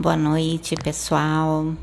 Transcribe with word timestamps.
Boa 0.00 0.16
noite, 0.16 0.74
pessoal. 0.76 1.74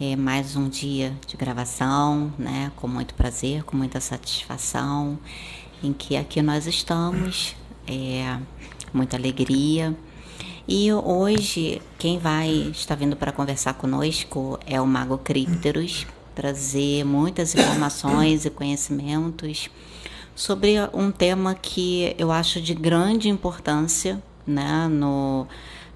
É 0.00 0.14
mais 0.14 0.54
um 0.54 0.68
dia 0.68 1.12
de 1.26 1.36
gravação, 1.36 2.32
né? 2.38 2.70
Com 2.76 2.86
muito 2.86 3.12
prazer, 3.14 3.64
com 3.64 3.76
muita 3.76 4.00
satisfação, 4.00 5.18
em 5.82 5.92
que 5.92 6.16
aqui 6.16 6.40
nós 6.42 6.68
estamos, 6.68 7.56
é, 7.88 8.38
muita 8.94 9.16
alegria. 9.16 9.96
E 10.68 10.92
hoje, 10.92 11.82
quem 11.98 12.20
vai 12.20 12.50
estar 12.70 12.94
vindo 12.94 13.16
para 13.16 13.32
conversar 13.32 13.74
conosco 13.74 14.56
é 14.64 14.80
o 14.80 14.86
Mago 14.86 15.18
Crípteros, 15.18 16.06
trazer 16.36 17.02
muitas 17.02 17.52
informações 17.56 18.44
e 18.44 18.50
conhecimentos 18.50 19.68
sobre 20.36 20.76
um 20.94 21.10
tema 21.10 21.56
que 21.56 22.14
eu 22.16 22.30
acho 22.30 22.60
de 22.60 22.74
grande 22.74 23.28
importância, 23.28 24.22
né, 24.46 24.86
no 24.86 25.48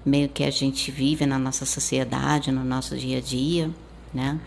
meio 0.05 0.29
que 0.29 0.43
a 0.43 0.51
gente 0.51 0.91
vive 0.91 1.25
na 1.25 1.39
nossa 1.39 1.65
sociedade, 1.65 2.51
no 2.51 2.63
nosso 2.63 2.95
dia 2.95 3.17
a 3.17 3.21
dia, 3.21 3.71
né? 4.13 4.39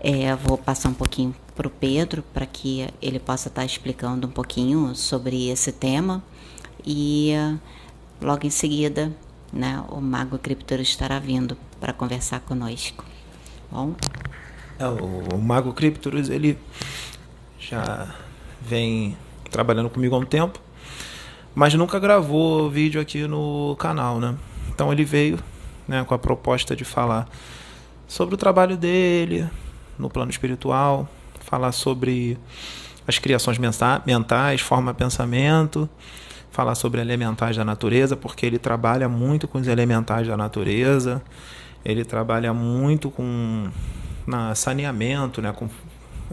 É, 0.00 0.34
vou 0.34 0.56
passar 0.56 0.88
um 0.88 0.94
pouquinho 0.94 1.34
para 1.54 1.66
o 1.66 1.70
Pedro 1.70 2.22
para 2.32 2.46
que 2.46 2.88
ele 3.02 3.18
possa 3.18 3.48
estar 3.48 3.64
explicando 3.64 4.28
um 4.28 4.30
pouquinho 4.30 4.94
sobre 4.94 5.48
esse 5.48 5.72
tema 5.72 6.22
e 6.86 7.32
logo 8.22 8.46
em 8.46 8.50
seguida, 8.50 9.12
né, 9.52 9.82
o 9.88 10.00
Mago 10.00 10.38
Criptor 10.38 10.80
estará 10.80 11.18
vindo 11.18 11.56
para 11.80 11.92
conversar 11.92 12.40
conosco. 12.40 13.04
Bom? 13.70 13.94
É, 14.78 14.86
o, 14.86 15.34
o 15.34 15.38
Mago 15.38 15.72
Criptorus, 15.72 16.28
ele 16.28 16.56
já 17.58 18.14
vem 18.60 19.16
trabalhando 19.50 19.90
comigo 19.90 20.14
há 20.14 20.18
um 20.18 20.24
tempo, 20.24 20.60
mas 21.54 21.74
nunca 21.74 21.98
gravou 21.98 22.70
vídeo 22.70 23.00
aqui 23.00 23.26
no 23.26 23.74
canal, 23.78 24.20
né? 24.20 24.36
Então 24.78 24.92
ele 24.92 25.04
veio 25.04 25.40
né, 25.88 26.04
com 26.04 26.14
a 26.14 26.18
proposta 26.20 26.76
de 26.76 26.84
falar 26.84 27.28
sobre 28.06 28.36
o 28.36 28.38
trabalho 28.38 28.76
dele 28.76 29.44
no 29.98 30.08
plano 30.08 30.30
espiritual, 30.30 31.08
falar 31.40 31.72
sobre 31.72 32.38
as 33.04 33.18
criações 33.18 33.58
mentais, 33.58 34.60
forma 34.60 34.94
pensamento, 34.94 35.90
falar 36.52 36.76
sobre 36.76 37.00
elementais 37.00 37.56
da 37.56 37.64
natureza, 37.64 38.16
porque 38.16 38.46
ele 38.46 38.56
trabalha 38.56 39.08
muito 39.08 39.48
com 39.48 39.58
os 39.58 39.66
elementais 39.66 40.28
da 40.28 40.36
natureza, 40.36 41.20
ele 41.84 42.04
trabalha 42.04 42.54
muito 42.54 43.10
com 43.10 43.68
na 44.28 44.54
saneamento, 44.54 45.42
né, 45.42 45.50
com 45.50 45.68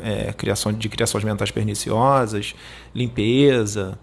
é, 0.04 0.32
criação 0.34 0.72
de 0.72 0.88
criações 0.88 1.24
mentais 1.24 1.50
perniciosas, 1.50 2.54
limpeza, 2.94 3.98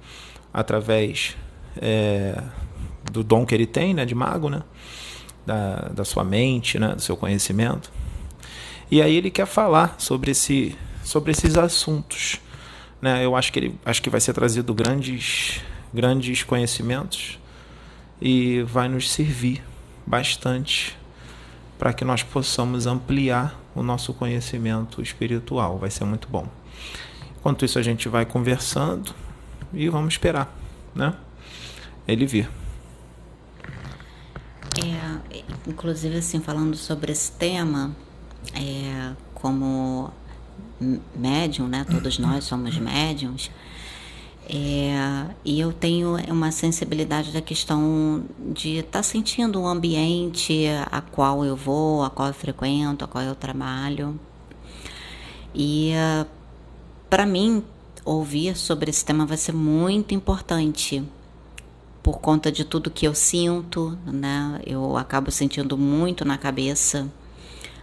através 0.53 1.37
é, 1.81 2.43
do 3.13 3.23
dom 3.23 3.45
que 3.45 3.55
ele 3.55 3.67
tem, 3.67 3.95
né, 3.95 4.05
de 4.05 4.15
mago, 4.15 4.49
né, 4.49 4.63
da, 5.47 5.91
da 5.95 6.05
sua 6.05 6.25
mente, 6.25 6.79
né, 6.79 6.95
do 6.95 7.03
seu 7.03 7.17
conhecimento. 7.17 7.93
E 8.91 9.01
aí 9.01 9.15
ele 9.17 9.31
quer 9.31 9.47
falar 9.47 9.95
sobre 9.99 10.31
esse, 10.33 10.77
sobre 11.05 11.33
esses 11.33 11.57
assuntos, 11.57 12.41
né? 13.01 13.25
Eu 13.25 13.35
acho 13.35 13.53
que 13.53 13.59
ele, 13.59 13.75
acho 13.85 14.03
que 14.03 14.11
vai 14.11 14.21
ser 14.21 14.33
trazido 14.33 14.73
grandes, 14.73 15.61
grandes 15.93 16.43
conhecimentos 16.43 17.39
e 18.21 18.63
vai 18.63 18.89
nos 18.89 19.11
servir 19.11 19.63
bastante 20.07 20.97
para 21.79 21.93
que 21.93 22.05
nós 22.05 22.23
possamos 22.23 22.87
ampliar 22.87 23.59
o 23.75 23.83
nosso 23.83 24.15
conhecimento 24.15 25.03
espiritual. 25.03 25.79
Vai 25.79 25.91
ser 25.91 26.05
muito 26.05 26.29
bom. 26.29 26.47
Enquanto 27.37 27.65
isso, 27.65 27.79
a 27.79 27.83
gente 27.83 28.09
vai 28.09 28.25
conversando 28.25 29.13
e 29.73 29.89
vamos 29.89 30.15
esperar, 30.15 30.55
né? 30.95 31.15
Ele 32.07 32.27
vir. 32.27 32.62
É, 34.81 35.43
inclusive, 35.67 36.17
assim, 36.19 36.41
falando 36.41 36.77
sobre 36.77 37.13
esse 37.13 37.31
tema, 37.33 37.95
é, 38.55 39.13
como 39.35 40.11
médium, 41.15 41.69
né? 41.69 41.85
Todos 41.89 42.19
nós 42.19 42.45
somos 42.45 42.79
médiums. 42.79 43.51
É, 44.49 45.27
e 45.45 45.61
eu 45.61 45.73
tenho 45.73 46.17
uma 46.29 46.51
sensibilidade 46.51 47.33
da 47.33 47.41
questão 47.41 48.25
de 48.39 48.79
estar 48.79 48.99
tá 48.99 49.03
sentindo 49.03 49.61
o 49.61 49.67
ambiente 49.67 50.67
a 50.91 51.01
qual 51.01 51.45
eu 51.45 51.55
vou, 51.55 52.03
a 52.03 52.11
qual 52.11 52.29
eu 52.29 52.35
frequento, 52.35 53.05
a 53.05 53.09
qual 53.09 53.23
eu 53.23 53.35
trabalho. 53.35 54.19
E 55.55 55.93
para 57.09 57.27
mim, 57.27 57.63
ouvir 58.05 58.57
sobre 58.57 58.91
esse 58.91 59.05
tema 59.05 59.27
vai 59.27 59.37
ser 59.37 59.53
muito 59.53 60.15
importante 60.15 61.05
por 62.03 62.19
conta 62.19 62.51
de 62.51 62.65
tudo 62.65 62.91
que 62.91 63.07
eu 63.07 63.15
sinto, 63.15 63.97
né? 64.05 64.61
Eu 64.67 64.97
acabo 64.97 65.31
sentindo 65.31 65.79
muito 65.79 66.25
na 66.25 66.37
cabeça 66.37 67.09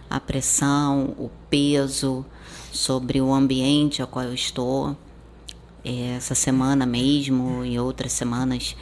a 0.08 0.20
pressão, 0.20 1.14
o 1.18 1.30
peso 1.48 2.24
sobre 2.72 3.20
o 3.20 3.32
ambiente 3.32 4.02
ao 4.02 4.08
qual 4.08 4.26
eu 4.26 4.34
estou 4.34 4.96
essa 5.84 6.34
semana 6.34 6.84
mesmo 6.84 7.64
e 7.64 7.78
outras 7.78 8.12
semanas 8.12 8.76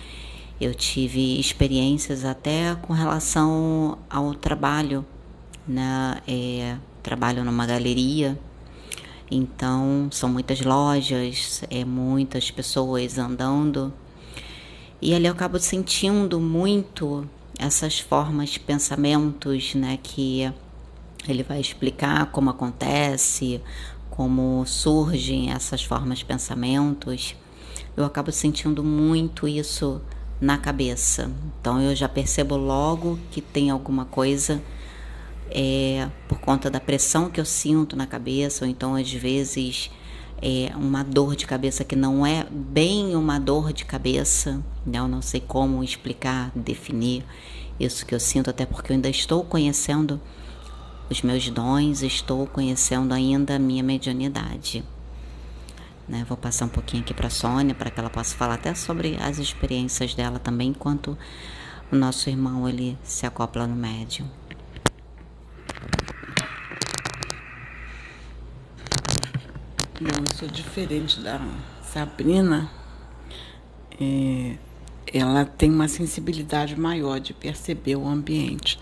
eu 0.60 0.74
tive 0.74 1.38
experiências 1.38 2.24
até 2.24 2.74
com 2.74 2.92
relação 2.92 3.98
ao 4.10 4.34
trabalho, 4.34 5.06
né? 5.66 6.20
É, 6.26 6.76
trabalho 7.00 7.44
numa 7.44 7.64
galeria, 7.64 8.36
então 9.30 10.08
são 10.10 10.28
muitas 10.28 10.60
lojas, 10.60 11.62
é 11.70 11.84
muitas 11.84 12.50
pessoas 12.50 13.18
andando 13.18 13.92
e 15.00 15.14
ali 15.14 15.26
eu 15.26 15.32
acabo 15.32 15.58
sentindo 15.58 16.40
muito 16.40 17.28
essas 17.58 17.98
formas, 17.98 18.56
pensamentos, 18.58 19.74
né? 19.74 19.98
Que 20.02 20.52
ele 21.28 21.42
vai 21.42 21.60
explicar 21.60 22.26
como 22.30 22.50
acontece, 22.50 23.60
como 24.10 24.64
surgem 24.66 25.52
essas 25.52 25.84
formas 25.84 26.18
de 26.18 26.24
pensamentos, 26.24 27.36
eu 27.96 28.04
acabo 28.04 28.32
sentindo 28.32 28.82
muito 28.82 29.46
isso 29.46 30.00
na 30.40 30.56
cabeça. 30.56 31.30
Então 31.60 31.80
eu 31.80 31.94
já 31.94 32.08
percebo 32.08 32.56
logo 32.56 33.18
que 33.30 33.40
tem 33.40 33.70
alguma 33.70 34.04
coisa 34.04 34.62
é, 35.50 36.08
por 36.28 36.38
conta 36.40 36.70
da 36.70 36.80
pressão 36.80 37.30
que 37.30 37.40
eu 37.40 37.44
sinto 37.44 37.96
na 37.96 38.06
cabeça, 38.06 38.64
ou 38.64 38.70
então 38.70 38.94
às 38.94 39.12
vezes 39.12 39.90
é 40.40 40.74
uma 40.76 41.02
dor 41.02 41.34
de 41.34 41.46
cabeça 41.46 41.84
que 41.84 41.96
não 41.96 42.24
é 42.24 42.46
bem 42.50 43.16
uma 43.16 43.38
dor 43.38 43.72
de 43.72 43.84
cabeça, 43.84 44.62
né? 44.86 44.98
eu 44.98 45.08
não 45.08 45.20
sei 45.20 45.40
como 45.40 45.82
explicar, 45.82 46.50
definir 46.54 47.24
isso 47.78 48.06
que 48.06 48.14
eu 48.14 48.20
sinto, 48.20 48.50
até 48.50 48.64
porque 48.64 48.92
eu 48.92 48.94
ainda 48.94 49.08
estou 49.08 49.44
conhecendo 49.44 50.20
os 51.10 51.22
meus 51.22 51.48
dons, 51.48 52.02
estou 52.02 52.46
conhecendo 52.46 53.12
ainda 53.12 53.56
a 53.56 53.58
minha 53.58 53.82
mediunidade. 53.82 54.84
Né? 56.08 56.24
Vou 56.28 56.36
passar 56.36 56.66
um 56.66 56.70
pouquinho 56.70 57.02
aqui 57.02 57.12
para 57.12 57.26
a 57.26 57.30
Sônia, 57.30 57.74
para 57.74 57.90
que 57.90 57.98
ela 58.00 58.10
possa 58.10 58.36
falar 58.36 58.54
até 58.54 58.74
sobre 58.74 59.16
as 59.20 59.38
experiências 59.38 60.14
dela 60.14 60.38
também, 60.38 60.70
enquanto 60.70 61.16
o 61.90 61.96
nosso 61.96 62.28
irmão 62.28 62.68
ele 62.68 62.96
se 63.02 63.26
acopla 63.26 63.66
no 63.66 63.76
médium. 63.76 64.26
Eu 70.00 70.36
sou 70.36 70.48
diferente 70.48 71.20
da 71.20 71.40
Sabrina. 71.82 72.70
É, 74.00 74.56
ela 75.12 75.44
tem 75.44 75.70
uma 75.70 75.88
sensibilidade 75.88 76.78
maior 76.78 77.18
de 77.18 77.32
perceber 77.32 77.96
o 77.96 78.06
ambiente 78.06 78.78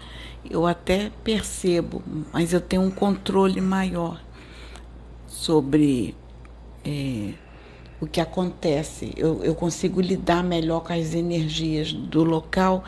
eu 0.50 0.66
até 0.66 1.10
percebo, 1.24 2.02
mas 2.32 2.52
eu 2.52 2.60
tenho 2.60 2.82
um 2.82 2.90
controle 2.90 3.60
maior 3.60 4.20
sobre 5.26 6.14
é, 6.84 7.32
o 8.00 8.06
que 8.06 8.20
acontece. 8.20 9.12
Eu, 9.16 9.42
eu 9.42 9.54
consigo 9.54 10.00
lidar 10.00 10.42
melhor 10.42 10.80
com 10.80 10.92
as 10.92 11.14
energias 11.14 11.92
do 11.92 12.22
local. 12.22 12.84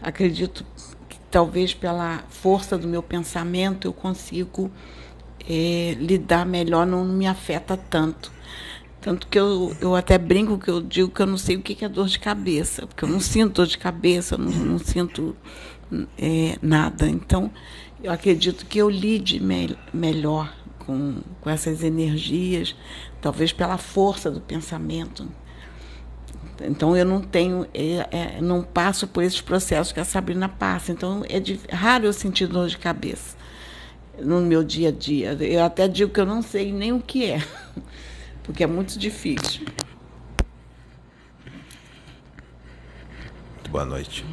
Acredito 0.00 0.64
que 1.08 1.18
talvez 1.30 1.74
pela 1.74 2.24
força 2.28 2.76
do 2.76 2.88
meu 2.88 3.02
pensamento 3.02 3.86
eu 3.86 3.92
consigo 3.92 4.70
é, 5.48 5.96
lidar 5.98 6.44
melhor, 6.44 6.86
não 6.86 7.04
me 7.04 7.26
afeta 7.26 7.76
tanto. 7.76 8.32
Tanto 9.00 9.28
que 9.28 9.38
eu, 9.38 9.74
eu 9.80 9.94
até 9.94 10.18
brinco 10.18 10.58
que 10.58 10.68
eu 10.68 10.82
digo 10.82 11.08
que 11.08 11.22
eu 11.22 11.26
não 11.26 11.38
sei 11.38 11.56
o 11.56 11.62
que 11.62 11.84
é 11.84 11.88
dor 11.88 12.08
de 12.08 12.18
cabeça, 12.18 12.86
porque 12.86 13.04
eu 13.04 13.08
não 13.08 13.20
sinto 13.20 13.54
dor 13.54 13.66
de 13.66 13.78
cabeça, 13.78 14.36
não, 14.36 14.50
não 14.50 14.78
sinto 14.78 15.36
é, 16.18 16.58
nada. 16.60 17.08
Então, 17.08 17.50
eu 18.02 18.10
acredito 18.10 18.66
que 18.66 18.78
eu 18.78 18.90
lide 18.90 19.38
me 19.38 19.76
melhor 19.92 20.52
com, 20.80 21.20
com 21.40 21.48
essas 21.48 21.84
energias, 21.84 22.74
talvez 23.20 23.52
pela 23.52 23.78
força 23.78 24.30
do 24.30 24.40
pensamento. 24.40 25.28
Então 26.62 26.96
eu 26.96 27.04
não 27.04 27.20
tenho, 27.20 27.66
é, 27.74 28.08
é, 28.10 28.40
não 28.40 28.62
passo 28.62 29.06
por 29.06 29.22
esses 29.22 29.40
processos 29.40 29.92
que 29.92 30.00
a 30.00 30.04
Sabrina 30.04 30.48
passa. 30.48 30.90
Então 30.90 31.22
é 31.28 31.38
de, 31.38 31.60
raro 31.70 32.06
eu 32.06 32.12
sentir 32.12 32.46
dor 32.46 32.68
de 32.68 32.78
cabeça 32.78 33.36
no 34.18 34.40
meu 34.40 34.64
dia 34.64 34.88
a 34.88 34.92
dia. 34.92 35.32
Eu 35.32 35.64
até 35.64 35.88
digo 35.88 36.12
que 36.12 36.20
eu 36.20 36.26
não 36.26 36.42
sei 36.42 36.72
nem 36.72 36.92
o 36.92 37.00
que 37.00 37.30
é, 37.30 37.38
porque 38.42 38.64
é 38.64 38.66
muito 38.66 38.98
difícil. 38.98 39.66
Boa 43.70 43.84
noite. 43.84 44.24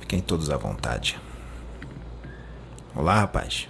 Fiquem 0.00 0.20
todos 0.20 0.48
à 0.48 0.56
vontade. 0.56 1.18
Olá, 2.94 3.20
rapaz. 3.20 3.68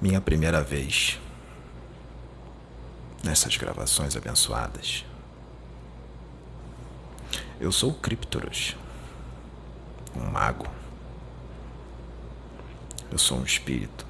Minha 0.00 0.20
primeira 0.20 0.62
vez 0.62 1.20
nessas 3.22 3.56
gravações 3.56 4.16
abençoadas. 4.16 5.04
Eu 7.60 7.70
sou 7.70 7.90
o 7.90 7.94
Cryptorus, 7.94 8.74
um 10.16 10.24
mago. 10.30 10.66
Eu 13.12 13.18
sou 13.18 13.36
um 13.36 13.44
espírito 13.44 14.06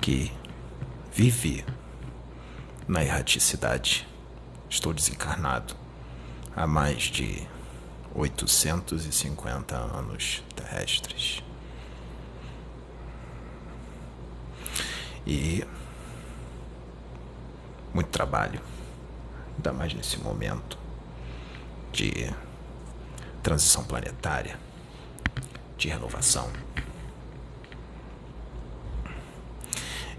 que 0.00 0.32
vive 1.12 1.64
na 2.88 3.04
erraticidade. 3.04 4.04
Estou 4.68 4.92
desencarnado 4.92 5.76
há 6.56 6.66
mais 6.66 7.04
de 7.04 7.46
850 8.16 9.76
anos 9.76 10.42
terrestres. 10.56 11.40
E 15.24 15.64
muito 17.94 18.10
trabalho, 18.10 18.60
ainda 19.56 19.72
mais 19.72 19.94
nesse 19.94 20.18
momento 20.18 20.87
de 21.92 22.32
transição 23.42 23.84
planetária, 23.84 24.58
de 25.76 25.88
renovação. 25.88 26.50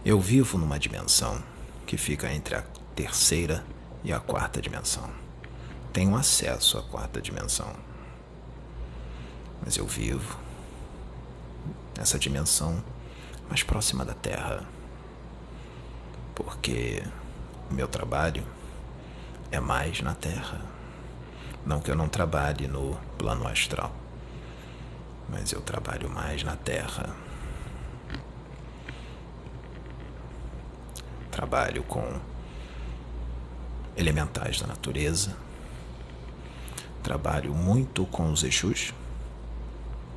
Eu 0.04 0.20
vivo 0.20 0.58
numa 0.58 0.80
dimensão 0.80 1.44
que 1.86 1.98
fica 1.98 2.32
entre 2.32 2.56
a 2.56 2.64
terceira 2.96 3.64
e 4.04 4.14
a 4.14 4.20
quarta 4.20 4.62
dimensão. 4.62 5.10
Tenho 5.92 6.16
acesso 6.16 6.78
à 6.78 6.84
quarta 6.84 7.22
dimensão. 7.22 7.76
Mas 9.62 9.76
eu 9.76 9.86
vivo 9.86 10.38
nessa 11.98 12.18
dimensão 12.18 12.82
mais 13.50 13.62
próxima 13.62 14.06
da 14.06 14.14
Terra. 14.14 14.64
Porque 16.34 17.04
o 17.70 17.74
meu 17.74 17.88
trabalho 17.88 18.46
é 19.52 19.60
mais 19.60 20.02
na 20.02 20.16
Terra. 20.16 20.62
Não 21.66 21.80
que 21.80 21.92
eu 21.92 21.96
não 21.96 22.08
trabalhe 22.08 22.68
no 22.68 22.98
plano 23.18 23.48
astral, 23.48 23.94
mas 25.28 25.52
eu 25.52 25.62
trabalho 25.62 26.10
mais 26.10 26.44
na 26.44 26.56
Terra. 26.56 27.16
Trabalho 31.32 31.84
com 31.84 32.20
elementais 33.96 34.60
da 34.60 34.68
natureza. 34.68 35.36
Trabalho 37.04 37.54
muito 37.54 38.06
com 38.06 38.32
os 38.32 38.44
Exus. 38.44 38.94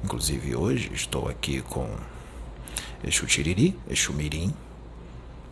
Inclusive 0.04 0.56
hoje 0.56 0.90
estou 0.92 1.28
aqui 1.28 1.60
com 1.62 1.88
Exu 3.04 3.26
Tiriri, 3.26 3.78
Exu 3.88 4.12
Mirim, 4.12 4.54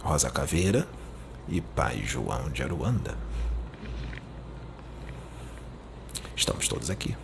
Rosa 0.03 0.31
Caveira 0.31 0.89
e 1.49 1.61
Pai 1.61 2.03
João 2.05 2.49
de 2.51 2.63
Aruanda. 2.63 3.17
Estamos 6.41 6.67
todos 6.69 6.89
aqui. 6.89 7.15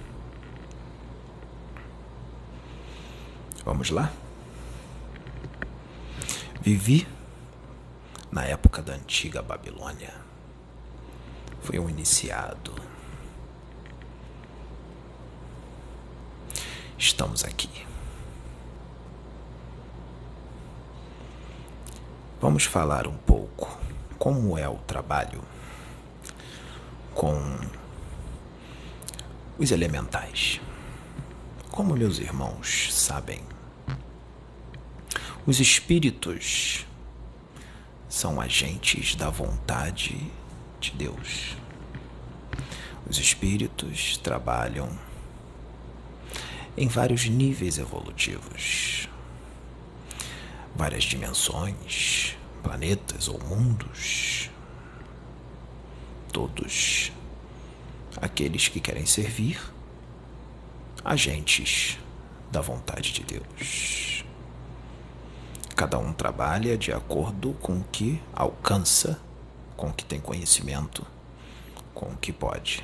Vamos 3.65 3.89
lá? 3.89 4.13
Vivi 6.61 7.09
na 8.31 8.45
época 8.45 8.83
da 8.83 8.93
antiga 8.93 9.41
Babilônia. 9.41 10.13
Fui 11.63 11.79
um 11.79 11.89
iniciado. 11.89 12.75
Estamos 16.99 17.43
aqui. 17.43 17.87
Vamos 22.39 22.65
falar 22.67 23.07
um 23.07 23.17
pouco 23.17 23.79
como 24.19 24.59
é 24.59 24.69
o 24.69 24.77
trabalho 24.77 25.43
com 27.15 27.35
os 29.59 29.71
elementais. 29.71 30.61
Como 31.71 31.97
meus 31.97 32.19
irmãos 32.19 32.93
sabem, 32.93 33.41
os 35.47 35.61
espíritos 35.61 36.87
são 38.09 38.41
agentes 38.41 39.15
da 39.15 39.31
vontade 39.31 40.31
de 40.81 40.91
Deus. 40.93 41.57
Os 43.09 43.19
espíritos 43.19 44.17
trabalham 44.19 44.91
em 46.77 46.89
vários 46.89 47.27
níveis 47.27 47.79
evolutivos, 47.79 49.09
várias 50.75 51.05
dimensões, 51.05 52.37
planetas 52.63 53.29
ou 53.29 53.39
mundos, 53.45 54.51
todos 56.33 57.13
aqueles 58.21 58.69
que 58.69 58.81
querem 58.81 59.07
servir, 59.07 59.61
agentes 61.05 61.99
da 62.51 62.61
vontade 62.61 63.13
de 63.13 63.23
Deus. 63.23 64.25
Cada 65.75 65.99
um 65.99 66.13
trabalha 66.13 66.77
de 66.77 66.93
acordo 66.93 67.53
com 67.61 67.75
o 67.75 67.85
que 67.93 68.21
alcança, 68.33 69.21
com 69.77 69.89
o 69.89 69.93
que 69.93 70.05
tem 70.05 70.19
conhecimento, 70.19 71.07
com 71.95 72.07
o 72.07 72.17
que 72.17 72.33
pode. 72.33 72.83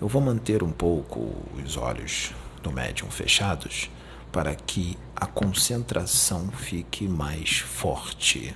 Eu 0.00 0.08
vou 0.08 0.20
manter 0.20 0.62
um 0.62 0.72
pouco 0.72 1.32
os 1.54 1.76
olhos 1.76 2.32
do 2.62 2.72
médium 2.72 3.10
fechados 3.10 3.88
para 4.32 4.54
que 4.54 4.98
a 5.14 5.26
concentração 5.26 6.50
fique 6.50 7.08
mais 7.08 7.58
forte. 7.58 8.54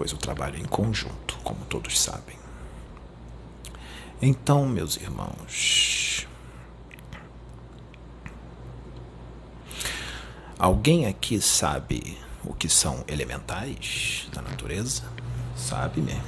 Pois 0.00 0.14
o 0.14 0.16
trabalho 0.16 0.56
é 0.56 0.60
em 0.60 0.64
conjunto, 0.64 1.38
como 1.44 1.62
todos 1.66 2.00
sabem. 2.00 2.34
Então, 4.22 4.66
meus 4.66 4.96
irmãos, 4.96 6.26
alguém 10.58 11.04
aqui 11.04 11.38
sabe 11.38 12.16
o 12.42 12.54
que 12.54 12.66
são 12.66 13.04
elementais 13.06 14.26
da 14.32 14.40
natureza? 14.40 15.02
Sabe 15.54 16.00
mesmo? 16.00 16.24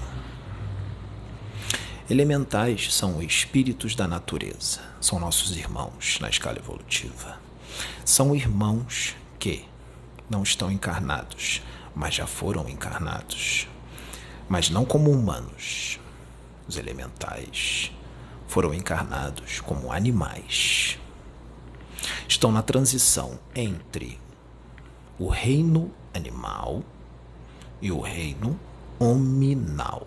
Elementais 2.11 2.93
são 2.95 3.23
espíritos 3.23 3.95
da 3.95 4.07
natureza, 4.07 4.83
são 5.01 5.19
nossos 5.19 5.57
irmãos 5.57 6.19
na 6.21 6.29
escala 6.29 6.59
evolutiva. 6.59 7.41
São 8.05 8.37
irmãos 8.37 9.17
que 9.39 9.65
não 10.29 10.43
estão 10.43 10.71
encarnados, 10.71 11.63
mas 11.95 12.15
já 12.15 12.27
foram 12.27 12.69
encarnados. 12.69 13.69
Mas 14.49 14.71
não 14.71 14.85
como 14.85 15.11
humanos. 15.11 15.99
Os 16.67 16.77
elementais 16.77 17.93
foram 18.47 18.73
encarnados 18.75 19.61
como 19.61 19.93
animais. 19.93 20.99
Estão 22.29 22.53
na 22.53 22.63
transição 22.63 23.39
entre 23.55 24.19
o 25.19 25.29
reino 25.29 25.91
animal 26.15 26.83
e 27.81 27.91
o 27.91 28.01
reino 28.01 28.59
hominal. 28.99 30.07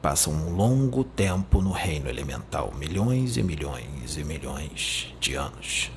Passam 0.00 0.32
um 0.32 0.54
longo 0.54 1.04
tempo 1.04 1.60
no 1.60 1.70
reino 1.70 2.08
elemental, 2.08 2.72
milhões 2.76 3.36
e 3.36 3.42
milhões 3.42 4.16
e 4.16 4.24
milhões 4.24 5.14
de 5.20 5.34
anos. 5.34 5.90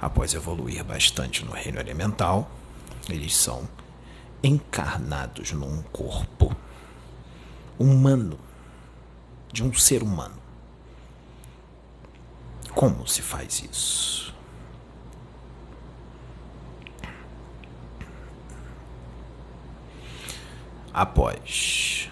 Após 0.00 0.32
evoluir 0.32 0.84
bastante 0.84 1.44
no 1.44 1.50
reino 1.50 1.80
elemental, 1.80 2.48
eles 3.08 3.36
são 3.36 3.68
encarnados 4.42 5.52
num 5.52 5.82
corpo 5.84 6.54
humano, 7.78 8.38
de 9.52 9.62
um 9.62 9.72
ser 9.72 10.02
humano. 10.02 10.36
Como 12.74 13.06
se 13.06 13.22
faz 13.22 13.62
isso? 13.62 14.34
Após 20.92 22.10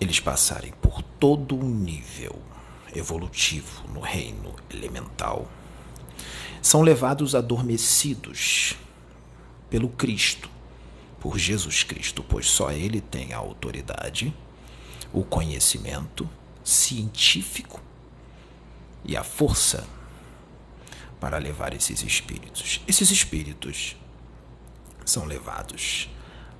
eles 0.00 0.20
passarem 0.20 0.72
por 0.80 1.02
todo 1.02 1.56
o 1.58 1.62
nível 1.62 2.40
evolutivo 2.94 3.86
no 3.88 4.00
reino 4.00 4.54
elemental, 4.70 5.46
são 6.62 6.82
levados 6.82 7.34
adormecidos 7.34 8.74
pelo 9.68 9.88
Cristo, 9.88 10.50
por 11.20 11.38
Jesus 11.38 11.82
Cristo, 11.82 12.24
pois 12.26 12.46
só 12.46 12.72
Ele 12.72 13.00
tem 13.00 13.32
a 13.32 13.38
autoridade, 13.38 14.34
o 15.12 15.22
conhecimento 15.22 16.28
científico 16.64 17.80
e 19.04 19.16
a 19.16 19.24
força 19.24 19.86
para 21.18 21.38
levar 21.38 21.74
esses 21.74 22.02
espíritos. 22.02 22.80
Esses 22.88 23.10
espíritos 23.10 23.96
são 25.04 25.26
levados 25.26 26.08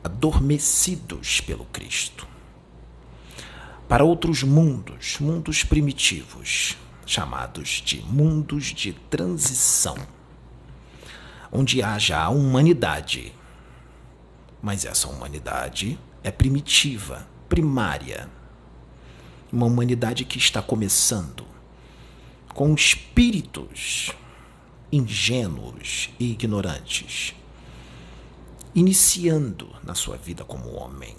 adormecidos 0.03 1.41
pelo 1.41 1.65
Cristo. 1.67 2.27
Para 3.89 4.05
outros 4.05 4.43
mundos, 4.43 5.19
mundos 5.19 5.65
primitivos, 5.65 6.77
chamados 7.07 7.83
de 7.85 8.01
mundos 8.03 8.67
de 8.67 8.93
transição, 8.93 9.97
onde 11.51 11.83
haja 11.83 12.19
a 12.19 12.29
humanidade. 12.29 13.33
Mas 14.63 14.85
essa 14.85 15.09
humanidade 15.09 15.99
é 16.23 16.31
primitiva, 16.31 17.27
primária. 17.49 18.29
Uma 19.53 19.67
humanidade 19.67 20.25
que 20.25 20.39
está 20.39 20.63
começando, 20.63 21.45
com 22.55 22.73
espíritos 22.75 24.13
ingênuos 24.93 26.11
e 26.19 26.33
ignorantes, 26.33 27.35
iniciando 28.75 29.69
na 29.83 29.95
sua 29.95 30.17
vida 30.17 30.45
como 30.45 30.75
homem. 30.75 31.17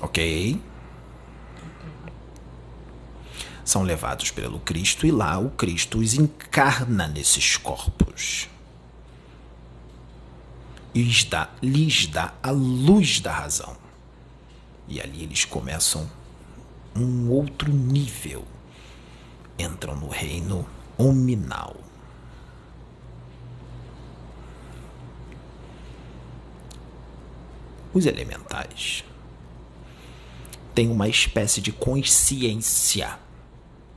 Ok? 0.00 0.60
São 3.64 3.82
levados 3.82 4.30
pelo 4.30 4.58
Cristo 4.60 5.06
e 5.06 5.10
lá 5.10 5.38
o 5.38 5.50
Cristo 5.50 5.98
os 5.98 6.14
encarna 6.14 7.06
nesses 7.06 7.56
corpos. 7.56 8.48
E 10.94 11.02
lhes 11.02 11.24
dá, 11.24 11.48
lhes 11.62 12.06
dá 12.06 12.34
a 12.42 12.50
luz 12.50 13.20
da 13.20 13.32
razão. 13.32 13.76
E 14.88 15.00
ali 15.00 15.22
eles 15.22 15.44
começam 15.44 16.10
um 16.94 17.30
outro 17.30 17.72
nível. 17.72 18.44
Entram 19.58 19.96
no 19.96 20.08
reino 20.08 20.66
hominal. 20.98 21.76
Os 27.94 28.06
elementais 28.06 29.04
têm 30.74 30.90
uma 30.90 31.08
espécie 31.08 31.60
de 31.60 31.70
consciência 31.70 33.18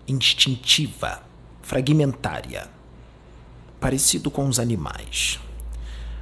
instintiva, 0.07 1.23
fragmentária, 1.61 2.69
parecido 3.79 4.29
com 4.29 4.47
os 4.47 4.59
animais, 4.59 5.39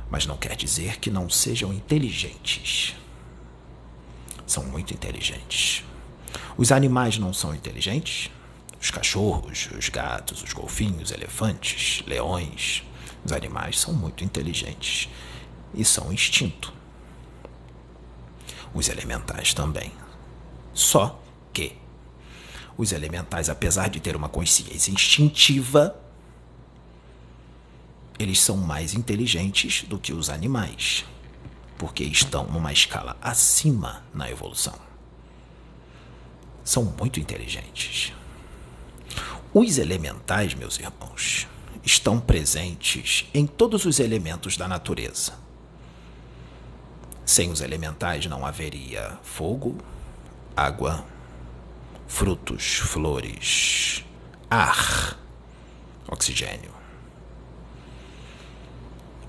mas 0.10 0.26
não 0.26 0.38
quer 0.38 0.56
dizer 0.56 1.00
que 1.00 1.12
não 1.12 1.30
sejam 1.30 1.74
inteligentes. 1.74 2.96
São 4.46 4.64
muito 4.66 4.94
inteligentes. 4.94 5.84
Os 6.58 6.72
animais 6.72 7.18
não 7.18 7.34
são 7.34 7.54
inteligentes? 7.56 8.30
Os 8.80 8.92
cachorros, 8.92 9.70
os 9.78 9.90
gatos, 9.90 10.44
os 10.44 10.54
golfinhos, 10.54 11.12
elefantes, 11.12 12.04
leões, 12.06 12.84
os 13.24 13.32
animais 13.32 13.80
são 13.80 13.94
muito 13.94 14.24
inteligentes 14.24 15.10
e 15.74 15.86
são 15.86 16.12
instinto 16.12 16.74
os 18.74 18.90
elementais 18.90 19.54
também. 19.54 19.92
Só 20.74 21.22
que 21.54 21.78
os 22.78 22.92
elementais, 22.92 23.50
apesar 23.50 23.90
de 23.90 24.00
ter 24.00 24.16
uma 24.16 24.30
consciência 24.30 24.92
instintiva, 24.92 25.96
eles 28.18 28.42
são 28.42 28.58
mais 28.58 28.94
inteligentes 28.94 29.84
do 29.84 30.00
que 30.00 30.14
os 30.14 30.30
animais, 30.30 31.06
porque 31.78 32.04
estão 32.04 32.46
numa 32.46 32.72
escala 32.72 33.18
acima 33.22 34.04
na 34.14 34.30
evolução. 34.30 34.76
São 36.64 36.84
muito 36.84 37.20
inteligentes. 37.20 38.14
Os 39.54 39.78
elementais, 39.78 40.54
meus 40.54 40.80
irmãos, 40.80 41.48
estão 41.84 42.20
presentes 42.20 43.30
em 43.34 43.46
todos 43.46 43.86
os 43.86 44.00
elementos 44.00 44.58
da 44.58 44.68
natureza. 44.68 45.34
Sem 47.26 47.52
os 47.52 47.62
elementais 47.62 48.26
não 48.26 48.46
haveria 48.46 49.18
fogo, 49.22 49.78
água, 50.56 51.06
frutos, 52.14 52.76
flores, 52.76 54.06
ar, 54.48 55.18
oxigênio. 56.08 56.72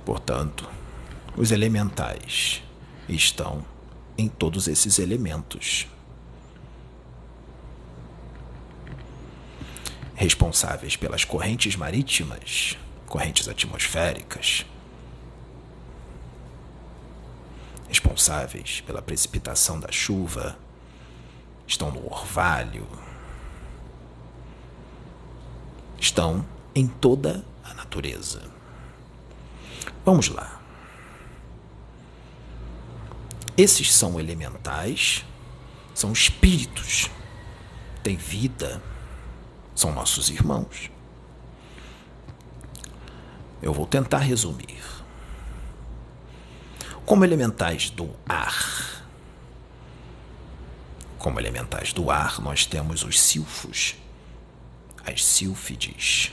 Portanto, 0.05 0.69
os 1.35 1.50
elementais 1.50 2.62
estão 3.09 3.64
em 4.19 4.29
todos 4.29 4.69
esses 4.69 4.99
elementos. 4.99 5.87
Responsáveis 10.14 10.95
pelas 10.95 11.25
correntes 11.25 11.76
marítimas, 11.76 12.76
correntes 13.07 13.49
atmosféricas, 13.49 14.67
responsáveis 17.88 18.83
pela 18.83 19.00
precipitação 19.00 19.81
da 19.81 19.91
chuva 19.91 20.62
estão 21.66 21.90
no 21.90 22.06
orvalho, 22.06 22.87
estão 25.99 26.44
em 26.75 26.87
toda 26.87 27.44
a 27.64 27.75
natureza. 27.75 28.42
Vamos 30.04 30.28
lá. 30.28 30.61
Esses 33.56 33.94
são 33.94 34.18
elementais, 34.18 35.25
são 35.94 36.12
espíritos, 36.12 37.09
têm 38.02 38.16
vida, 38.16 38.83
são 39.75 39.92
nossos 39.92 40.28
irmãos. 40.28 40.90
Eu 43.62 43.73
vou 43.73 43.87
tentar 43.87 44.18
resumir 44.18 44.83
como 47.06 47.25
elementais 47.25 47.90
do 47.90 48.11
ar. 48.28 49.03
Como 51.25 51.40
elementais 51.40 51.95
do 51.95 52.11
ar, 52.11 52.38
nós 52.38 52.66
temos 52.66 53.02
os 53.02 53.19
silfos, 53.19 53.97
as 55.07 55.25
sílfides. 55.25 56.31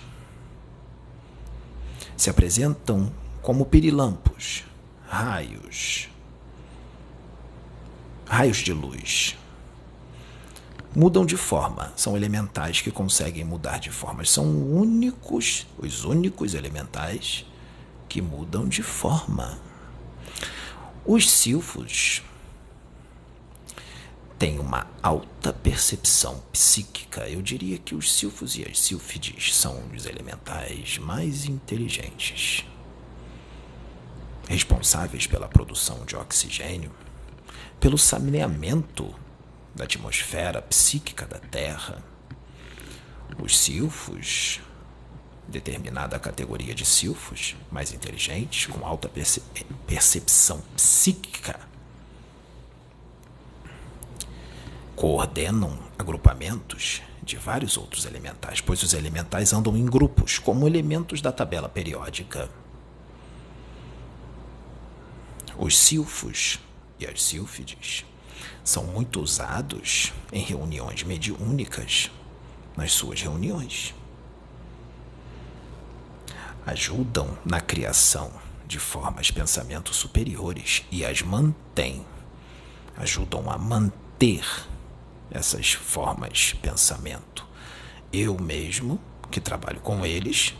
Se 2.17 2.29
apresentam 2.29 3.09
como 3.41 3.65
pirilampos, 3.65 4.65
raios, 5.07 6.09
raios 8.27 8.57
de 8.57 8.73
luz. 8.73 9.37
Mudam 10.93 11.25
de 11.25 11.37
forma, 11.37 11.93
são 11.95 12.17
elementais 12.17 12.81
que 12.81 12.91
conseguem 12.91 13.45
mudar 13.45 13.77
de 13.77 13.91
forma. 13.91 14.25
São 14.25 14.45
únicos, 14.45 15.67
os 15.77 16.03
únicos 16.03 16.53
elementais 16.53 17.45
que 18.09 18.21
mudam 18.21 18.67
de 18.67 18.83
forma. 18.83 19.57
Os 21.05 21.31
silfos 21.31 22.23
têm 24.41 24.57
uma 24.57 24.87
alta 25.03 25.53
percepção 25.53 26.41
psíquica. 26.51 27.29
Eu 27.29 27.43
diria 27.43 27.77
que 27.77 27.93
os 27.93 28.11
silfos 28.11 28.55
e 28.55 28.67
as 28.67 28.79
sílfides 28.79 29.55
são 29.55 29.79
os 29.95 30.07
elementais 30.07 30.97
mais 30.97 31.45
inteligentes, 31.45 32.65
responsáveis 34.49 35.27
pela 35.27 35.47
produção 35.47 36.03
de 36.05 36.15
oxigênio, 36.15 36.91
pelo 37.79 37.99
saneamento 37.99 39.13
da 39.75 39.83
atmosfera 39.83 40.59
psíquica 40.59 41.27
da 41.27 41.37
Terra. 41.37 42.03
Os 43.39 43.59
silfos 43.59 44.59
determinada 45.47 46.17
categoria 46.17 46.73
de 46.73 46.83
silfos, 46.83 47.55
mais 47.71 47.93
inteligentes, 47.93 48.65
com 48.65 48.83
alta 48.87 49.07
perce 49.07 49.43
percepção 49.85 50.63
psíquica, 50.75 51.59
coordenam 55.01 55.79
agrupamentos 55.97 57.01
de 57.23 57.35
vários 57.35 57.75
outros 57.75 58.05
elementais, 58.05 58.61
pois 58.61 58.83
os 58.83 58.93
elementais 58.93 59.51
andam 59.51 59.75
em 59.75 59.83
grupos, 59.83 60.37
como 60.37 60.67
elementos 60.67 61.23
da 61.23 61.31
tabela 61.31 61.67
periódica. 61.67 62.47
Os 65.57 65.75
silfos 65.75 66.59
e 66.99 67.07
as 67.07 67.23
sílfides 67.23 68.05
são 68.63 68.83
muito 68.83 69.19
usados 69.19 70.13
em 70.31 70.43
reuniões 70.43 71.01
mediúnicas, 71.01 72.11
nas 72.77 72.91
suas 72.91 73.19
reuniões 73.19 73.95
ajudam 76.63 77.35
na 77.43 77.59
criação 77.59 78.31
de 78.67 78.77
formas 78.77 79.25
de 79.25 79.33
pensamento 79.33 79.95
superiores 79.95 80.85
e 80.91 81.03
as 81.03 81.23
mantêm, 81.23 82.05
ajudam 82.97 83.49
a 83.49 83.57
manter 83.57 84.45
essas 85.31 85.73
formas 85.73 86.37
de 86.37 86.55
pensamento. 86.57 87.47
Eu 88.11 88.37
mesmo, 88.37 88.99
que 89.31 89.39
trabalho 89.39 89.79
com 89.79 90.05
eles, 90.05 90.53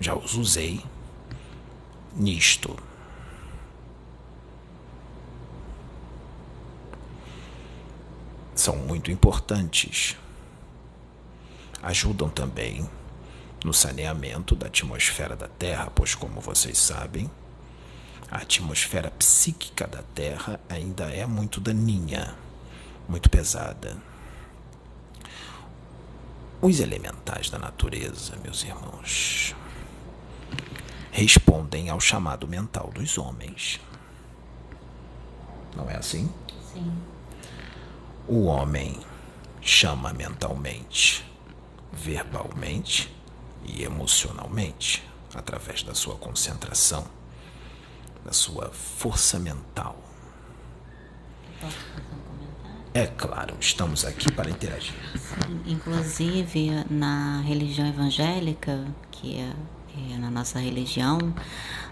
já 0.00 0.14
os 0.14 0.34
usei 0.34 0.84
nisto. 2.14 2.76
São 8.54 8.76
muito 8.76 9.10
importantes. 9.10 10.16
Ajudam 11.82 12.28
também 12.28 12.88
no 13.64 13.72
saneamento 13.72 14.56
da 14.56 14.66
atmosfera 14.66 15.36
da 15.36 15.46
Terra, 15.48 15.90
pois, 15.94 16.14
como 16.14 16.40
vocês 16.40 16.76
sabem, 16.78 17.30
A 18.30 18.38
atmosfera 18.38 19.10
psíquica 19.10 19.86
da 19.86 20.02
Terra 20.14 20.60
ainda 20.68 21.04
é 21.04 21.24
muito 21.24 21.60
daninha, 21.60 22.34
muito 23.08 23.30
pesada. 23.30 23.96
Os 26.60 26.80
elementais 26.80 27.50
da 27.50 27.58
natureza, 27.58 28.36
meus 28.42 28.62
irmãos, 28.62 29.54
respondem 31.10 31.88
ao 31.88 32.00
chamado 32.00 32.46
mental 32.46 32.90
dos 32.92 33.16
homens. 33.16 33.80
Não 35.74 35.88
é 35.88 35.96
assim? 35.96 36.32
Sim. 36.72 36.92
O 38.26 38.44
homem 38.44 39.00
chama 39.60 40.12
mentalmente, 40.12 41.24
verbalmente 41.92 43.14
e 43.64 43.82
emocionalmente, 43.82 45.06
através 45.34 45.82
da 45.82 45.94
sua 45.94 46.16
concentração, 46.16 47.06
da 48.24 48.32
sua 48.32 48.70
força 48.70 49.38
mental. 49.38 49.96
Posso 51.60 51.76
fazer 51.76 52.02
um 52.02 52.10
comentário? 52.22 52.87
É 52.98 53.06
claro, 53.06 53.54
estamos 53.60 54.04
aqui 54.04 54.32
para 54.32 54.50
interagir. 54.50 54.92
Inclusive 55.66 56.84
na 56.90 57.40
religião 57.46 57.86
evangélica, 57.86 58.84
que 59.12 59.36
é, 59.36 59.52
é 60.14 60.18
na 60.18 60.28
nossa 60.28 60.58
religião, 60.58 61.32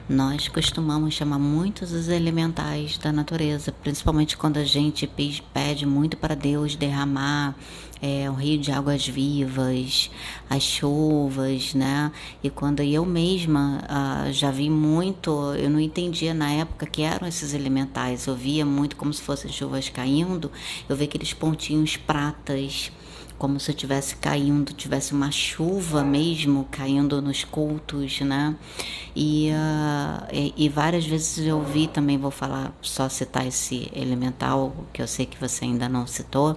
nós 0.08 0.48
costumamos 0.48 1.14
chamar 1.14 1.38
muitos 1.38 1.92
os 1.92 2.08
elementais 2.08 2.98
da 2.98 3.12
natureza, 3.12 3.70
principalmente 3.70 4.36
quando 4.36 4.56
a 4.56 4.64
gente 4.64 5.06
pe- 5.06 5.42
pede 5.54 5.86
muito 5.86 6.16
para 6.16 6.34
Deus 6.34 6.74
derramar 6.74 7.54
é, 8.00 8.30
um 8.30 8.34
rio 8.34 8.58
de 8.58 8.70
águas 8.70 9.06
vivas, 9.06 10.10
as 10.48 10.62
chuvas, 10.62 11.74
né? 11.74 12.12
E 12.42 12.50
quando 12.50 12.82
eu 12.82 13.04
mesma 13.04 13.82
ah, 13.88 14.28
já 14.30 14.50
vi 14.50 14.68
muito, 14.68 15.54
eu 15.54 15.70
não 15.70 15.80
entendia 15.80 16.34
na 16.34 16.50
época 16.52 16.86
que 16.86 17.02
eram 17.02 17.26
esses 17.26 17.54
elementais, 17.54 18.26
eu 18.26 18.34
via 18.34 18.64
muito 18.64 18.96
como 18.96 19.12
se 19.12 19.22
fossem 19.22 19.50
chuvas 19.50 19.88
caindo, 19.88 20.50
eu 20.88 20.96
via 20.96 21.06
aqueles 21.06 21.32
pontinhos 21.32 21.96
pratas 21.96 22.90
como 23.38 23.60
se 23.60 23.72
tivesse 23.74 24.16
caindo, 24.16 24.72
tivesse 24.72 25.12
uma 25.12 25.30
chuva 25.30 26.02
mesmo 26.02 26.66
caindo 26.70 27.20
nos 27.20 27.44
cultos, 27.44 28.20
né? 28.20 28.56
E, 29.14 29.50
ah, 29.52 30.26
e, 30.32 30.54
e 30.56 30.68
várias 30.68 31.06
vezes 31.06 31.46
eu 31.46 31.62
vi 31.62 31.86
também, 31.86 32.18
vou 32.18 32.30
falar, 32.30 32.72
só 32.80 33.08
citar 33.08 33.46
esse 33.46 33.90
elemental, 33.94 34.74
que 34.92 35.02
eu 35.02 35.06
sei 35.06 35.26
que 35.26 35.38
você 35.38 35.64
ainda 35.64 35.88
não 35.88 36.06
citou, 36.06 36.56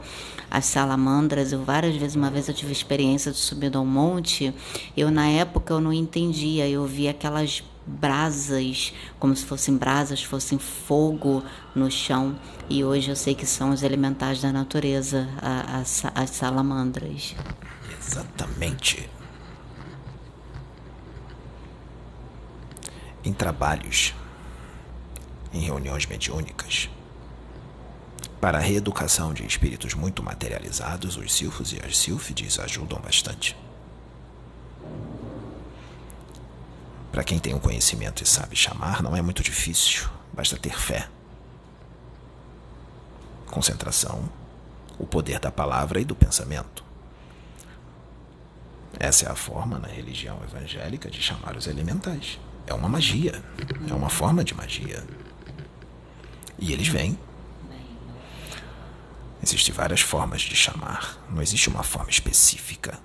as 0.49 0.65
salamandras, 0.65 1.51
eu 1.51 1.63
várias 1.63 1.95
vezes, 1.95 2.15
uma 2.15 2.29
vez 2.29 2.47
eu 2.47 2.53
tive 2.53 2.71
experiência 2.71 3.31
de 3.31 3.37
subir 3.37 3.75
ao 3.75 3.85
monte, 3.85 4.53
eu 4.95 5.11
na 5.11 5.27
época 5.27 5.73
eu 5.73 5.79
não 5.79 5.93
entendia, 5.93 6.67
eu 6.67 6.85
vi 6.85 7.07
aquelas 7.07 7.63
brasas, 7.89 8.93
como 9.19 9.35
se 9.35 9.45
fossem 9.45 9.75
brasas, 9.75 10.23
fossem 10.23 10.59
fogo 10.59 11.43
no 11.73 11.89
chão. 11.89 12.39
E 12.69 12.83
hoje 12.83 13.09
eu 13.09 13.15
sei 13.15 13.33
que 13.33 13.45
são 13.45 13.71
os 13.71 13.81
elementais 13.81 14.41
da 14.41 14.51
natureza, 14.51 15.27
as, 15.41 16.03
as 16.13 16.29
salamandras. 16.29 17.35
Exatamente. 17.99 19.09
Em 23.23 23.33
trabalhos, 23.33 24.13
em 25.51 25.59
reuniões 25.59 26.05
mediúnicas, 26.05 26.89
para 28.39 28.57
a 28.57 28.61
reeducação 28.61 29.33
de 29.33 29.45
espíritos 29.45 29.93
muito 29.93 30.23
materializados, 30.23 31.17
os 31.17 31.33
silfos 31.33 31.73
e 31.73 31.81
as 31.85 31.97
sílfides 31.97 32.57
ajudam 32.59 32.99
bastante. 33.01 33.55
Para 37.11 37.23
quem 37.23 37.39
tem 37.39 37.53
o 37.53 37.59
conhecimento 37.59 38.23
e 38.23 38.25
sabe 38.25 38.55
chamar, 38.55 39.01
não 39.01 39.15
é 39.15 39.21
muito 39.21 39.41
difícil, 39.41 40.07
basta 40.31 40.57
ter 40.57 40.77
fé, 40.77 41.09
concentração, 43.47 44.29
o 44.97 45.07
poder 45.07 45.39
da 45.39 45.51
palavra 45.51 45.99
e 45.99 46.05
do 46.05 46.15
pensamento. 46.15 46.83
Essa 48.99 49.25
é 49.25 49.31
a 49.31 49.35
forma 49.35 49.79
na 49.79 49.87
religião 49.87 50.39
evangélica 50.43 51.09
de 51.09 51.21
chamar 51.21 51.55
os 51.55 51.67
elementais. 51.67 52.39
É 52.67 52.73
uma 52.73 52.89
magia, 52.89 53.43
é 53.89 53.93
uma 53.93 54.09
forma 54.09 54.43
de 54.43 54.53
magia. 54.53 55.03
E 56.57 56.73
eles 56.73 56.87
vêm. 56.87 57.17
Existem 59.41 59.73
várias 59.73 60.01
formas 60.01 60.41
de 60.41 60.55
chamar, 60.55 61.17
não 61.29 61.41
existe 61.41 61.69
uma 61.69 61.81
forma 61.81 62.09
específica. 62.09 62.99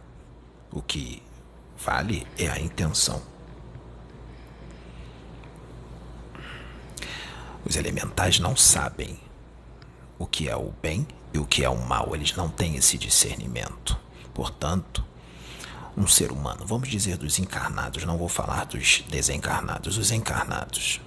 O 0.71 0.83
que 0.83 1.23
vale 1.79 2.27
é 2.37 2.49
a 2.49 2.59
intenção. 2.59 3.23
Os 7.67 7.77
elementais 7.77 8.39
não 8.39 8.55
sabem 8.55 9.19
o 10.19 10.27
que 10.27 10.49
é 10.49 10.57
o 10.57 10.73
bem 10.83 11.07
e 11.33 11.39
o 11.39 11.47
que 11.47 11.65
é 11.65 11.69
o 11.69 11.77
mal, 11.77 12.15
eles 12.15 12.35
não 12.37 12.49
têm 12.49 12.77
esse 12.77 12.99
discernimento. 12.99 13.99
Portanto, 14.33 15.05
um 15.97 16.07
ser 16.07 16.31
humano, 16.31 16.67
vamos 16.67 16.89
dizer 16.89 17.17
dos 17.17 17.39
encarnados, 17.39 18.05
não 18.05 18.19
vou 18.19 18.29
falar 18.29 18.67
dos 18.67 19.03
desencarnados, 19.09 19.97
os 19.97 20.11
encarnados. 20.11 21.01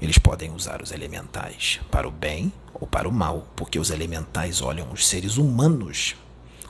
Eles 0.00 0.18
podem 0.18 0.52
usar 0.52 0.80
os 0.80 0.92
elementais 0.92 1.80
para 1.90 2.06
o 2.08 2.10
bem 2.10 2.52
ou 2.72 2.86
para 2.86 3.08
o 3.08 3.12
mal, 3.12 3.46
porque 3.56 3.78
os 3.78 3.90
elementais 3.90 4.62
olham 4.62 4.90
os 4.92 5.06
seres 5.06 5.36
humanos 5.36 6.16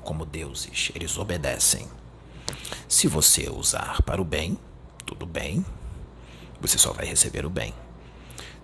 como 0.03 0.25
deuses, 0.25 0.91
eles 0.95 1.19
obedecem. 1.19 1.87
Se 2.89 3.07
você 3.07 3.51
usar 3.51 4.01
para 4.03 4.23
o 4.23 4.25
bem, 4.25 4.59
tudo 5.05 5.27
bem, 5.27 5.65
você 6.61 6.79
só 6.79 6.95
vai 6.95 7.05
receber 7.05 7.45
o 7.45 7.51
bem. 7.51 7.75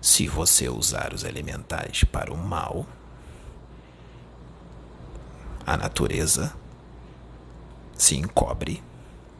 Se 0.05 0.27
você 0.27 0.69
usar 0.69 1.15
os 1.15 1.23
elementais 1.23 2.03
para 2.03 2.31
o 2.31 2.37
mal, 2.37 2.85
a 5.65 5.75
natureza 5.75 6.55
se 7.97 8.15
encobre 8.15 8.83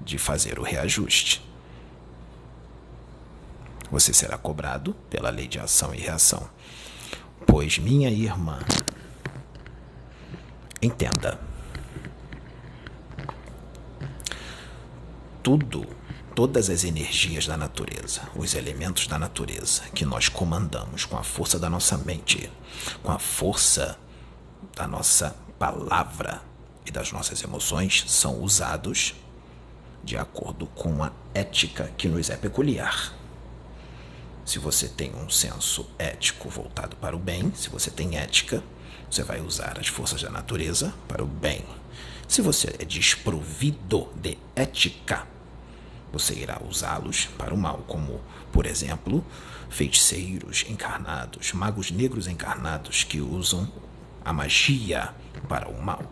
de 0.02 0.18
fazer 0.18 0.58
o 0.58 0.64
reajuste. 0.64 1.48
Você 3.92 4.12
será 4.12 4.40
cobrado 4.40 4.96
pela 5.08 5.30
lei 5.30 5.48
de 5.48 5.60
ação 5.60 5.94
e 5.94 6.00
reação. 6.00 6.50
Pois, 7.46 7.78
minha 7.78 8.10
irmã, 8.10 8.58
entenda. 10.82 11.40
Tudo, 15.44 15.86
todas 16.36 16.70
as 16.70 16.84
energias 16.84 17.48
da 17.48 17.56
natureza, 17.56 18.24
os 18.36 18.54
elementos 18.56 19.08
da 19.08 19.18
natureza 19.18 19.84
que 19.96 20.04
nós 20.04 20.28
comandamos 20.28 21.06
com 21.06 21.18
a 21.18 21.24
força 21.24 21.58
da 21.58 21.70
nossa 21.70 21.98
mente, 21.98 22.52
com 23.02 23.10
a 23.10 23.18
força 23.18 23.98
da 24.76 24.86
nossa 24.86 25.34
palavra 25.58 26.42
e 26.86 26.92
das 26.92 27.14
nossas 27.14 27.42
emoções, 27.42 28.04
são 28.08 28.42
usados 28.42 29.16
de 30.04 30.18
acordo 30.18 30.68
com 30.68 31.02
a 31.02 31.12
ética 31.34 31.90
que 31.98 32.10
nos 32.10 32.30
é 32.30 32.36
peculiar. 32.36 33.14
Se 34.44 34.60
você 34.60 34.90
tem 34.90 35.16
um 35.16 35.30
senso 35.30 35.90
ético 35.98 36.50
voltado 36.50 36.98
para 36.98 37.16
o 37.16 37.20
bem, 37.20 37.52
se 37.56 37.70
você 37.70 37.90
tem 37.90 38.18
ética, 38.18 38.62
você 39.10 39.24
vai 39.24 39.40
usar 39.40 39.80
as 39.80 39.88
forças 39.88 40.22
da 40.22 40.30
natureza 40.30 40.94
para 41.08 41.24
o 41.24 41.28
bem. 41.28 41.64
Se 42.28 42.42
você 42.42 42.76
é 42.78 42.84
desprovido 42.84 44.10
de 44.16 44.38
ética, 44.56 45.26
você 46.12 46.34
irá 46.34 46.62
usá-los 46.68 47.26
para 47.38 47.54
o 47.54 47.58
mal, 47.58 47.84
como, 47.88 48.22
por 48.52 48.66
exemplo, 48.66 49.26
feiticeiros 49.70 50.66
encarnados, 50.70 51.54
magos 51.54 51.92
negros 51.92 52.28
encarnados 52.28 53.04
que 53.04 53.20
usam 53.20 53.72
a 54.24 54.32
magia 54.32 55.14
para 55.48 55.70
o 55.70 55.82
mal, 55.82 56.04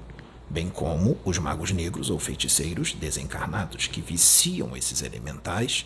bem 0.50 0.70
como 0.70 1.18
os 1.24 1.38
magos 1.38 1.72
negros 1.72 2.10
ou 2.10 2.20
feiticeiros 2.20 2.94
desencarnados 2.94 3.88
que 3.88 4.02
viciam 4.02 4.76
esses 4.76 5.02
elementais 5.02 5.86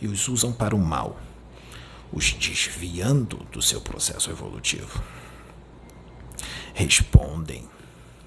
e 0.00 0.08
os 0.08 0.26
usam 0.28 0.52
para 0.52 0.74
o 0.74 0.78
mal, 0.78 1.20
os 2.12 2.32
desviando 2.32 3.36
do 3.52 3.62
seu 3.62 3.80
processo 3.80 4.30
evolutivo. 4.30 5.02
Respondem 6.74 7.68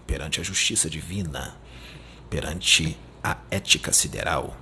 perante 0.05 0.39
a 0.39 0.43
justiça 0.43 0.89
divina, 0.89 1.57
perante 2.29 2.97
a 3.23 3.37
ética 3.49 3.91
sideral. 3.91 4.55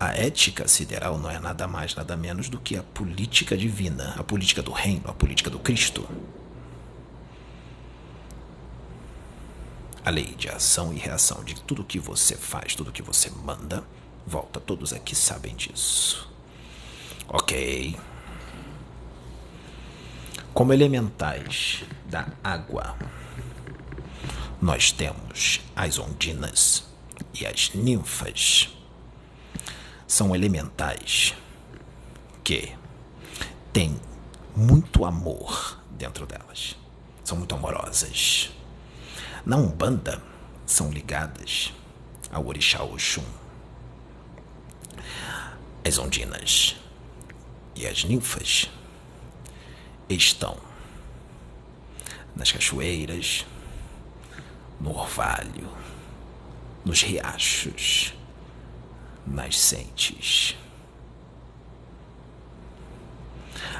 A 0.00 0.14
ética 0.14 0.66
sideral 0.66 1.18
não 1.18 1.30
é 1.30 1.38
nada 1.38 1.68
mais, 1.68 1.94
nada 1.94 2.16
menos 2.16 2.48
do 2.48 2.58
que 2.58 2.74
a 2.74 2.82
política 2.82 3.54
divina, 3.54 4.14
a 4.16 4.24
política 4.24 4.62
do 4.62 4.72
reino, 4.72 5.02
a 5.04 5.12
política 5.12 5.50
do 5.50 5.58
Cristo. 5.58 6.08
A 10.02 10.08
lei 10.08 10.34
de 10.38 10.48
ação 10.48 10.94
e 10.94 10.96
reação 10.96 11.44
de 11.44 11.54
tudo 11.54 11.84
que 11.84 11.98
você 11.98 12.34
faz, 12.34 12.74
tudo 12.74 12.90
que 12.90 13.02
você 13.02 13.28
manda, 13.28 13.84
volta. 14.26 14.58
Todos 14.58 14.94
aqui 14.94 15.14
sabem 15.14 15.54
disso. 15.54 16.26
Ok. 17.28 17.94
Como 20.54 20.72
elementais 20.72 21.84
da 22.06 22.26
água, 22.42 22.96
nós 24.62 24.90
temos 24.90 25.60
as 25.76 25.98
ondinas 25.98 26.84
e 27.38 27.44
as 27.44 27.74
ninfas. 27.74 28.79
São 30.10 30.34
elementais 30.34 31.36
que 32.42 32.76
tem 33.72 33.96
muito 34.56 35.04
amor 35.04 35.80
dentro 35.88 36.26
delas. 36.26 36.76
São 37.22 37.38
muito 37.38 37.54
amorosas. 37.54 38.50
Na 39.46 39.56
Umbanda, 39.56 40.20
são 40.66 40.90
ligadas 40.90 41.72
ao 42.28 42.44
Orixá 42.44 42.82
Oxum. 42.82 43.22
As 45.86 45.96
ondinas 45.96 46.74
e 47.76 47.86
as 47.86 48.02
ninfas 48.02 48.68
estão 50.08 50.58
nas 52.34 52.50
cachoeiras, 52.50 53.46
no 54.80 54.90
orvalho, 54.90 55.70
nos 56.84 57.00
riachos, 57.00 58.12
nascentes. 59.30 60.56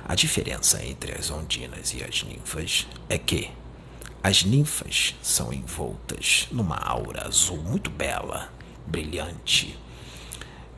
A 0.05 0.15
diferença 0.15 0.85
entre 0.85 1.13
as 1.13 1.31
ondinas 1.31 1.93
e 1.93 2.03
as 2.03 2.23
ninfas 2.23 2.87
é 3.09 3.19
que 3.19 3.51
as 4.23 4.45
ninfas 4.45 5.15
são 5.23 5.53
envoltas 5.53 6.47
numa 6.51 6.77
aura 6.77 7.27
azul 7.27 7.59
muito 7.59 7.91
bela, 7.91 8.53
brilhante. 8.87 9.79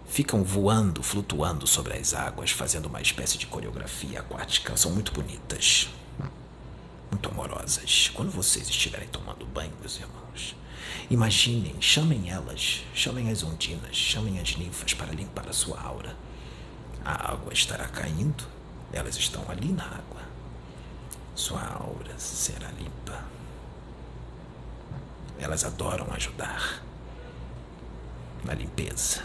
Ficam 0.07 0.45
voando, 0.45 1.03
flutuando 1.03 1.67
sobre 1.67 1.95
as 1.95 2.13
águas, 2.15 2.51
fazendo 2.51 2.87
uma 2.87 3.01
espécie 3.01 3.39
de 3.39 3.47
coreografia 3.47 4.21
aquática. 4.21 4.77
São 4.77 4.91
muito 4.91 5.13
bonitas, 5.13 5.89
muito 7.11 7.29
amorosas. 7.31 8.11
Quando 8.15 8.31
vocês 8.31 8.69
estiverem 8.69 9.09
tomando 9.09 9.47
banho, 9.47 9.73
meus 9.81 9.99
irmãos, 9.99 10.55
imaginem, 11.11 11.81
chamem 11.81 12.31
elas, 12.31 12.83
chamem 12.95 13.31
as 13.31 13.43
ondinas, 13.43 13.97
chamem 13.97 14.39
as 14.39 14.57
ninfas 14.57 14.95
para 14.95 15.13
limpar 15.13 15.49
a 15.49 15.53
sua 15.53 15.81
aura. 15.81 16.17
A 17.05 17.33
água 17.33 17.53
estará 17.53 17.87
caindo, 17.89 18.45
elas 18.93 19.17
estão 19.17 19.45
ali 19.51 19.73
na 19.73 19.85
água. 19.85 20.23
Sua 21.35 21.63
aura 21.63 22.19
será 22.19 22.71
limpa. 22.71 23.25
Elas 25.39 25.65
adoram 25.65 26.07
ajudar 26.13 26.83
na 28.45 28.55
limpeza. 28.55 29.25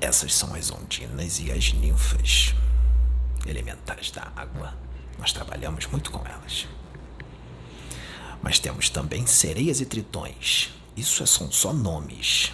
Essas 0.00 0.34
são 0.34 0.54
as 0.54 0.70
ondinas 0.70 1.40
e 1.40 1.50
as 1.50 1.72
ninfas 1.72 2.54
elementais 3.46 4.10
da 4.10 4.30
água. 4.36 4.74
Nós 5.18 5.32
trabalhamos 5.32 5.86
muito 5.86 6.10
com 6.10 6.24
elas. 6.26 6.68
Mas 8.42 8.58
temos 8.58 8.88
também 8.88 9.26
sereias 9.26 9.80
e 9.80 9.86
tritões. 9.86 10.70
Isso 10.96 11.26
são 11.26 11.50
só 11.50 11.72
nomes 11.72 12.52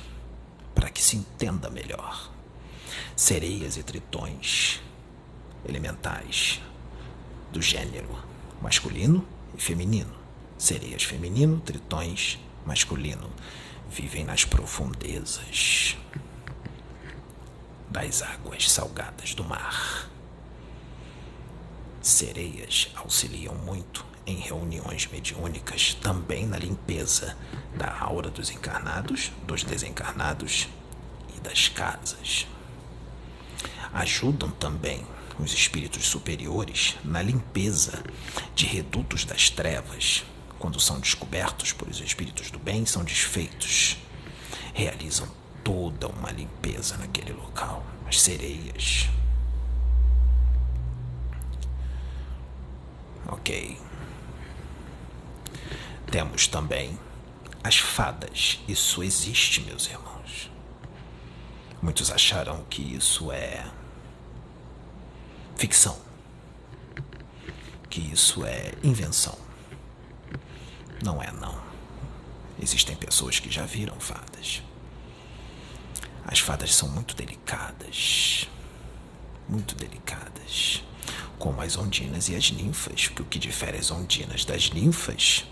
para 0.75 0.90
que 0.90 1.03
se 1.03 1.16
entenda 1.16 1.70
melhor. 1.70 2.31
Sereias 3.16 3.77
e 3.77 3.83
tritões 3.83 4.81
elementais 5.66 6.61
do 7.53 7.62
gênero 7.62 8.18
masculino 8.61 9.27
e 9.57 9.61
feminino. 9.61 10.14
Sereias 10.59 11.05
feminino, 11.05 11.61
tritões 11.61 12.38
masculino 12.66 13.31
vivem 13.90 14.25
nas 14.25 14.44
profundezas 14.44 15.97
das 17.90 18.23
águas 18.23 18.70
salgadas 18.70 19.35
do 19.35 19.44
mar. 19.44 20.11
Sereias 22.03 22.90
auxiliam 22.97 23.55
muito 23.55 24.05
em 24.26 24.37
reuniões 24.37 25.06
mediúnicas, 25.06 25.94
também 25.94 26.46
na 26.46 26.58
limpeza 26.58 27.37
da 27.74 27.98
aura 28.00 28.30
dos 28.30 28.50
encarnados, 28.50 29.30
dos 29.46 29.62
desencarnados 29.62 30.68
e 31.37 31.40
das 31.40 31.68
casas. 31.68 32.46
Ajudam 33.92 34.50
também 34.50 35.04
os 35.38 35.52
espíritos 35.52 36.06
superiores 36.06 36.96
na 37.04 37.20
limpeza 37.20 38.02
de 38.54 38.66
redutos 38.66 39.24
das 39.24 39.50
trevas, 39.50 40.24
quando 40.58 40.80
são 40.80 40.98
descobertos 40.98 41.72
por 41.72 41.88
os 41.88 42.00
espíritos 42.00 42.50
do 42.50 42.58
bem, 42.58 42.87
são 42.87 43.04
desfeitos. 43.04 43.98
Realizam 44.72 45.28
toda 45.62 46.08
uma 46.08 46.30
limpeza 46.30 46.96
naquele 46.96 47.32
local. 47.32 47.84
As 48.06 48.20
sereias. 48.20 49.08
Ok. 53.28 53.78
Temos 56.11 56.47
também 56.47 56.99
as 57.62 57.79
fadas. 57.79 58.61
Isso 58.69 59.03
existe, 59.03 59.62
meus 59.62 59.87
irmãos. 59.87 60.51
Muitos 61.81 62.11
acharam 62.11 62.64
que 62.64 62.83
isso 62.83 63.33
é 63.33 63.64
ficção, 65.57 65.99
que 67.88 68.01
isso 68.01 68.45
é 68.45 68.73
invenção. 68.83 69.38
Não 71.03 71.23
é, 71.23 71.31
não. 71.33 71.59
Existem 72.61 72.97
pessoas 72.97 73.38
que 73.38 73.51
já 73.51 73.64
viram 73.64 73.99
fadas. 73.99 74.62
As 76.25 76.38
fadas 76.38 76.75
são 76.75 76.88
muito 76.88 77.14
delicadas. 77.14 78.49
Muito 79.49 79.75
delicadas. 79.75 80.83
Como 81.38 81.61
as 81.61 81.77
ondinas 81.77 82.29
e 82.29 82.37
as 82.37 82.51
ninfas, 82.51 83.09
porque 83.09 83.23
o 83.23 83.27
que 83.27 83.38
difere 83.38 83.77
as 83.77 83.90
ondinas 83.90 84.45
das 84.45 84.71
ninfas 84.71 85.45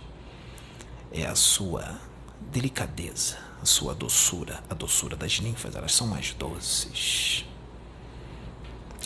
é 1.13 1.27
a 1.27 1.35
sua 1.35 1.99
delicadeza, 2.41 3.39
a 3.61 3.67
sua 3.67 3.95
doçura. 3.95 4.63
A 4.69 4.75
doçura 4.75 5.17
das 5.17 5.41
ninfas, 5.41 5.75
elas 5.75 5.95
são 5.95 6.07
mais 6.07 6.33
doces 6.35 7.45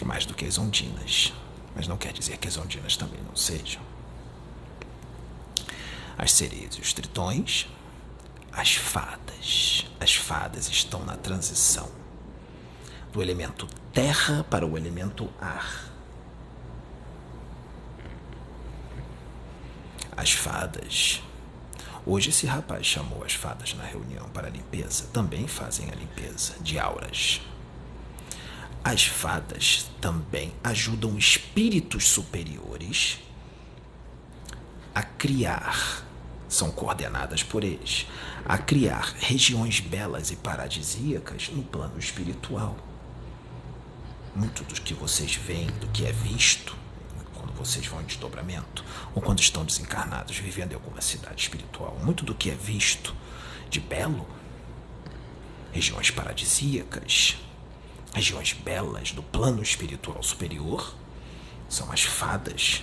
mais 0.04 0.26
do 0.26 0.34
que 0.34 0.44
as 0.44 0.58
ondinas, 0.58 1.32
mas 1.74 1.88
não 1.88 1.96
quer 1.96 2.12
dizer 2.12 2.36
que 2.38 2.48
as 2.48 2.56
ondinas 2.56 2.96
também 2.96 3.20
não 3.22 3.36
sejam. 3.36 3.82
As 6.18 6.32
sereias 6.32 6.74
e 6.76 6.80
os 6.80 6.92
tritões, 6.92 7.68
as 8.52 8.74
fadas. 8.74 9.86
As 10.00 10.14
fadas 10.14 10.68
estão 10.68 11.04
na 11.04 11.16
transição 11.16 11.90
do 13.12 13.22
elemento 13.22 13.66
terra 13.92 14.44
para 14.44 14.66
o 14.66 14.76
elemento 14.76 15.30
ar. 15.40 15.92
As 20.16 20.32
fadas. 20.32 21.22
Hoje 22.08 22.30
esse 22.30 22.46
rapaz 22.46 22.86
chamou 22.86 23.24
as 23.24 23.34
fadas 23.34 23.74
na 23.74 23.82
reunião 23.82 24.28
para 24.28 24.46
a 24.46 24.50
limpeza. 24.50 25.08
Também 25.12 25.48
fazem 25.48 25.90
a 25.90 25.94
limpeza 25.96 26.54
de 26.60 26.78
auras. 26.78 27.40
As 28.84 29.04
fadas 29.04 29.90
também 30.00 30.52
ajudam 30.62 31.18
espíritos 31.18 32.06
superiores 32.06 33.18
a 34.94 35.02
criar, 35.02 36.06
são 36.48 36.70
coordenadas 36.70 37.42
por 37.42 37.64
eles, 37.64 38.06
a 38.44 38.56
criar 38.56 39.12
regiões 39.18 39.80
belas 39.80 40.30
e 40.30 40.36
paradisíacas 40.36 41.48
no 41.48 41.64
plano 41.64 41.98
espiritual. 41.98 42.76
Muito 44.32 44.62
do 44.62 44.80
que 44.80 44.94
vocês 44.94 45.34
veem, 45.34 45.66
do 45.80 45.88
que 45.88 46.06
é 46.06 46.12
visto, 46.12 46.76
vocês 47.56 47.86
vão 47.86 48.00
em 48.00 48.04
desdobramento, 48.04 48.84
ou 49.14 49.22
quando 49.22 49.40
estão 49.40 49.64
desencarnados 49.64 50.36
vivendo 50.36 50.72
em 50.72 50.74
alguma 50.74 51.00
cidade 51.00 51.42
espiritual, 51.42 51.98
muito 52.02 52.24
do 52.24 52.34
que 52.34 52.50
é 52.50 52.54
visto 52.54 53.14
de 53.68 53.80
belo, 53.80 54.26
regiões 55.72 56.10
paradisíacas, 56.10 57.36
regiões 58.14 58.52
belas 58.52 59.12
do 59.12 59.22
plano 59.22 59.62
espiritual 59.62 60.22
superior 60.22 60.94
são 61.68 61.90
as 61.90 62.02
fadas, 62.02 62.82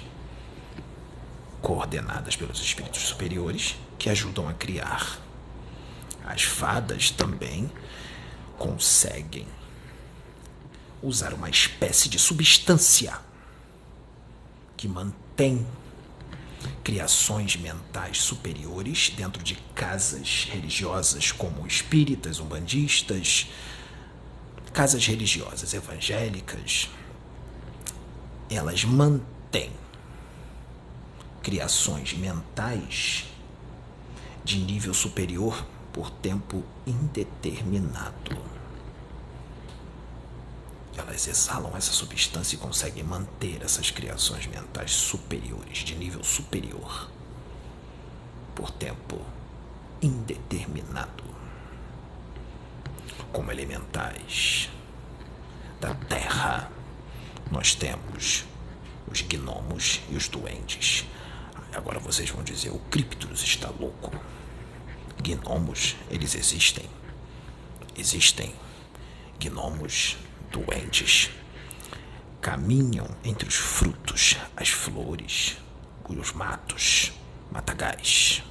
coordenadas 1.61 2.35
pelos 2.35 2.59
espíritos 2.59 3.01
superiores 3.03 3.75
que 3.97 4.09
ajudam 4.09 4.49
a 4.49 4.53
criar. 4.53 5.17
As 6.25 6.43
fadas 6.43 7.09
também 7.09 7.71
conseguem 8.57 9.47
usar 11.01 11.33
uma 11.33 11.49
espécie 11.49 12.07
de 12.07 12.19
substância 12.19 13.17
que 14.83 14.87
mantém 14.89 15.65
criações 16.83 17.55
mentais 17.55 18.17
superiores 18.17 19.13
dentro 19.15 19.41
de 19.41 19.55
casas 19.73 20.49
religiosas 20.51 21.31
como 21.31 21.65
espíritas, 21.65 22.41
umbandistas, 22.41 23.47
casas 24.73 25.07
religiosas 25.07 25.73
evangélicas, 25.73 26.89
elas 28.49 28.83
mantêm 28.83 29.71
criações 31.41 32.11
mentais 32.11 33.23
de 34.43 34.57
nível 34.57 34.93
superior 34.93 35.65
por 35.93 36.09
tempo 36.09 36.61
indeterminado. 36.85 38.52
Elas 40.95 41.27
exalam 41.27 41.75
essa 41.75 41.91
substância 41.91 42.55
e 42.55 42.59
conseguem 42.59 43.03
manter 43.03 43.61
essas 43.63 43.89
criações 43.89 44.45
mentais 44.45 44.91
superiores, 44.91 45.79
de 45.79 45.95
nível 45.95 46.23
superior, 46.23 47.09
por 48.55 48.69
tempo 48.71 49.19
indeterminado 50.01 51.23
como 53.33 53.51
elementais 53.51 54.69
da 55.81 55.93
terra, 55.95 56.71
nós 57.51 57.73
temos 57.73 58.45
os 59.11 59.21
gnomos 59.21 60.01
e 60.09 60.15
os 60.15 60.27
duendes. 60.29 61.05
Agora 61.73 61.99
vocês 61.99 62.29
vão 62.29 62.43
dizer: 62.43 62.69
o 62.69 62.79
Cryptus 62.79 63.41
está 63.41 63.69
louco. 63.69 64.11
Gnomos, 65.21 65.95
eles 66.09 66.35
existem. 66.35 66.85
Existem 67.97 68.53
gnomos 69.39 70.17
doentes. 70.53 71.31
Caminham 72.39 73.07
entre 73.23 73.47
os 73.49 73.55
frutos, 73.55 74.37
as 74.55 74.69
flores, 74.69 75.57
os 76.07 76.31
matos, 76.31 77.11
matagais. 77.51 78.43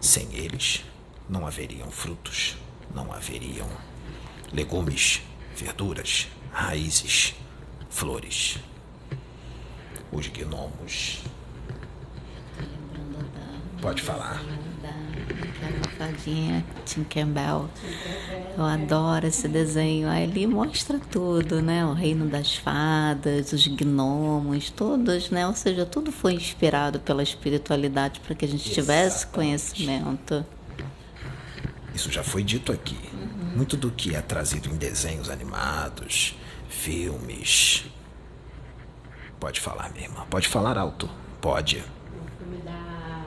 Sem 0.00 0.32
eles, 0.32 0.84
não 1.28 1.46
haveriam 1.46 1.90
frutos, 1.90 2.56
não 2.94 3.12
haveriam 3.12 3.68
legumes, 4.52 5.20
verduras, 5.56 6.28
raízes, 6.52 7.34
flores. 7.90 8.58
Os 10.12 10.28
gnomos. 10.28 11.22
Pode 13.82 14.02
falar. 14.02 14.40
Fadinha 15.98 16.64
Tinkerbell. 16.84 17.68
Eu 18.56 18.64
adoro 18.64 19.26
esse 19.26 19.48
desenho. 19.48 20.08
Aí 20.08 20.24
ele 20.24 20.46
mostra 20.46 20.98
tudo, 20.98 21.60
né? 21.62 21.84
O 21.84 21.92
reino 21.92 22.26
das 22.26 22.56
fadas, 22.56 23.52
os 23.52 23.66
gnomos, 23.66 24.70
todos, 24.70 25.30
né? 25.30 25.46
Ou 25.46 25.54
seja, 25.54 25.86
tudo 25.86 26.12
foi 26.12 26.34
inspirado 26.34 27.00
pela 27.00 27.22
espiritualidade 27.22 28.20
para 28.20 28.34
que 28.34 28.44
a 28.44 28.48
gente 28.48 28.70
tivesse 28.70 29.24
Exatamente. 29.24 29.34
conhecimento. 29.34 30.46
Isso 31.94 32.12
já 32.12 32.22
foi 32.22 32.42
dito 32.42 32.72
aqui. 32.72 32.98
Muito 33.56 33.76
do 33.76 33.90
que 33.90 34.14
é 34.14 34.20
trazido 34.20 34.68
em 34.68 34.76
desenhos 34.76 35.30
animados, 35.30 36.36
filmes. 36.68 37.86
Pode 39.40 39.60
falar, 39.60 39.90
minha 39.92 40.04
irmã. 40.04 40.26
Pode 40.28 40.46
falar 40.48 40.76
alto. 40.76 41.08
Pode. 41.40 41.78
O 41.78 42.38
filme 42.38 42.58
da. 42.64 43.26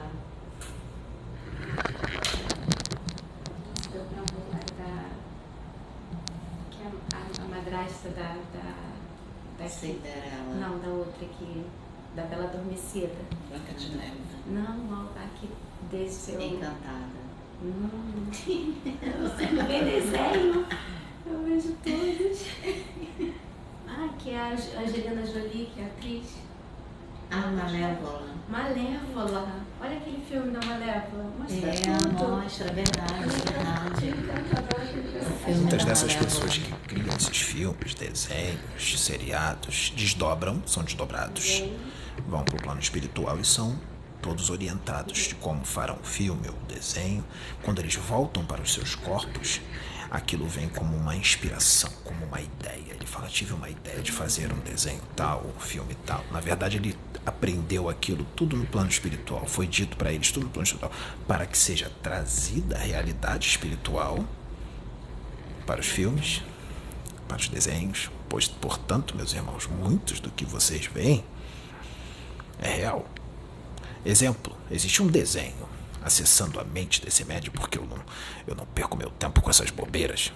Do 3.90 3.98
não, 4.14 4.24
da. 4.78 5.10
Que 6.70 6.82
é 6.82 6.86
a, 7.14 7.44
a 7.44 7.48
madrasta 7.48 8.08
da. 8.10 8.36
da 8.52 8.74
daqui. 9.58 9.70
Cinderela. 9.70 10.54
Não, 10.60 10.78
da 10.78 10.88
outra 10.88 11.24
aqui. 11.24 11.64
Da 12.20 12.26
Bela 12.26 12.44
Adormecida. 12.44 13.14
Branca 13.48 13.72
de 13.78 13.96
Neve. 13.96 14.12
Não, 14.48 14.62
a 15.04 15.26
que 15.40 15.48
desceu. 15.90 16.38
Encantada. 16.40 17.20
Não. 17.62 17.88
Você 18.30 19.46
não 19.52 19.66
vê 19.66 19.84
desenho? 19.84 20.66
Eu 21.26 21.42
vejo 21.44 21.74
todos. 21.82 22.46
Ah, 23.88 24.08
que 24.18 24.30
é 24.30 24.38
a 24.38 24.50
Angelina 24.52 25.24
Jolie, 25.24 25.70
que 25.74 25.80
é 25.80 25.84
atriz. 25.86 26.36
A 27.30 27.36
Malévola. 27.46 28.28
Malévola. 28.48 29.48
Olha 29.80 29.96
aquele 29.96 30.22
filme 30.28 30.50
da 30.50 30.60
Malévola. 30.66 31.24
Mostra 31.38 31.68
É, 31.70 31.96
tudo. 31.98 32.28
mostra, 32.28 32.66
é 32.68 32.72
verdade, 32.72 33.24
é 33.24 33.52
verdade. 33.52 34.08
Encantador 34.08 34.79
aquele 34.79 34.79
filme. 35.44 35.60
Muitas 35.60 35.84
dessas 35.84 36.14
pessoas 36.14 36.56
que 36.56 36.72
criam 36.86 37.16
esses 37.16 37.40
filmes, 37.40 37.94
desenhos, 37.94 39.00
seriados, 39.00 39.92
desdobram, 39.96 40.62
são 40.66 40.82
desdobrados, 40.82 41.64
vão 42.28 42.44
para 42.44 42.56
o 42.56 42.62
plano 42.62 42.80
espiritual 42.80 43.38
e 43.38 43.44
são 43.44 43.78
todos 44.20 44.50
orientados 44.50 45.28
de 45.28 45.34
como 45.36 45.64
farão 45.64 45.98
o 46.00 46.06
filme 46.06 46.48
ou 46.48 46.54
o 46.54 46.74
desenho. 46.74 47.24
Quando 47.62 47.80
eles 47.80 47.94
voltam 47.94 48.44
para 48.44 48.60
os 48.60 48.72
seus 48.72 48.94
corpos, 48.94 49.60
aquilo 50.10 50.46
vem 50.46 50.68
como 50.68 50.96
uma 50.96 51.16
inspiração, 51.16 51.90
como 52.04 52.26
uma 52.26 52.40
ideia. 52.40 52.92
Ele 52.94 53.06
fala: 53.06 53.28
tive 53.28 53.54
uma 53.54 53.70
ideia 53.70 54.00
de 54.02 54.12
fazer 54.12 54.52
um 54.52 54.58
desenho 54.58 55.02
tal, 55.16 55.46
um 55.56 55.60
filme 55.60 55.94
tal. 56.06 56.24
Na 56.30 56.40
verdade, 56.40 56.76
ele 56.76 56.96
aprendeu 57.24 57.88
aquilo 57.88 58.26
tudo 58.36 58.56
no 58.56 58.66
plano 58.66 58.90
espiritual, 58.90 59.46
foi 59.46 59.66
dito 59.66 59.96
para 59.96 60.12
eles 60.12 60.30
tudo 60.30 60.44
no 60.44 60.50
plano 60.50 60.64
espiritual, 60.64 60.92
para 61.26 61.46
que 61.46 61.56
seja 61.56 61.90
trazida 62.02 62.76
a 62.76 62.80
realidade 62.80 63.48
espiritual 63.48 64.24
para 65.70 65.80
os 65.80 65.86
filmes, 65.86 66.42
para 67.28 67.36
os 67.36 67.46
desenhos, 67.46 68.10
pois, 68.28 68.48
portanto, 68.48 69.16
meus 69.16 69.32
irmãos, 69.32 69.68
muitos 69.68 70.18
do 70.18 70.28
que 70.28 70.44
vocês 70.44 70.86
veem 70.86 71.24
é 72.58 72.74
real. 72.74 73.08
Exemplo, 74.04 74.52
existe 74.68 75.00
um 75.00 75.06
desenho 75.06 75.68
acessando 76.02 76.58
a 76.58 76.64
mente 76.64 77.00
desse 77.00 77.24
médium, 77.24 77.52
porque 77.52 77.78
eu 77.78 77.86
não, 77.86 78.04
eu 78.48 78.56
não 78.56 78.66
perco 78.66 78.96
meu 78.96 79.10
tempo 79.10 79.40
com 79.40 79.48
essas 79.48 79.70
bobeiras. 79.70 80.32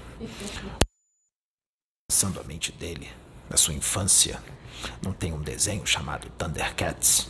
Acessando 2.09 2.39
a 2.39 2.45
mente 2.45 2.71
dele, 2.71 3.11
na 3.51 3.57
sua 3.57 3.75
infância, 3.75 4.41
não 5.03 5.13
tem 5.13 5.33
um 5.33 5.43
desenho 5.43 5.85
chamado 5.85 6.31
Thundercats? 6.39 7.27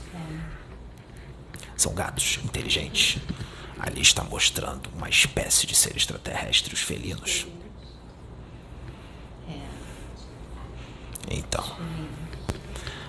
São 1.75 1.95
gatos 1.95 2.38
inteligentes. 2.45 3.19
Ali 3.79 4.03
está 4.03 4.23
mostrando 4.23 4.90
uma 4.90 5.09
espécie 5.09 5.67
de 5.67 5.75
ser 5.75 5.97
extraterrestre, 5.97 6.75
os 6.75 6.83
felinos. 6.83 7.47
Então, 11.31 11.65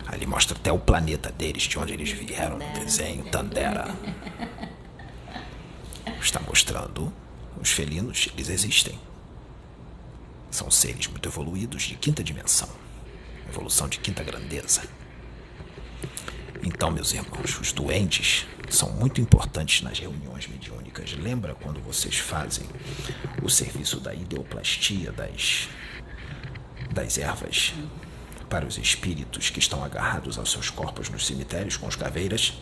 ali 0.08 0.26
mostra 0.26 0.58
até 0.58 0.72
o 0.72 0.80
planeta 0.80 1.32
deles, 1.32 1.64
de 1.64 1.78
onde 1.78 1.94
eles 1.94 2.10
vieram 2.12 2.58
no 2.58 2.74
desenho, 2.74 3.26
Tandera. 3.26 3.94
Está 6.22 6.40
mostrando 6.40 7.14
os 7.62 7.72
felinos, 7.72 8.30
eles 8.34 8.50
existem. 8.50 9.00
São 10.50 10.72
seres 10.72 11.08
muito 11.08 11.28
evoluídos 11.28 11.84
de 11.84 11.96
quinta 11.96 12.24
dimensão, 12.24 12.70
evolução 13.50 13.88
de 13.88 14.00
quinta 14.00 14.24
grandeza. 14.24 14.84
Então, 16.64 16.90
meus 16.90 17.14
irmãos, 17.14 17.60
os 17.60 17.72
doentes 17.72 18.48
são 18.70 18.90
muito 18.92 19.22
importantes 19.22 19.82
nas 19.82 20.00
reuniões 20.00 20.48
mediúnicas. 20.48 21.14
Lembra 21.14 21.54
quando 21.54 21.80
vocês 21.82 22.18
fazem 22.18 22.66
o 23.44 23.50
serviço 23.50 24.00
da 24.00 24.14
ideoplastia 24.14 25.12
das, 25.12 25.68
das 26.96 27.18
ervas 27.18 27.74
para 28.50 28.66
os 28.66 28.78
espíritos 28.78 29.50
que 29.50 29.60
estão 29.60 29.84
agarrados 29.84 30.40
aos 30.40 30.50
seus 30.50 30.70
corpos 30.70 31.10
nos 31.10 31.28
cemitérios 31.28 31.76
com 31.76 31.88
os 31.88 31.96
caveiras? 31.96 32.54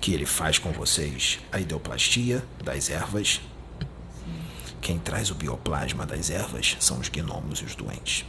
Que 0.00 0.14
ele 0.14 0.24
faz 0.24 0.58
com 0.58 0.72
vocês 0.72 1.38
a 1.52 1.60
ideoplastia 1.60 2.42
das 2.64 2.88
ervas. 2.88 3.40
Quem 4.80 4.98
traz 4.98 5.30
o 5.30 5.34
bioplasma 5.34 6.06
das 6.06 6.30
ervas 6.30 6.76
são 6.80 6.98
os 6.98 7.10
gnomos 7.10 7.58
e 7.58 7.64
os 7.64 7.74
doentes. 7.74 8.24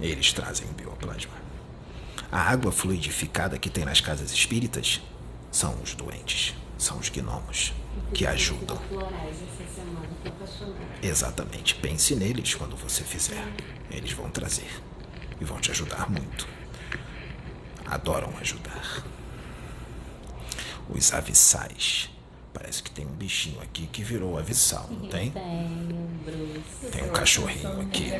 Eles 0.00 0.32
trazem 0.32 0.66
o 0.68 0.72
bioplasma. 0.72 1.34
A 2.32 2.40
água 2.40 2.72
fluidificada 2.72 3.58
que 3.58 3.68
tem 3.68 3.84
nas 3.84 4.00
casas 4.00 4.32
espíritas 4.32 5.00
são 5.52 5.74
os 5.82 5.94
doentes, 5.94 6.54
são 6.78 6.98
os 6.98 7.10
gnomos 7.10 7.74
que 8.14 8.26
ajudam. 8.26 8.78
Florais 8.88 9.36
Exatamente. 11.02 11.74
Pense 11.76 12.14
neles 12.16 12.54
quando 12.54 12.76
você 12.76 13.02
fizer. 13.02 13.44
Eles 13.90 14.12
vão 14.12 14.30
trazer 14.30 14.70
e 15.40 15.44
vão 15.44 15.58
te 15.60 15.70
ajudar 15.70 16.10
muito. 16.10 16.48
Adoram 17.86 18.32
ajudar. 18.40 19.04
Os 20.88 21.12
avissais. 21.12 22.10
Parece 22.52 22.82
que 22.82 22.90
tem 22.90 23.04
um 23.06 23.12
bichinho 23.12 23.60
aqui 23.60 23.86
que 23.86 24.02
virou 24.02 24.38
avissal, 24.38 24.88
não 24.90 25.08
tem? 25.08 25.32
Tem 26.92 27.02
um 27.04 27.08
cachorrinho 27.12 27.80
aqui. 27.80 28.10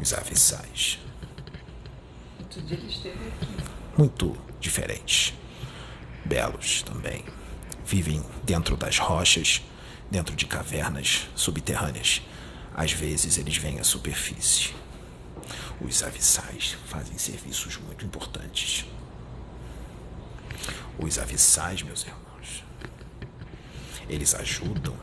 Os 0.00 0.12
avissais. 0.12 0.98
Outro 2.38 2.62
dia 2.62 2.76
ele 2.76 2.86
esteve 2.88 3.18
aqui. 3.28 3.46
muito 3.98 4.36
diferentes. 4.60 5.34
Belos 6.24 6.82
também. 6.82 7.24
Vivem 7.84 8.22
dentro 8.44 8.76
das 8.76 8.98
rochas, 8.98 9.62
dentro 10.10 10.34
de 10.34 10.46
cavernas 10.46 11.28
subterrâneas. 11.34 12.22
Às 12.74 12.92
vezes 12.92 13.38
eles 13.38 13.56
vêm 13.56 13.80
à 13.80 13.84
superfície. 13.84 14.74
Os 15.80 16.02
avissais 16.02 16.76
fazem 16.86 17.18
serviços 17.18 17.76
muito 17.78 18.04
importantes. 18.04 18.86
Os 20.98 21.18
avissais, 21.18 21.82
meus 21.82 22.02
irmãos, 22.02 22.64
eles 24.08 24.34
ajudam 24.34 24.96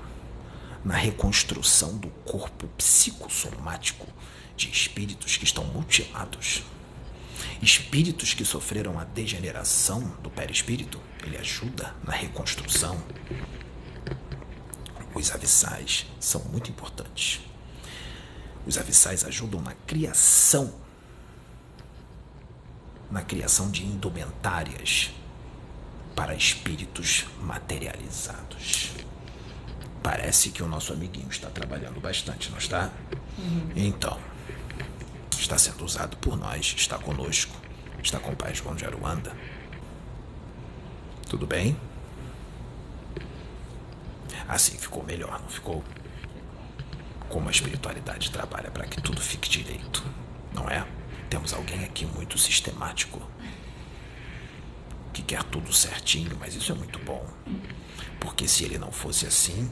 na 0.84 0.96
reconstrução 0.96 1.98
do 1.98 2.10
corpo 2.26 2.68
psicossomático 2.78 4.08
de 4.56 4.70
espíritos 4.70 5.38
que 5.38 5.46
estão 5.46 5.64
mutilados. 5.66 6.64
Espíritos 7.62 8.34
que 8.34 8.44
sofreram 8.44 9.00
a 9.00 9.04
degeneração 9.04 10.02
do 10.22 10.30
perispírito, 10.30 11.00
ele 11.26 11.38
ajuda 11.38 11.96
na 12.04 12.14
reconstrução. 12.14 13.02
Os 15.14 15.32
avissais 15.32 16.06
são 16.20 16.42
muito 16.46 16.70
importantes. 16.70 17.42
Os 18.66 18.78
avissais 18.78 19.24
ajudam 19.24 19.62
na 19.62 19.74
criação, 19.86 20.74
na 23.12 23.22
criação 23.22 23.70
de 23.70 23.86
indumentárias 23.86 25.12
para 26.16 26.34
espíritos 26.34 27.26
materializados. 27.42 28.92
Parece 30.02 30.50
que 30.50 30.64
o 30.64 30.68
nosso 30.68 30.94
amiguinho 30.94 31.30
está 31.30 31.50
trabalhando 31.50 32.00
bastante, 32.00 32.50
não 32.50 32.58
está? 32.58 32.92
Então, 33.76 34.20
está 35.32 35.58
sendo 35.58 35.84
usado 35.84 36.18
por 36.18 36.38
nós, 36.38 36.74
está 36.78 36.98
conosco, 36.98 37.56
está 38.02 38.20
com 38.20 38.32
o 38.32 38.36
pai 38.36 38.54
João 38.54 38.76
de 38.76 38.86
Aruanda. 38.86 39.36
Tudo 41.30 41.48
bem? 41.48 41.78
Assim 44.48 44.78
ficou 44.78 45.04
melhor, 45.04 45.40
não 45.40 45.50
ficou? 45.50 45.84
Como 47.30 47.48
a 47.48 47.52
espiritualidade 47.52 48.32
trabalha 48.32 48.70
para 48.70 48.86
que 48.86 49.02
tudo 49.02 49.22
fique 49.22 49.50
direito, 49.50 50.04
não 50.54 50.70
é? 50.70 50.86
Temos 51.30 51.54
alguém 51.54 51.84
aqui 51.84 52.06
muito 52.06 52.38
sistemático 52.38 53.22
que 55.14 55.22
quer 55.22 55.44
tudo 55.44 55.72
certinho, 55.72 56.36
mas 56.40 56.56
isso 56.56 56.72
é 56.72 56.76
muito 56.76 57.00
bom. 57.00 57.26
Porque 58.20 58.48
se 58.48 58.64
ele 58.64 58.78
não 58.78 58.92
fosse 58.92 59.26
assim, 59.26 59.72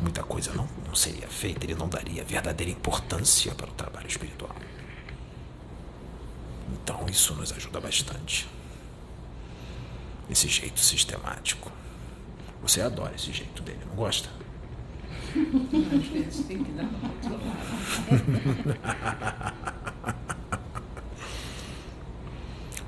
muita 0.00 0.22
coisa 0.22 0.52
não, 0.52 0.68
não 0.86 0.94
seria 0.94 1.28
feita, 1.28 1.66
ele 1.66 1.74
não 1.74 1.88
daria 1.88 2.24
verdadeira 2.24 2.72
importância 2.72 3.54
para 3.54 3.70
o 3.70 3.74
trabalho 3.74 4.06
espiritual. 4.06 4.54
Então 6.72 7.06
isso 7.08 7.34
nos 7.34 7.52
ajuda 7.52 7.80
bastante. 7.80 8.48
Esse 10.30 10.48
jeito 10.48 10.80
sistemático. 10.80 11.70
Você 12.62 12.80
adora 12.80 13.14
esse 13.14 13.32
jeito 13.32 13.62
dele, 13.62 13.80
não 13.86 13.96
gosta? 13.96 14.30
Às 15.34 16.06
vezes 16.08 16.46
tem 16.46 16.62
que 16.62 16.72
dar 16.72 16.84
uma 16.84 16.98
controlada. 16.98 17.52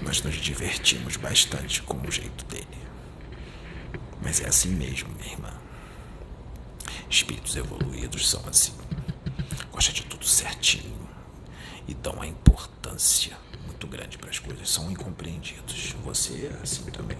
Nós 0.01 0.23
nos 0.23 0.37
divertimos 0.37 1.17
bastante 1.17 1.83
com 1.83 1.97
o 1.97 2.11
jeito 2.11 2.45
dele. 2.45 2.67
Mas 4.23 4.41
é 4.41 4.49
assim 4.49 4.71
mesmo, 4.71 5.13
minha 5.15 5.33
irmã. 5.33 5.53
Espíritos 7.11 7.57
evoluídos 7.57 8.31
são 8.31 8.43
assim. 8.49 8.75
Gosta 9.73 9.93
de 9.93 10.03
tudo 10.05 10.25
certinho. 10.25 10.95
E 11.89 11.95
dão 11.95 12.13
uma 12.15 12.27
importância 12.27 13.37
muito 13.67 13.87
grande 13.87 14.19
para 14.19 14.31
as 14.31 14.39
coisas. 14.39 14.71
São 14.71 14.91
incompreendidos. 14.91 15.95
Você 16.05 16.51
é 16.53 16.61
assim 16.63 16.85
também. 16.91 17.19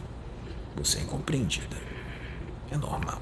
Você 0.77 0.99
é 0.99 1.03
incompreendida. 1.03 1.94
É 2.71 2.77
normal. 2.77 3.21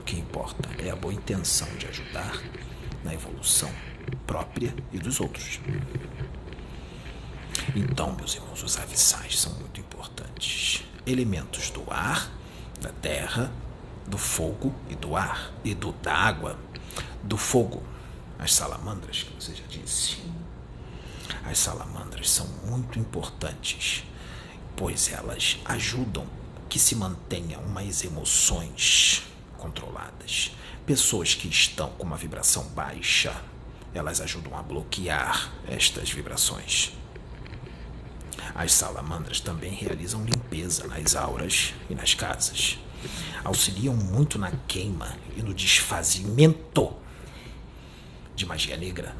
O 0.00 0.04
que 0.04 0.18
importa 0.18 0.68
é 0.78 0.90
a 0.90 0.96
boa 0.96 1.14
intenção 1.14 1.68
de 1.76 1.86
ajudar 1.86 2.40
na 3.04 3.14
evolução 3.14 3.70
própria 4.26 4.74
e 4.92 4.98
dos 4.98 5.20
outros. 5.20 5.60
Então, 7.74 8.12
meus 8.12 8.34
irmãos, 8.34 8.62
os 8.62 8.78
avissais 8.78 9.40
são 9.40 9.52
muito 9.54 9.80
importantes. 9.80 10.84
Elementos 11.06 11.70
do 11.70 11.84
ar, 11.90 12.30
da 12.80 12.90
terra, 12.90 13.52
do 14.06 14.18
fogo 14.18 14.74
e 14.88 14.94
do 14.94 15.16
ar, 15.16 15.52
e 15.64 15.74
do 15.74 15.92
da 15.92 16.14
água, 16.14 16.58
do 17.22 17.36
fogo. 17.36 17.82
As 18.38 18.52
salamandras, 18.54 19.22
que 19.22 19.34
você 19.34 19.54
já 19.54 19.64
disse. 19.68 20.18
As 21.44 21.58
salamandras 21.58 22.28
são 22.30 22.46
muito 22.66 22.98
importantes, 22.98 24.04
pois 24.76 25.10
elas 25.12 25.58
ajudam 25.64 26.26
que 26.72 26.78
se 26.78 26.96
mantenham 26.96 27.60
umas 27.60 28.02
emoções 28.02 29.24
controladas. 29.58 30.56
Pessoas 30.86 31.34
que 31.34 31.46
estão 31.46 31.90
com 31.90 32.04
uma 32.04 32.16
vibração 32.16 32.64
baixa, 32.68 33.30
elas 33.92 34.22
ajudam 34.22 34.56
a 34.56 34.62
bloquear 34.62 35.52
estas 35.68 36.10
vibrações. 36.10 36.94
As 38.54 38.72
salamandras 38.72 39.38
também 39.38 39.74
realizam 39.74 40.24
limpeza 40.24 40.86
nas 40.86 41.14
auras 41.14 41.74
e 41.90 41.94
nas 41.94 42.14
casas. 42.14 42.78
Auxiliam 43.44 43.94
muito 43.94 44.38
na 44.38 44.50
queima 44.66 45.14
e 45.36 45.42
no 45.42 45.52
desfazimento 45.52 46.90
de 48.34 48.46
magia 48.46 48.78
negra. 48.78 49.14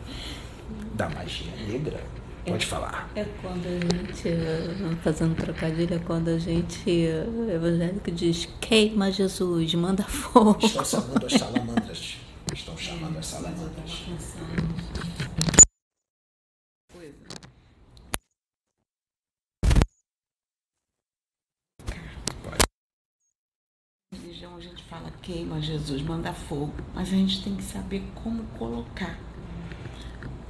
Da 0.94 1.06
magia 1.10 1.54
negra? 1.66 2.02
Pode 2.44 2.66
falar. 2.66 3.08
É 3.14 3.24
quando 3.40 3.66
a 3.66 3.96
gente, 3.96 4.28
eh, 4.28 4.96
fazendo 5.02 5.36
trocadilho, 5.36 5.94
é 5.94 5.98
quando 6.00 6.28
a 6.28 6.38
gente, 6.38 6.90
eh, 6.90 7.54
evangélico, 7.54 8.10
diz 8.10 8.48
queima 8.60 9.12
Jesus, 9.12 9.74
manda 9.74 10.02
fogo. 10.02 10.58
Estão 10.60 10.84
chamando 10.84 11.26
as 11.26 11.32
salamandras. 11.32 12.16
Estão 12.52 12.76
chamando 12.76 13.18
as 13.18 13.26
salamandras. 13.26 14.02
coisa. 16.92 17.14
Religião 24.12 24.56
a 24.56 24.60
gente 24.60 24.82
fala 24.84 25.12
queima 25.22 25.62
Jesus, 25.62 26.02
manda 26.02 26.32
fogo, 26.32 26.74
mas 26.92 27.08
a 27.08 27.16
gente 27.16 27.42
tem 27.44 27.54
que 27.54 27.62
saber 27.62 28.02
como 28.16 28.44
colocar. 28.58 29.31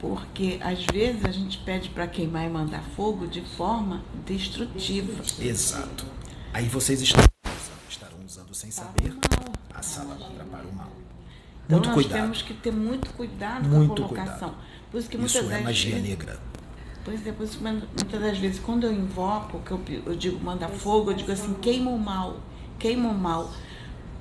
Porque 0.02 0.58
às 0.60 0.84
vezes 0.84 1.24
a 1.24 1.30
gente 1.30 1.58
pede 1.58 1.88
para 1.88 2.06
queimar 2.08 2.44
e 2.44 2.50
mandar 2.50 2.82
fogo 2.96 3.26
de 3.26 3.40
forma 3.40 4.02
destrutiva. 4.26 5.22
Exato. 5.40 6.04
Aí 6.52 6.66
vocês 6.68 7.00
estão 7.00 7.22
usando- 7.46 7.88
estarão 7.88 8.18
usando 8.26 8.52
sem 8.54 8.70
saber 8.70 9.14
a 9.72 9.80
salamandra 9.80 10.44
para 10.44 10.66
o 10.66 10.74
mal. 10.74 10.90
Então 11.64 11.78
Muito 11.78 11.86
nós 11.86 11.94
cuidado. 11.94 12.20
temos 12.20 12.42
que 12.42 12.52
ter 12.52 12.72
muito 12.72 13.10
cuidado 13.14 13.68
Muito 13.68 13.86
com 13.88 13.92
a 13.92 14.08
colocação. 14.08 14.48
cuidado. 14.50 14.66
Por 14.90 14.98
isso 14.98 15.08
que 15.08 15.16
Isso 15.16 15.38
muitas 15.38 15.60
é 15.60 15.62
magia 15.62 15.90
vezes, 15.94 16.08
negra. 16.08 16.40
Pois 17.04 17.26
é, 17.26 17.32
por 17.32 17.44
isso 17.44 17.58
que 17.58 17.64
muitas 17.64 18.20
das 18.20 18.38
vezes 18.38 18.58
quando 18.60 18.84
eu 18.84 18.92
invoco, 18.92 19.60
que 19.60 19.70
eu, 19.70 20.02
eu 20.06 20.16
digo 20.16 20.44
manda 20.44 20.68
fogo, 20.68 21.12
eu 21.12 21.14
digo 21.14 21.30
assim, 21.30 21.54
queima 21.54 21.90
o 21.92 21.98
mal, 21.98 22.40
queima 22.76 23.08
o 23.08 23.14
mal. 23.16 23.52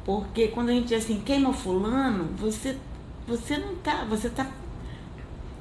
Porque 0.06 0.48
quando 0.50 0.70
a 0.70 0.74
gente 0.74 0.90
diz 0.90 1.04
assim, 1.04 1.20
queima 1.22 1.52
fulano, 1.54 2.26
você, 2.38 2.78
você 3.28 3.58
não 3.58 3.76
tá, 3.78 4.06
você 4.06 4.30
tá. 4.30 4.48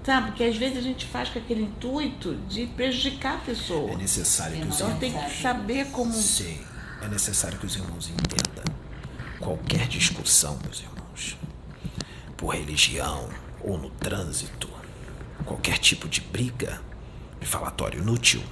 Sabe, 0.05 0.29
porque 0.29 0.45
às 0.45 0.57
vezes 0.57 0.79
a 0.79 0.81
gente 0.81 1.05
faz 1.07 1.29
com 1.29 1.39
aquele 1.39 1.63
intuito 1.65 2.35
de 2.49 2.67
prejudicar 2.69 3.35
a 3.35 3.39
pessoa. 3.39 3.91
É 3.93 3.97
necessário 3.97 4.57
que 4.57 4.67
os 4.67 4.75
Então 4.77 4.87
irmãos. 4.89 5.01
tem 5.01 5.13
que 5.13 5.43
saber 5.43 5.87
como. 5.91 6.13
Sim, 6.13 6.59
é 7.03 7.09
necessário 7.09 7.59
que 7.59 7.67
os 7.67 7.77
irmãos 7.77 8.09
entendam. 8.09 8.65
Qualquer 9.39 9.87
discussão, 9.89 10.59
meus 10.65 10.81
irmãos, 10.81 11.37
por 12.37 12.55
religião 12.55 13.29
ou 13.63 13.77
no 13.79 13.91
trânsito, 13.91 14.69
qualquer 15.45 15.79
tipo 15.79 16.09
de 16.09 16.21
briga, 16.21 16.81
de 17.39 17.47
falatório 17.47 18.01
inútil, 18.01 18.43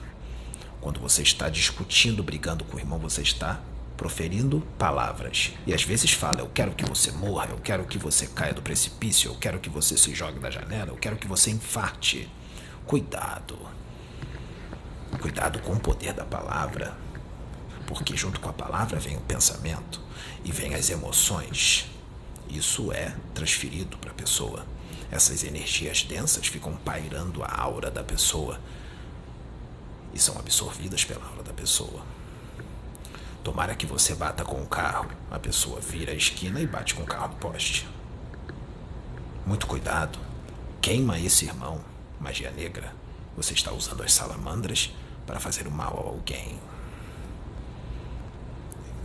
quando 0.80 1.00
você 1.00 1.22
está 1.22 1.48
discutindo, 1.48 2.22
brigando 2.22 2.64
com 2.64 2.76
o 2.76 2.80
irmão, 2.80 2.98
você 2.98 3.22
está 3.22 3.60
proferindo 3.98 4.62
palavras. 4.78 5.52
E 5.66 5.74
às 5.74 5.82
vezes 5.82 6.12
fala: 6.12 6.40
Eu 6.40 6.48
quero 6.48 6.72
que 6.72 6.88
você 6.88 7.10
morra, 7.10 7.48
eu 7.50 7.58
quero 7.58 7.84
que 7.84 7.98
você 7.98 8.28
caia 8.28 8.54
do 8.54 8.62
precipício, 8.62 9.30
eu 9.30 9.34
quero 9.34 9.58
que 9.58 9.68
você 9.68 9.98
se 9.98 10.14
jogue 10.14 10.38
da 10.38 10.50
janela, 10.50 10.92
eu 10.92 10.96
quero 10.96 11.16
que 11.16 11.26
você 11.26 11.50
infarte. 11.50 12.30
Cuidado. 12.86 13.58
Cuidado 15.20 15.58
com 15.58 15.72
o 15.72 15.80
poder 15.80 16.12
da 16.12 16.24
palavra, 16.24 16.96
porque 17.86 18.16
junto 18.16 18.40
com 18.40 18.48
a 18.48 18.52
palavra 18.52 19.00
vem 19.00 19.16
o 19.16 19.20
pensamento 19.20 20.00
e 20.44 20.52
vem 20.52 20.74
as 20.74 20.88
emoções. 20.88 21.90
Isso 22.48 22.92
é 22.92 23.14
transferido 23.34 23.98
para 23.98 24.12
a 24.12 24.14
pessoa. 24.14 24.64
Essas 25.10 25.42
energias 25.42 26.02
densas 26.02 26.46
ficam 26.46 26.76
pairando 26.76 27.42
a 27.42 27.60
aura 27.60 27.90
da 27.90 28.04
pessoa 28.04 28.60
e 30.14 30.18
são 30.18 30.38
absorvidas 30.38 31.04
pela 31.04 31.24
aura 31.26 31.42
da 31.42 31.52
pessoa. 31.52 32.17
Tomara 33.48 33.74
que 33.74 33.86
você 33.86 34.14
bata 34.14 34.44
com 34.44 34.60
o 34.60 34.66
carro, 34.66 35.08
a 35.30 35.38
pessoa 35.38 35.80
vira 35.80 36.12
a 36.12 36.14
esquina 36.14 36.60
e 36.60 36.66
bate 36.66 36.94
com 36.94 37.02
o 37.02 37.06
carro 37.06 37.28
no 37.28 37.36
poste. 37.36 37.88
Muito 39.46 39.66
cuidado. 39.66 40.18
Queima 40.82 41.18
esse 41.18 41.46
irmão, 41.46 41.80
magia 42.20 42.50
negra. 42.50 42.92
Você 43.38 43.54
está 43.54 43.72
usando 43.72 44.02
as 44.02 44.12
salamandras 44.12 44.92
para 45.26 45.40
fazer 45.40 45.66
o 45.66 45.70
mal 45.70 45.96
a 45.96 46.10
alguém. 46.10 46.60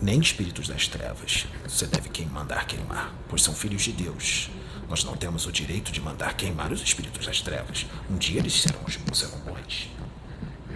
Nem 0.01 0.19
espíritos 0.19 0.67
das 0.67 0.89
trevas 0.89 1.47
você 1.65 1.87
deve 1.87 2.09
quem 2.09 2.25
mandar 2.25 2.67
queimar, 2.67 3.13
pois 3.29 3.41
são 3.41 3.53
filhos 3.53 3.83
de 3.83 3.93
Deus. 3.93 4.49
Nós 4.89 5.05
não 5.05 5.15
temos 5.15 5.45
o 5.45 5.53
direito 5.53 5.89
de 5.89 6.01
mandar 6.01 6.33
queimar 6.33 6.69
os 6.69 6.81
espíritos 6.81 7.25
das 7.25 7.39
trevas. 7.39 7.85
Um 8.11 8.17
dia 8.17 8.41
eles 8.41 8.61
serão, 8.61 8.81
serão 9.13 9.39
bons. 9.39 9.89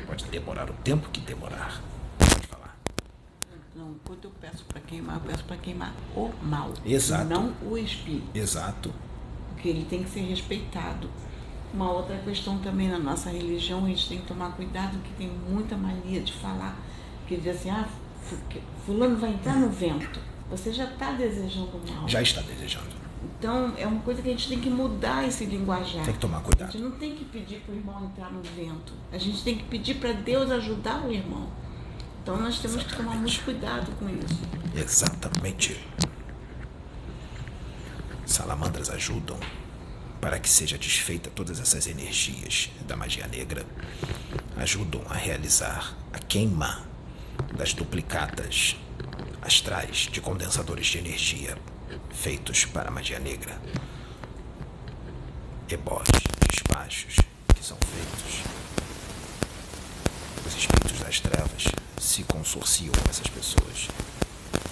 Pode 0.06 0.24
demorar 0.28 0.70
o 0.70 0.74
tempo 0.74 1.10
que 1.10 1.20
demorar. 1.20 1.82
Quando 4.08 4.24
eu 4.24 4.32
peço 4.40 4.64
para 4.66 4.80
queimar, 4.82 5.16
eu 5.18 5.22
peço 5.22 5.44
para 5.44 5.58
queimar 5.58 5.94
o 6.16 6.32
mal. 6.42 6.72
Exato. 6.86 7.26
Não 7.26 7.54
o 7.62 7.78
espírito. 7.78 8.28
Exato. 8.34 8.94
porque 9.50 9.70
ele 9.70 9.86
tem 9.86 10.04
que 10.04 10.10
ser 10.10 10.22
respeitado. 10.22 11.10
Uma 11.74 11.92
outra 11.92 12.16
questão 12.20 12.58
também 12.60 12.88
na 12.88 12.98
nossa 13.00 13.30
religião, 13.30 13.84
a 13.86 13.88
gente 13.90 14.08
tem 14.08 14.20
que 14.20 14.28
tomar 14.28 14.52
cuidado, 14.52 14.98
que 15.04 15.12
tem 15.18 15.30
muita 15.50 15.76
mania 15.76 16.22
de 16.22 16.32
falar, 16.34 16.78
que 17.28 17.36
diz 17.36 17.56
assim, 17.58 17.70
ah, 17.70 17.88
fulano 18.86 19.18
vai 19.18 19.32
entrar 19.32 19.56
no 19.56 19.70
vento. 19.70 20.20
Você 20.50 20.72
já 20.72 20.86
está 20.86 21.12
desejando 21.12 21.72
mal. 21.92 22.08
Já 22.08 22.22
está 22.22 22.42
desejando. 22.42 22.96
Então, 23.38 23.74
é 23.78 23.86
uma 23.86 24.00
coisa 24.02 24.22
que 24.22 24.30
a 24.30 24.32
gente 24.32 24.48
tem 24.48 24.62
que 24.62 24.70
mudar 24.70 25.28
esse 25.28 25.44
linguajar. 25.46 26.06
Tem 26.06 26.14
que 26.14 26.20
tomar 26.20 26.38
A 26.38 26.42
cuidado. 26.42 26.72
gente 26.72 26.82
não 26.82 26.92
tem 26.92 27.16
que 27.16 27.26
pedir 27.26 27.60
para 27.60 27.74
o 27.74 27.78
irmão 27.78 28.06
entrar 28.06 28.32
no 28.32 28.42
vento. 28.42 28.94
A 29.12 29.18
gente 29.18 29.44
tem 29.44 29.58
que 29.58 29.64
pedir 29.66 29.96
para 29.96 30.14
Deus 30.14 30.50
ajudar 30.52 31.06
o 31.06 31.12
irmão. 31.12 31.48
Então 32.28 32.36
nós 32.42 32.60
temos 32.60 32.84
que 32.84 32.94
tomar 32.94 33.16
muito 33.16 33.42
cuidado 33.46 33.90
com 33.94 34.10
isso. 34.10 34.42
Exatamente. 34.76 35.80
Salamandras 38.26 38.90
ajudam 38.90 39.40
para 40.20 40.38
que 40.38 40.50
seja 40.50 40.78
desfeita 40.78 41.30
todas 41.30 41.58
essas 41.58 41.88
energias 41.88 42.70
da 42.86 42.98
magia 42.98 43.26
negra. 43.28 43.66
Ajudam 44.58 45.02
a 45.10 45.14
realizar 45.14 45.96
a 46.12 46.20
queima 46.20 46.84
das 47.56 47.74
duplicatas 47.74 48.76
astrais 49.42 50.10
de 50.12 50.20
condensadores 50.20 50.88
de 50.88 50.98
energia 50.98 51.58
feitos 52.12 52.66
para 52.66 52.90
a 52.90 52.92
magia 52.92 53.20
negra. 53.20 53.58
Ebós, 55.70 56.10
despachos 56.52 57.16
que 57.56 57.64
são 57.64 57.78
feitos. 57.78 58.44
Os 60.46 60.58
espíritos 60.58 61.00
das 61.00 61.22
trevas 61.22 61.87
se 62.08 62.24
consorciam 62.24 62.94
essas 63.10 63.28
pessoas. 63.28 63.90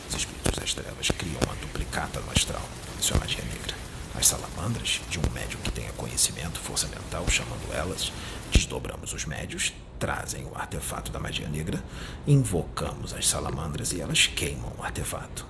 Os 0.08 0.16
espíritos 0.16 0.54
das 0.58 0.74
trevas 0.74 1.12
criam 1.12 1.40
uma 1.46 1.56
duplicata 1.56 2.22
no 2.22 2.32
astral. 2.32 2.62
Isso 3.00 3.14
é 3.14 3.20
magia 3.20 3.44
negra. 3.44 3.76
As 4.18 4.28
salamandras, 4.28 5.02
de 5.10 5.20
um 5.20 5.30
médium 5.34 5.60
que 5.60 5.72
tenha 5.72 5.92
conhecimento, 5.94 6.58
força 6.60 6.88
mental, 6.88 7.28
chamando 7.30 7.74
elas, 7.74 8.14
desdobramos 8.52 9.12
os 9.12 9.26
médios, 9.26 9.74
trazem 10.00 10.46
o 10.46 10.56
artefato 10.56 11.12
da 11.12 11.20
magia 11.20 11.50
negra, 11.50 11.84
invocamos 12.26 13.14
as 13.14 13.28
salamandras 13.28 13.92
e 13.92 14.00
elas 14.00 14.28
queimam 14.28 14.72
o 14.78 14.84
artefato. 14.84 15.46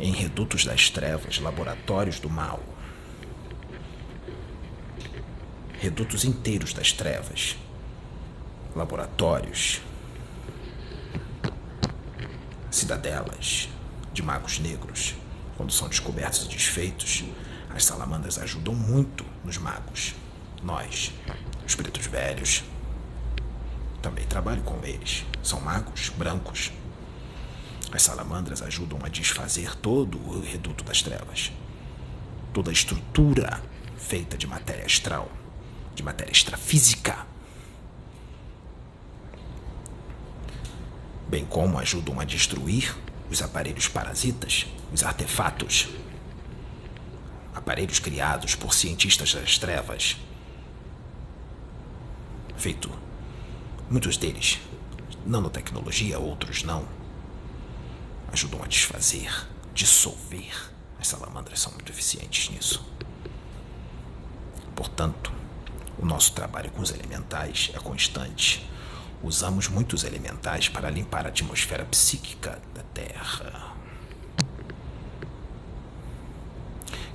Em 0.00 0.12
redutos 0.12 0.64
das 0.64 0.90
trevas, 0.90 1.38
laboratórios 1.38 2.18
do 2.18 2.28
mal, 2.28 2.60
redutos 5.78 6.24
inteiros 6.24 6.72
das 6.72 6.90
trevas, 6.90 7.56
laboratórios, 8.74 9.80
cidadelas 12.76 13.68
de 14.12 14.22
magos 14.22 14.58
negros, 14.58 15.14
quando 15.56 15.72
são 15.72 15.88
descobertos 15.88 16.44
e 16.44 16.48
desfeitos, 16.48 17.24
as 17.74 17.84
salamandras 17.84 18.38
ajudam 18.38 18.74
muito 18.74 19.24
nos 19.44 19.58
magos. 19.58 20.14
Nós, 20.62 21.12
os 21.66 21.74
pretos 21.74 22.06
velhos, 22.06 22.64
também 24.00 24.26
trabalho 24.26 24.62
com 24.62 24.84
eles. 24.84 25.24
São 25.42 25.60
magos 25.60 26.08
brancos. 26.10 26.72
As 27.92 28.02
salamandras 28.02 28.62
ajudam 28.62 28.98
a 29.04 29.08
desfazer 29.08 29.76
todo 29.76 30.18
o 30.18 30.40
reduto 30.40 30.82
das 30.82 31.02
trevas. 31.02 31.52
Toda 32.52 32.70
a 32.70 32.72
estrutura 32.72 33.62
feita 33.96 34.36
de 34.36 34.46
matéria 34.46 34.84
astral, 34.84 35.30
de 35.94 36.02
matéria 36.02 36.32
extrafísica. 36.32 37.31
Bem 41.32 41.46
como 41.46 41.78
ajudam 41.78 42.20
a 42.20 42.24
destruir 42.24 42.94
os 43.30 43.40
aparelhos 43.40 43.88
parasitas, 43.88 44.66
os 44.92 45.02
artefatos, 45.02 45.88
aparelhos 47.54 47.98
criados 47.98 48.54
por 48.54 48.74
cientistas 48.74 49.32
das 49.32 49.56
trevas, 49.56 50.18
feito 52.58 52.92
muitos 53.88 54.18
deles 54.18 54.60
nanotecnologia, 55.24 56.18
outros 56.18 56.64
não, 56.64 56.86
ajudam 58.30 58.62
a 58.62 58.66
desfazer, 58.66 59.32
dissolver. 59.72 60.70
As 61.00 61.08
salamandras 61.08 61.60
são 61.60 61.72
muito 61.72 61.90
eficientes 61.90 62.50
nisso. 62.50 62.84
Portanto, 64.76 65.32
o 65.98 66.04
nosso 66.04 66.34
trabalho 66.34 66.70
com 66.72 66.82
os 66.82 66.90
elementais 66.90 67.70
é 67.72 67.78
constante. 67.78 68.68
Usamos 69.22 69.68
muitos 69.68 70.02
elementais 70.02 70.68
para 70.68 70.90
limpar 70.90 71.26
a 71.26 71.28
atmosfera 71.28 71.84
psíquica 71.84 72.60
da 72.74 72.82
Terra. 72.92 73.72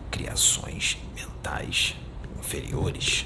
Criações 0.09 0.97
mentais 1.13 1.95
inferiores, 2.39 3.25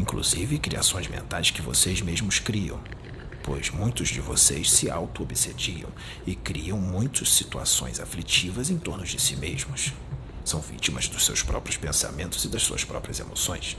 inclusive 0.00 0.58
criações 0.58 1.06
mentais 1.06 1.52
que 1.52 1.62
vocês 1.62 2.00
mesmos 2.00 2.40
criam, 2.40 2.80
pois 3.44 3.70
muitos 3.70 4.08
de 4.08 4.20
vocês 4.20 4.68
se 4.68 4.90
auto-obsediam 4.90 5.88
e 6.26 6.34
criam 6.34 6.76
muitas 6.76 7.32
situações 7.32 8.00
aflitivas 8.00 8.68
em 8.68 8.78
torno 8.78 9.04
de 9.04 9.20
si 9.20 9.36
mesmos. 9.36 9.92
São 10.44 10.60
vítimas 10.60 11.06
dos 11.06 11.24
seus 11.24 11.44
próprios 11.44 11.76
pensamentos 11.76 12.44
e 12.44 12.48
das 12.48 12.62
suas 12.62 12.82
próprias 12.82 13.20
emoções. 13.20 13.76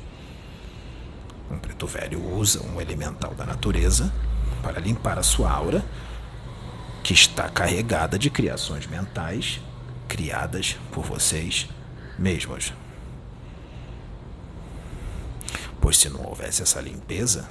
Um 1.51 1.59
preto 1.59 1.85
velho 1.85 2.23
usa 2.23 2.63
um 2.63 2.79
elemental 2.79 3.33
da 3.35 3.45
natureza 3.45 4.13
para 4.61 4.79
limpar 4.79 5.17
a 5.17 5.23
sua 5.23 5.51
aura, 5.51 5.83
que 7.03 7.13
está 7.13 7.49
carregada 7.49 8.19
de 8.19 8.29
criações 8.29 8.85
mentais 8.85 9.61
criadas 10.07 10.75
por 10.91 11.03
vocês 11.03 11.67
mesmos. 12.17 12.73
Pois 15.79 15.97
se 15.97 16.09
não 16.09 16.25
houvesse 16.25 16.61
essa 16.61 16.81
limpeza, 16.81 17.49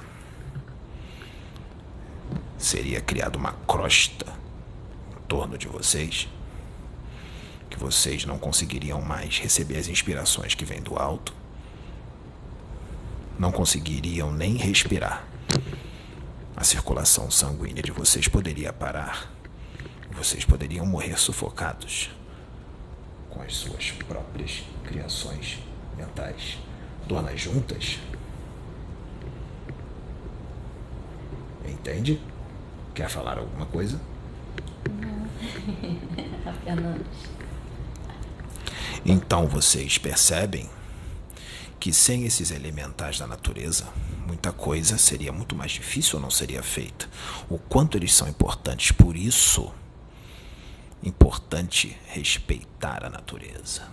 seria 2.57 3.01
criada 3.01 3.37
uma 3.37 3.53
crosta 3.65 4.25
em 5.11 5.21
torno 5.27 5.57
de 5.57 5.67
vocês, 5.67 6.27
que 7.69 7.79
vocês 7.79 8.25
não 8.25 8.37
conseguiriam 8.37 9.01
mais 9.01 9.39
receber 9.39 9.77
as 9.77 9.87
inspirações 9.87 10.53
que 10.53 10.65
vêm 10.65 10.81
do 10.81 10.97
alto, 10.97 11.33
não 13.37 13.51
conseguiriam 13.51 14.31
nem 14.31 14.57
respirar. 14.57 15.28
A 16.59 16.63
circulação 16.65 17.31
sanguínea 17.31 17.81
de 17.81 17.89
vocês 17.89 18.27
poderia 18.27 18.73
parar. 18.73 19.31
Vocês 20.11 20.43
poderiam 20.43 20.85
morrer 20.85 21.17
sufocados 21.17 22.11
com 23.29 23.41
as 23.41 23.55
suas 23.55 23.91
próprias 23.91 24.65
criações 24.83 25.59
mentais. 25.95 26.57
Donas 27.07 27.39
juntas. 27.39 27.97
Entende? 31.65 32.21
Quer 32.93 33.09
falar 33.09 33.37
alguma 33.37 33.65
coisa? 33.65 33.97
Não, 34.89 35.29
apenas. 36.45 37.01
Então 39.05 39.47
vocês 39.47 39.97
percebem 39.97 40.69
que 41.79 41.93
sem 41.93 42.25
esses 42.25 42.51
elementais 42.51 43.17
da 43.17 43.25
natureza, 43.25 43.87
muita 44.27 44.51
coisa 44.51 44.97
seria 44.97 45.31
muito 45.31 45.55
mais 45.55 45.71
difícil 45.71 46.17
ou 46.17 46.21
não 46.21 46.29
seria 46.29 46.61
feita. 46.61 47.09
O 47.49 47.57
quanto 47.57 47.97
eles 47.97 48.13
são 48.13 48.27
importantes, 48.27 48.91
por 48.91 49.15
isso, 49.15 49.71
importante 51.01 51.97
respeitar 52.07 53.05
a 53.05 53.09
natureza. 53.09 53.87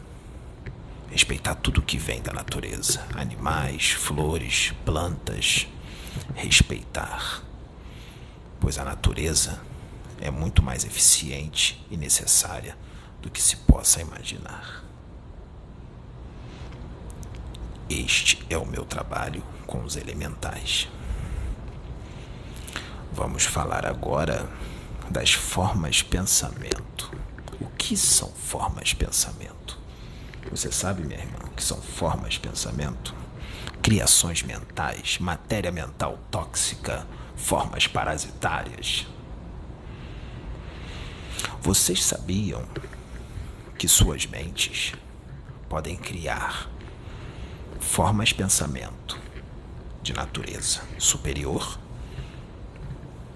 Respeitar 1.10 1.54
tudo 1.54 1.80
que 1.80 1.96
vem 1.96 2.20
da 2.20 2.32
natureza: 2.32 3.06
animais, 3.14 3.92
flores, 3.92 4.72
plantas. 4.84 5.68
Respeitar. 6.34 7.42
Pois 8.58 8.78
a 8.78 8.84
natureza 8.84 9.60
é 10.20 10.30
muito 10.30 10.62
mais 10.62 10.84
eficiente 10.84 11.84
e 11.90 11.96
necessária 11.96 12.76
do 13.20 13.30
que 13.30 13.40
se 13.40 13.56
possa 13.56 14.00
imaginar. 14.00 14.85
Este 17.88 18.44
é 18.50 18.58
o 18.58 18.66
meu 18.66 18.84
trabalho 18.84 19.44
com 19.64 19.84
os 19.84 19.96
elementais. 19.96 20.88
Vamos 23.12 23.44
falar 23.44 23.86
agora 23.86 24.48
das 25.08 25.32
formas 25.32 26.02
pensamento. 26.02 27.16
O 27.60 27.66
que 27.78 27.96
são 27.96 28.28
formas 28.30 28.92
pensamento? 28.92 29.78
Você 30.50 30.72
sabe, 30.72 31.02
minha 31.04 31.20
irmã, 31.20 31.38
o 31.44 31.50
que 31.50 31.62
são 31.62 31.80
formas 31.80 32.36
pensamento? 32.36 33.14
Criações 33.80 34.42
mentais, 34.42 35.18
matéria 35.20 35.70
mental 35.70 36.18
tóxica, 36.28 37.06
formas 37.36 37.86
parasitárias. 37.86 39.06
Vocês 41.60 42.04
sabiam 42.04 42.66
que 43.78 43.86
suas 43.86 44.26
mentes 44.26 44.92
podem 45.68 45.96
criar 45.96 46.68
formas 47.80 48.32
pensamento 48.32 49.18
de 50.02 50.12
natureza 50.12 50.82
superior? 50.98 51.78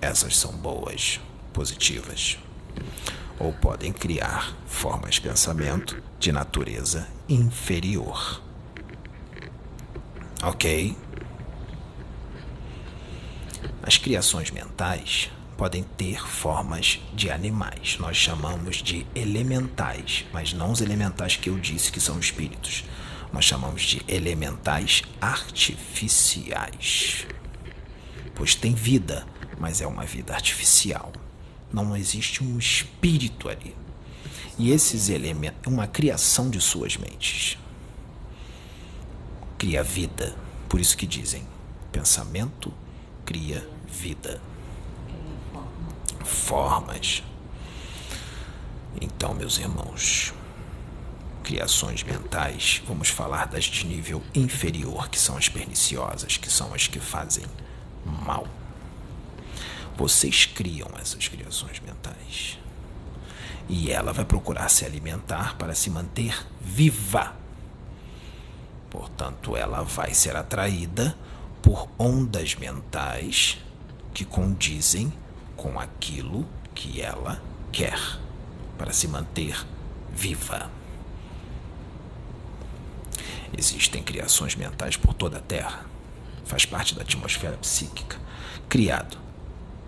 Essas 0.01 0.37
são 0.37 0.53
boas, 0.53 1.21
positivas. 1.53 2.39
Ou 3.39 3.53
podem 3.53 3.93
criar 3.93 4.55
formas 4.67 5.19
pensamento 5.19 6.03
de 6.19 6.33
natureza 6.33 7.09
inferior. 7.29 8.43
Ok? 10.43 10.97
As 13.83 13.99
criações 13.99 14.51
mentais 14.51 15.31
podem 15.57 15.83
ter 15.83 16.27
formas 16.27 17.01
de 17.13 17.31
animais. 17.31 17.99
Nós 17.99 18.17
chamamos 18.17 18.77
de 18.77 19.07
elementais, 19.15 20.25
mas 20.33 20.55
não 20.55 20.73
os 20.73 20.81
elementais 20.81 21.37
que 21.37 21.51
eu 21.51 21.59
disse 21.59 21.93
que 21.93 22.01
são 22.01 22.19
espíritos. 22.19 22.85
Nós 23.33 23.45
chamamos 23.45 23.83
de 23.83 24.03
elementais 24.09 25.03
artificiais. 25.21 27.27
Pois 28.35 28.55
tem 28.55 28.75
vida, 28.75 29.27
mas 29.59 29.81
é 29.81 29.87
uma 29.87 30.05
vida 30.05 30.35
artificial. 30.35 31.13
Não 31.73 31.97
existe 31.97 32.43
um 32.43 32.59
espírito 32.59 33.49
ali. 33.49 33.77
E 34.59 34.73
esses 34.73 35.09
elementos, 35.09 35.73
uma 35.73 35.87
criação 35.87 36.51
de 36.51 36.61
suas 36.61 36.97
mentes. 36.97 37.57
Cria 39.57 39.83
vida. 39.83 40.35
Por 40.69 40.81
isso 40.81 40.97
que 40.97 41.07
dizem, 41.07 41.47
pensamento 41.93 42.73
cria 43.25 43.67
vida. 43.87 44.41
Formas. 46.25 47.23
Então, 49.01 49.35
meus 49.35 49.59
irmãos, 49.59 50.35
criações 51.51 52.05
mentais, 52.05 52.81
vamos 52.87 53.09
falar 53.09 53.49
das 53.49 53.65
de 53.65 53.85
nível 53.85 54.23
inferior, 54.33 55.09
que 55.09 55.19
são 55.19 55.37
as 55.37 55.49
perniciosas, 55.49 56.37
que 56.37 56.49
são 56.49 56.73
as 56.73 56.87
que 56.87 57.01
fazem 57.01 57.45
mal. 58.05 58.47
Vocês 59.97 60.47
criam 60.47 60.89
essas 61.03 61.27
criações 61.27 61.81
mentais. 61.81 62.57
E 63.69 63.91
ela 63.91 64.13
vai 64.13 64.25
procurar 64.25 64.69
se 64.69 64.85
alimentar 64.85 65.57
para 65.57 65.75
se 65.75 65.91
manter 65.91 66.47
viva. 66.61 67.35
Portanto, 68.89 69.57
ela 69.57 69.83
vai 69.83 70.15
ser 70.15 70.37
atraída 70.37 71.19
por 71.61 71.89
ondas 71.99 72.55
mentais 72.55 73.59
que 74.15 74.25
condizem 74.25 75.13
com 75.57 75.81
aquilo 75.81 76.47
que 76.77 77.01
ela 77.01 77.43
quer 77.73 77.99
para 78.79 78.93
se 78.93 79.09
manter 79.09 79.67
viva. 80.13 80.79
Existem 83.57 84.03
criações 84.03 84.55
mentais 84.55 84.97
por 84.97 85.15
toda 85.15 85.39
a 85.39 85.41
Terra. 85.41 85.85
Faz 86.45 86.65
parte 86.65 86.95
da 86.95 87.03
atmosfera 87.03 87.57
psíquica, 87.59 88.19
criado 88.69 89.19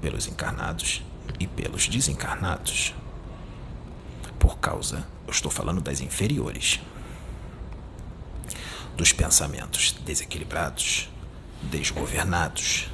pelos 0.00 0.26
encarnados 0.26 1.02
e 1.38 1.46
pelos 1.46 1.88
desencarnados. 1.88 2.94
Por 4.38 4.58
causa, 4.58 5.06
eu 5.26 5.30
estou 5.30 5.50
falando 5.50 5.80
das 5.80 6.00
inferiores, 6.00 6.80
dos 8.96 9.12
pensamentos 9.12 9.92
desequilibrados, 10.04 11.08
desgovernados, 11.62 12.88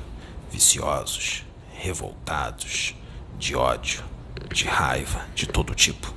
viciosos, 0.50 1.44
revoltados, 1.74 2.94
de 3.38 3.56
ódio, 3.56 4.04
de 4.52 4.64
raiva, 4.64 5.26
de 5.34 5.46
todo 5.46 5.74
tipo, 5.74 6.12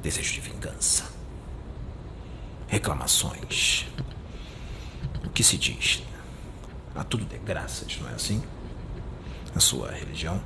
desejo 0.00 0.34
de 0.34 0.40
vingança, 0.40 1.04
reclamações. 2.68 3.86
O 5.24 5.30
que 5.30 5.42
se 5.42 5.56
diz? 5.56 6.02
A 6.94 7.02
tudo 7.02 7.24
de 7.24 7.38
graças, 7.38 7.98
não 7.98 8.08
é 8.10 8.14
assim? 8.14 8.42
A 9.54 9.60
sua 9.60 9.90
religião. 9.90 10.40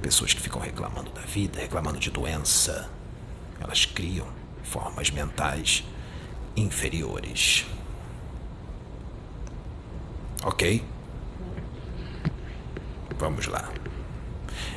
Pessoas 0.00 0.34
que 0.34 0.40
ficam 0.40 0.60
reclamando 0.60 1.10
da 1.10 1.20
vida, 1.20 1.60
reclamando 1.60 2.00
de 2.00 2.10
doença, 2.10 2.90
elas 3.60 3.84
criam 3.84 4.26
formas 4.64 5.10
mentais 5.10 5.84
inferiores. 6.56 7.64
Ok? 10.44 10.84
Vamos 13.16 13.46
lá. 13.46 13.70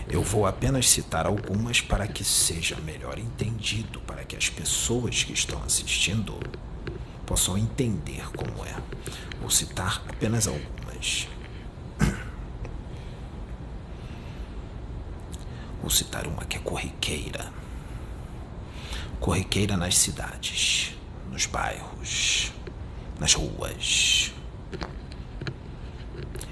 Eu 0.08 0.22
vou 0.22 0.45
apenas 0.45 0.88
citar 0.88 1.26
algumas 1.26 1.82
para 1.82 2.08
que 2.08 2.24
seja 2.24 2.76
melhor 2.82 3.18
entendido, 3.18 3.99
que 4.26 4.36
as 4.36 4.49
pessoas 4.49 5.23
que 5.23 5.34
estão 5.34 5.61
assistindo 5.63 6.38
possam 7.26 7.57
entender 7.57 8.30
como 8.36 8.65
é. 8.65 8.76
Vou 9.39 9.49
citar 9.49 10.03
apenas 10.07 10.47
algumas. 10.47 11.28
Vou 15.82 15.89
citar 15.89 16.28
uma 16.28 16.45
que 16.45 16.57
é 16.57 16.59
corriqueira. 16.59 17.51
Corriqueira 19.19 19.78
nas 19.78 19.97
cidades, 19.97 20.93
nos 21.32 21.45
bairros, 21.45 22.51
nas 23.19 23.34
ruas. 23.34 24.32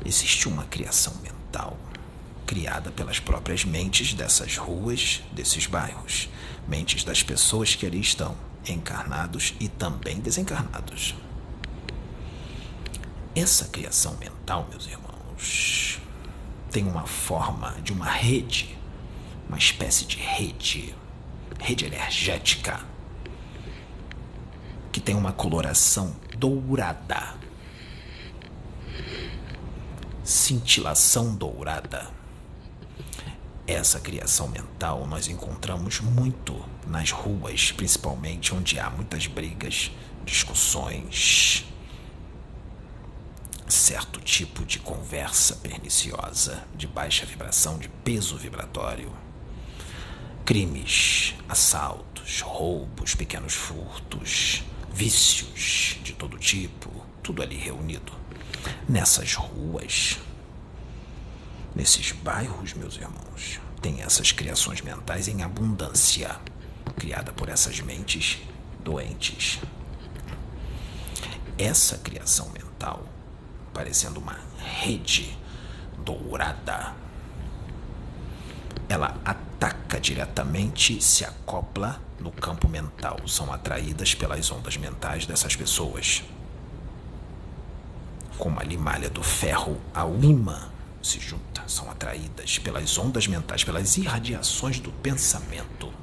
Existe 0.05 0.47
uma 0.47 0.65
criação 0.65 1.13
mental 1.21 1.77
criada 2.45 2.91
pelas 2.91 3.19
próprias 3.19 3.63
mentes 3.63 4.13
dessas 4.13 4.57
ruas, 4.57 5.21
desses 5.31 5.65
bairros, 5.65 6.29
mentes 6.67 7.03
das 7.03 7.21
pessoas 7.21 7.75
que 7.75 7.85
ali 7.85 7.99
estão, 7.99 8.35
encarnados 8.67 9.53
e 9.59 9.67
também 9.67 10.19
desencarnados. 10.19 11.15
Essa 13.35 13.65
criação 13.65 14.15
mental, 14.17 14.67
meus 14.69 14.87
irmãos, 14.87 15.99
tem 16.71 16.87
uma 16.87 17.05
forma 17.05 17.71
de 17.81 17.91
uma 17.91 18.09
rede, 18.09 18.77
uma 19.47 19.57
espécie 19.57 20.05
de 20.05 20.17
rede, 20.17 20.95
rede 21.59 21.85
energética, 21.85 22.79
que 24.91 25.01
tem 25.01 25.15
uma 25.15 25.33
coloração 25.33 26.15
dourada, 26.37 27.35
cintilação 30.23 31.35
dourada 31.35 32.22
essa 33.65 33.99
criação 33.99 34.47
mental 34.47 35.07
nós 35.07 35.27
encontramos 35.27 35.99
muito 36.01 36.63
nas 36.85 37.11
ruas, 37.11 37.71
principalmente 37.71 38.53
onde 38.53 38.77
há 38.77 38.89
muitas 38.89 39.25
brigas, 39.25 39.91
discussões, 40.25 41.65
certo 43.67 44.19
tipo 44.19 44.65
de 44.65 44.79
conversa 44.79 45.55
perniciosa, 45.55 46.63
de 46.75 46.87
baixa 46.87 47.25
vibração, 47.25 47.77
de 47.77 47.87
peso 47.87 48.37
vibratório. 48.37 49.11
Crimes, 50.45 51.33
assaltos, 51.47 52.41
roubos, 52.41 53.15
pequenos 53.15 53.53
furtos, 53.53 54.63
vícios 54.93 55.97
de 56.03 56.13
todo 56.13 56.37
tipo, 56.37 56.89
tudo 57.23 57.41
ali 57.41 57.55
reunido. 57.55 58.11
Nessas 58.87 59.33
ruas, 59.33 60.19
Nesses 61.75 62.11
bairros, 62.11 62.73
meus 62.75 62.95
irmãos, 62.95 63.59
tem 63.81 64.01
essas 64.01 64.31
criações 64.31 64.81
mentais 64.81 65.27
em 65.27 65.41
abundância, 65.41 66.35
criada 66.95 67.31
por 67.33 67.49
essas 67.49 67.79
mentes 67.79 68.39
doentes. 68.83 69.59
Essa 71.57 71.97
criação 71.97 72.49
mental, 72.49 73.03
parecendo 73.73 74.19
uma 74.19 74.37
rede 74.59 75.35
dourada, 75.97 76.93
ela 78.87 79.19
ataca 79.25 79.99
diretamente, 79.99 81.01
se 81.01 81.25
acopla 81.25 81.99
no 82.19 82.31
campo 82.31 82.69
mental, 82.69 83.17
são 83.27 83.51
atraídas 83.51 84.13
pelas 84.13 84.51
ondas 84.51 84.77
mentais 84.77 85.25
dessas 85.25 85.55
pessoas. 85.55 86.21
Como 88.37 88.59
a 88.59 88.63
limalha 88.63 89.09
do 89.09 89.23
ferro 89.23 89.81
ao 89.93 90.15
imã 90.23 90.72
se 91.03 91.19
juntam, 91.19 91.67
são 91.67 91.91
atraídas 91.91 92.57
pelas 92.57 92.97
ondas 92.97 93.27
mentais, 93.27 93.63
pelas 93.63 93.97
irradiações 93.97 94.79
do 94.79 94.91
pensamento. 94.91 95.93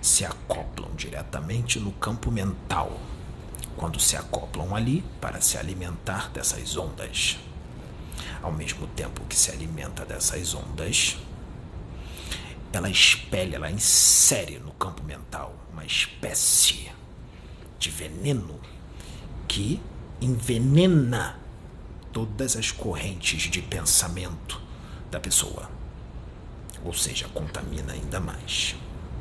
Se 0.00 0.24
acoplam 0.24 0.94
diretamente 0.96 1.78
no 1.78 1.92
campo 1.92 2.30
mental, 2.30 2.98
quando 3.76 4.00
se 4.00 4.16
acoplam 4.16 4.74
ali 4.74 5.04
para 5.20 5.40
se 5.40 5.58
alimentar 5.58 6.30
dessas 6.30 6.76
ondas. 6.76 7.38
Ao 8.42 8.50
mesmo 8.50 8.86
tempo 8.88 9.22
que 9.28 9.36
se 9.36 9.50
alimenta 9.50 10.06
dessas 10.06 10.54
ondas, 10.54 11.18
ela 12.72 12.88
espelha, 12.88 13.56
ela 13.56 13.70
insere 13.70 14.58
no 14.58 14.72
campo 14.72 15.02
mental 15.02 15.54
uma 15.72 15.84
espécie 15.84 16.90
de 17.78 17.90
veneno 17.90 18.58
que 19.46 19.80
envenena 20.20 21.39
todas 22.12 22.56
as 22.56 22.70
correntes 22.70 23.42
de 23.42 23.62
pensamento 23.62 24.60
da 25.10 25.20
pessoa. 25.20 25.70
Ou 26.84 26.92
seja, 26.92 27.28
contamina 27.28 27.92
ainda 27.92 28.20
mais, 28.20 28.74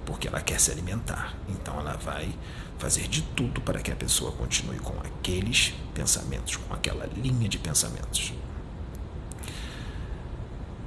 porque 0.05 0.27
ela 0.27 0.41
quer 0.41 0.59
se 0.59 0.71
alimentar. 0.71 1.35
Então 1.47 1.79
ela 1.79 1.97
vai 1.97 2.33
fazer 2.77 3.07
de 3.07 3.21
tudo 3.21 3.59
para 3.61 3.81
que 3.81 3.91
a 3.91 3.95
pessoa 3.95 4.31
continue 4.31 4.79
com 4.79 4.97
aqueles 5.01 5.73
pensamentos, 5.93 6.55
com 6.55 6.73
aquela 6.73 7.05
linha 7.07 7.49
de 7.49 7.57
pensamentos. 7.57 8.33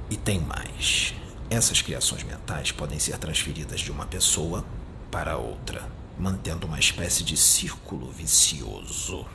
E 0.09 0.17
tem 0.17 0.39
mais. 0.39 1.13
Essas 1.49 1.81
criações 1.81 2.23
mentais 2.23 2.71
podem 2.71 2.97
ser 2.97 3.17
transferidas 3.17 3.81
de 3.81 3.91
uma 3.91 4.07
pessoa 4.07 4.65
para 5.11 5.37
outra, 5.37 5.87
mantendo 6.17 6.65
uma 6.65 6.79
espécie 6.79 7.23
de 7.23 7.37
círculo 7.37 8.11
vicioso 8.11 9.25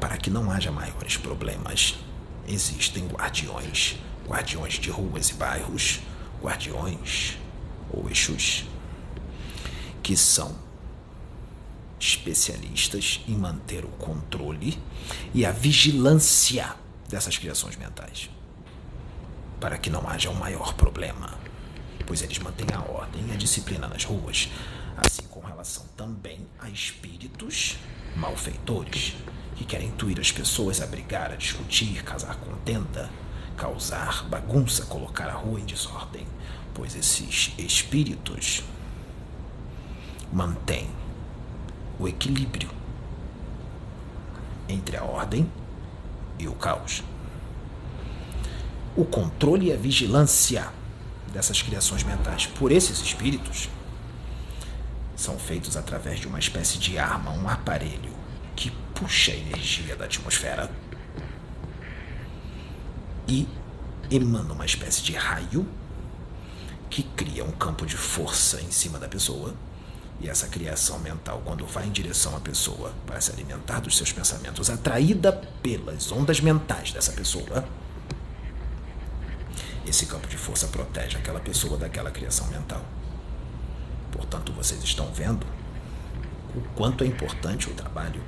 para 0.00 0.16
que 0.16 0.30
não 0.30 0.50
haja 0.50 0.72
maiores 0.72 1.16
problemas. 1.16 1.96
Existem 2.48 3.06
guardiões, 3.06 3.96
guardiões 4.26 4.74
de 4.74 4.90
ruas 4.90 5.28
e 5.28 5.34
bairros, 5.34 6.00
guardiões 6.42 7.36
ou 7.92 8.08
eixos, 8.08 8.64
que 10.02 10.16
são 10.16 10.58
especialistas 12.00 13.20
em 13.28 13.36
manter 13.36 13.84
o 13.84 13.88
controle 13.88 14.82
e 15.34 15.44
a 15.44 15.52
vigilância 15.52 16.74
dessas 17.08 17.36
criações 17.36 17.76
mentais, 17.76 18.30
para 19.60 19.76
que 19.76 19.90
não 19.90 20.08
haja 20.08 20.30
um 20.30 20.34
maior 20.34 20.72
problema, 20.74 21.38
pois 22.06 22.22
eles 22.22 22.38
mantêm 22.38 22.68
a 22.74 22.80
ordem 22.80 23.26
e 23.28 23.32
a 23.32 23.36
disciplina 23.36 23.86
nas 23.86 24.04
ruas, 24.04 24.48
assim 24.96 25.22
com 25.24 25.40
relação 25.40 25.84
também 25.96 26.46
a 26.58 26.70
espíritos 26.70 27.76
malfeitores 28.16 29.14
que 29.60 29.66
querem 29.66 29.88
intuir 29.88 30.18
as 30.18 30.32
pessoas 30.32 30.80
a 30.80 30.86
brigar, 30.86 31.30
a 31.30 31.36
discutir, 31.36 32.02
casar 32.02 32.34
contenda, 32.36 33.10
causar 33.58 34.24
bagunça, 34.24 34.86
colocar 34.86 35.28
a 35.28 35.34
rua 35.34 35.60
em 35.60 35.66
desordem, 35.66 36.26
pois 36.72 36.96
esses 36.96 37.52
espíritos 37.58 38.62
mantêm 40.32 40.88
o 41.98 42.08
equilíbrio 42.08 42.70
entre 44.66 44.96
a 44.96 45.04
ordem 45.04 45.46
e 46.38 46.48
o 46.48 46.54
caos. 46.54 47.04
O 48.96 49.04
controle 49.04 49.66
e 49.66 49.72
a 49.74 49.76
vigilância 49.76 50.68
dessas 51.34 51.60
criações 51.60 52.02
mentais 52.02 52.46
por 52.46 52.72
esses 52.72 52.98
espíritos 52.98 53.68
são 55.14 55.38
feitos 55.38 55.76
através 55.76 56.18
de 56.18 56.26
uma 56.26 56.38
espécie 56.38 56.78
de 56.78 56.98
arma, 56.98 57.32
um 57.32 57.46
aparelho 57.46 58.19
puxa 59.00 59.32
a 59.32 59.34
energia 59.34 59.96
da 59.96 60.04
atmosfera 60.04 60.70
e 63.26 63.48
emana 64.10 64.52
uma 64.52 64.66
espécie 64.66 65.02
de 65.02 65.14
raio 65.14 65.66
que 66.90 67.02
cria 67.02 67.42
um 67.42 67.52
campo 67.52 67.86
de 67.86 67.96
força 67.96 68.60
em 68.60 68.70
cima 68.70 68.98
da 68.98 69.08
pessoa. 69.08 69.54
E 70.20 70.28
essa 70.28 70.48
criação 70.48 70.98
mental, 70.98 71.40
quando 71.46 71.64
vai 71.64 71.86
em 71.86 71.90
direção 71.90 72.36
à 72.36 72.40
pessoa 72.40 72.92
para 73.06 73.18
se 73.22 73.32
alimentar 73.32 73.80
dos 73.80 73.96
seus 73.96 74.12
pensamentos, 74.12 74.68
atraída 74.68 75.32
pelas 75.62 76.12
ondas 76.12 76.40
mentais 76.40 76.92
dessa 76.92 77.12
pessoa, 77.12 77.64
esse 79.86 80.04
campo 80.04 80.26
de 80.26 80.36
força 80.36 80.66
protege 80.68 81.16
aquela 81.16 81.40
pessoa 81.40 81.78
daquela 81.78 82.10
criação 82.10 82.46
mental. 82.48 82.84
Portanto, 84.12 84.52
vocês 84.52 84.82
estão 84.84 85.10
vendo 85.10 85.46
o 86.54 86.60
quanto 86.74 87.02
é 87.02 87.06
importante 87.06 87.70
o 87.70 87.74
trabalho 87.74 88.22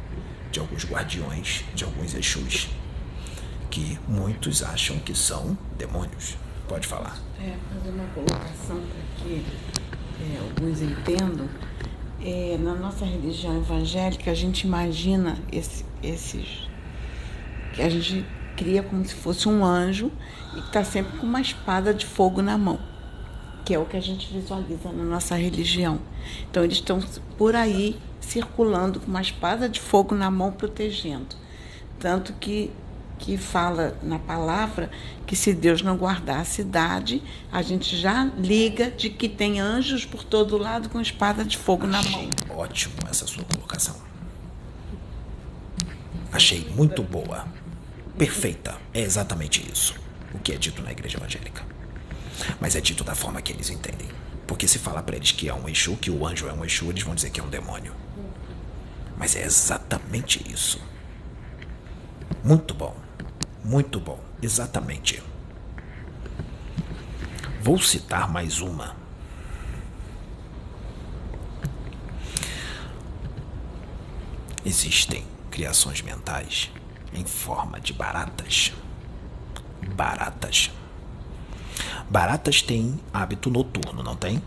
de 0.53 0.61
alguns 0.61 0.85
guardiões, 0.85 1.65
de 1.75 1.83
alguns 1.83 2.15
Exus, 2.15 2.69
que 3.71 3.99
muitos 4.07 4.63
acham 4.63 4.99
que 4.99 5.15
são 5.15 5.57
demônios. 5.79 6.37
Pode 6.69 6.87
falar. 6.87 7.19
É, 7.41 7.57
fazer 7.75 7.91
uma 7.91 8.07
colocação 8.15 8.81
para 8.81 9.25
que 9.25 9.45
é, 10.21 10.39
alguns 10.39 10.81
entendam. 10.81 11.49
É, 12.25 12.57
na 12.59 12.75
nossa 12.75 13.05
religião 13.05 13.57
evangélica, 13.57 14.31
a 14.31 14.35
gente 14.35 14.65
imagina 14.65 15.37
esse, 15.51 15.85
esses. 16.03 16.69
que 17.73 17.83
a 17.83 17.89
gente 17.89 18.25
cria 18.57 18.83
como 18.83 19.05
se 19.05 19.15
fosse 19.15 19.49
um 19.49 19.65
anjo 19.65 20.13
e 20.57 20.61
que 20.61 20.67
está 20.69 20.85
sempre 20.85 21.19
com 21.19 21.27
uma 21.27 21.41
espada 21.41 21.93
de 21.93 22.07
fogo 22.07 22.41
na 22.41 22.57
mão 22.57 22.79
que 23.65 23.75
é 23.75 23.79
o 23.79 23.85
que 23.85 23.97
a 23.97 24.01
gente 24.01 24.33
visualiza 24.33 24.91
na 24.93 25.05
nossa 25.05 25.37
religião. 25.37 26.01
Então, 26.51 26.65
eles 26.65 26.79
estão 26.79 27.01
por 27.39 27.55
aí 27.55 27.97
circulando 28.23 29.01
com 29.01 29.09
uma 29.09 29.21
espada 29.21 29.69
de 29.69 29.81
fogo 29.81 30.15
na 30.15 30.31
mão, 30.31 30.51
protegendo. 30.51 31.37
Tanto 31.99 32.33
que, 32.35 32.71
que 33.19 33.37
fala 33.37 33.97
na 34.03 34.19
palavra 34.19 34.91
que 35.27 35.37
se 35.37 35.53
Deus 35.53 35.83
não 35.83 35.97
guardar 35.97 36.41
a 36.41 36.45
cidade, 36.45 37.23
a 37.51 37.61
gente 37.61 37.97
já 37.97 38.25
liga 38.39 38.91
de 38.91 39.11
que 39.11 39.29
tem 39.29 39.61
anjos 39.61 40.05
por 40.07 40.25
todo 40.25 40.57
lado 40.57 40.89
com 40.89 41.01
espada 41.01 41.45
de 41.45 41.59
fogo 41.59 41.87
na 41.87 42.03
mão. 42.03 42.31
Ótimo 42.51 42.95
essa 43.11 43.27
sua 43.27 43.45
colocação. 43.45 43.97
Achei 46.33 46.67
muito 46.75 47.03
boa. 47.03 47.47
Perfeita. 48.17 48.77
É 48.95 49.01
exatamente 49.01 49.63
isso. 49.71 49.95
O 50.33 50.39
que 50.39 50.53
é 50.53 50.57
dito 50.57 50.83
na 50.83 50.91
igreja 50.91 51.19
evangélica. 51.19 51.63
Mas 52.59 52.75
é 52.75 52.81
dito 52.81 53.05
da 53.05 53.15
forma 53.15 53.43
que 53.43 53.53
eles 53.53 53.69
entendem. 53.69 54.09
Porque 54.47 54.67
se 54.67 54.79
falar 54.79 55.03
para 55.03 55.17
eles 55.17 55.33
que 55.33 55.49
é 55.49 55.55
um 55.55 55.69
Exu, 55.69 55.97
que 55.97 56.11
o 56.11 56.27
anjo 56.27 56.49
é 56.49 56.53
um 56.53 56.65
Exu, 56.65 56.91
eles 56.91 57.03
vão 57.03 57.15
dizer 57.15 57.31
que 57.31 57.41
é 57.41 57.43
um 57.43 57.49
demônio. 57.49 57.95
Mas 59.23 59.37
é 59.37 59.45
exatamente 59.45 60.45
isso. 60.53 60.83
Muito 62.43 62.75
bom. 62.75 62.93
Muito 63.63 64.01
bom. 64.01 64.19
Exatamente. 64.43 65.23
Vou 67.61 67.79
citar 67.79 68.29
mais 68.29 68.61
uma. 68.61 68.97
Existem 74.65 75.25
criações 75.53 76.03
mentais 76.03 76.73
em 77.15 77.25
forma 77.25 77.79
de 77.81 77.93
baratas. 77.93 78.73
Baratas. 79.95 80.69
Baratas 82.11 82.61
têm 82.61 82.99
hábito 83.15 83.51
noturno, 83.51 84.03
não 84.03 84.17
tem? 84.17 84.43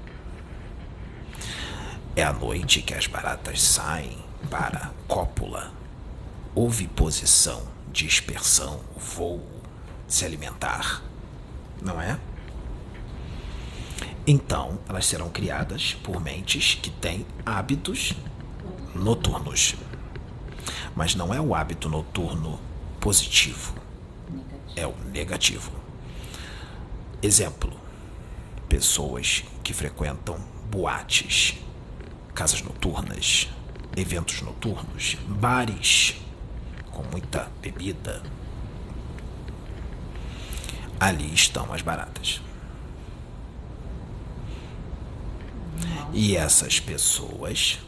É 2.13 2.23
à 2.23 2.33
noite 2.33 2.81
que 2.81 2.93
as 2.93 3.07
baratas 3.07 3.61
saem 3.61 4.24
para 4.45 4.91
cópula, 5.07 5.71
oviposição, 6.53 7.63
dispersão, 7.91 8.79
voo, 8.95 9.41
se 10.07 10.25
alimentar, 10.25 11.01
não 11.81 11.99
é? 12.01 12.19
Então, 14.27 14.79
elas 14.89 15.05
serão 15.05 15.29
criadas 15.29 15.93
por 16.03 16.19
mentes 16.19 16.75
que 16.75 16.89
têm 16.89 17.25
hábitos 17.45 18.13
noturnos. 18.95 19.75
Mas 20.95 21.13
não 21.13 21.33
é 21.33 21.39
o 21.39 21.53
hábito 21.53 21.89
noturno 21.89 22.59
positivo, 22.99 23.75
é 24.75 24.87
o 24.87 24.95
negativo. 25.11 25.71
Exemplo: 27.21 27.71
pessoas 28.67 29.43
que 29.63 29.73
frequentam 29.73 30.37
boates, 30.71 31.55
casas 32.33 32.61
noturnas, 32.61 33.49
eventos 33.95 34.41
noturnos, 34.41 35.17
bares 35.27 36.15
com 36.91 37.03
muita 37.03 37.49
bebida. 37.61 38.21
Ali 40.99 41.33
estão 41.33 41.73
as 41.73 41.81
baratas. 41.81 42.41
E 46.13 46.37
essas 46.37 46.79
pessoas, 46.79 47.79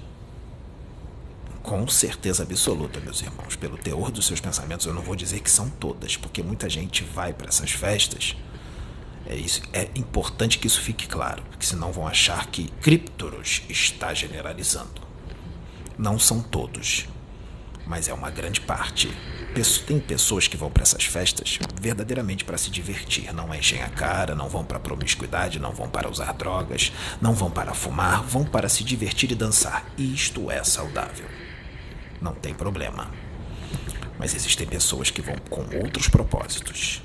com 1.64 1.88
certeza 1.88 2.44
absoluta, 2.44 3.00
meus 3.00 3.22
irmãos, 3.22 3.56
pelo 3.56 3.78
teor 3.78 4.12
dos 4.12 4.26
seus 4.26 4.42
pensamentos, 4.42 4.86
eu 4.86 4.94
não 4.94 5.02
vou 5.02 5.16
dizer 5.16 5.40
que 5.40 5.50
são 5.50 5.70
todas, 5.70 6.18
porque 6.18 6.44
muita 6.44 6.70
gente 6.70 7.04
vai 7.04 7.32
para 7.32 7.48
essas 7.48 7.72
festas 7.72 8.36
é, 9.30 9.36
isso, 9.36 9.62
é 9.74 9.90
importante 9.94 10.58
que 10.58 10.68
isso 10.68 10.82
fique 10.82 11.06
claro, 11.06 11.44
porque 11.50 11.66
senão 11.66 11.92
vão 11.92 12.08
achar 12.08 12.48
que 12.48 12.70
Cryptoros 12.82 13.62
está 13.68 14.14
generalizando. 14.14 15.07
Não 15.98 16.20
são 16.20 16.42
todos, 16.42 17.08
mas 17.88 18.08
é 18.08 18.14
uma 18.14 18.30
grande 18.30 18.62
parte. 18.62 19.12
Tem 19.88 20.00
pessoas 20.00 20.48
que 20.48 20.56
vão 20.56 20.70
para 20.70 20.84
essas 20.84 21.06
festas 21.06 21.58
verdadeiramente 21.82 22.46
para 22.46 22.60
se 22.60 22.70
divertir, 22.70 23.34
não 23.34 23.52
enchem 23.56 23.82
a 23.82 23.90
cara, 23.90 24.36
não 24.36 24.48
vão 24.48 24.64
para 24.64 24.80
promiscuidade, 24.80 25.58
não 25.60 25.72
vão 25.72 25.90
para 25.90 26.08
usar 26.08 26.34
drogas, 26.34 26.92
não 27.20 27.34
vão 27.34 27.50
para 27.50 27.74
fumar, 27.74 28.22
vão 28.22 28.46
para 28.46 28.70
se 28.70 28.84
divertir 28.84 29.32
e 29.32 29.36
dançar. 29.36 29.84
Isto 29.98 30.52
é 30.52 30.64
saudável. 30.64 31.26
Não 32.22 32.36
tem 32.36 32.54
problema. 32.54 33.10
Mas 34.20 34.36
existem 34.36 34.68
pessoas 34.68 35.10
que 35.10 35.22
vão 35.22 35.36
com 35.50 35.66
outros 35.78 36.08
propósitos 36.08 37.02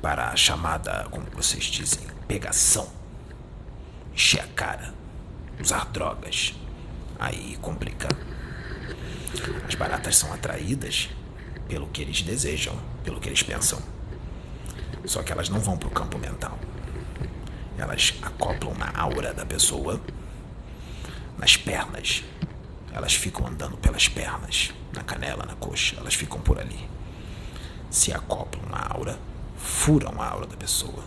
para 0.00 0.28
a 0.28 0.36
chamada, 0.36 1.08
como 1.10 1.26
vocês 1.32 1.64
dizem, 1.64 2.06
pegação. 2.28 2.88
Encher 4.14 4.42
a 4.42 4.46
cara, 4.48 4.94
usar 5.60 5.86
drogas. 5.86 6.54
Aí 7.18 7.56
complica. 7.60 8.08
As 9.66 9.74
baratas 9.74 10.16
são 10.16 10.32
atraídas 10.32 11.08
pelo 11.68 11.88
que 11.88 12.02
eles 12.02 12.22
desejam, 12.22 12.78
pelo 13.02 13.20
que 13.20 13.28
eles 13.28 13.42
pensam. 13.42 13.80
Só 15.04 15.22
que 15.22 15.32
elas 15.32 15.48
não 15.48 15.60
vão 15.60 15.76
para 15.76 15.88
o 15.88 15.92
campo 15.92 16.18
mental. 16.18 16.58
Elas 17.76 18.14
acoplam 18.22 18.74
na 18.74 18.90
aura 18.96 19.34
da 19.34 19.44
pessoa, 19.44 20.00
nas 21.38 21.56
pernas. 21.56 22.22
Elas 22.92 23.14
ficam 23.14 23.46
andando 23.46 23.76
pelas 23.76 24.08
pernas, 24.08 24.72
na 24.92 25.02
canela, 25.02 25.44
na 25.44 25.54
coxa. 25.56 25.96
Elas 25.98 26.14
ficam 26.14 26.40
por 26.40 26.58
ali. 26.58 26.88
Se 27.90 28.12
acoplam 28.12 28.64
na 28.70 28.86
aura 28.88 29.18
furam 29.64 30.20
a 30.20 30.28
aura 30.28 30.46
da 30.46 30.56
pessoa 30.56 31.02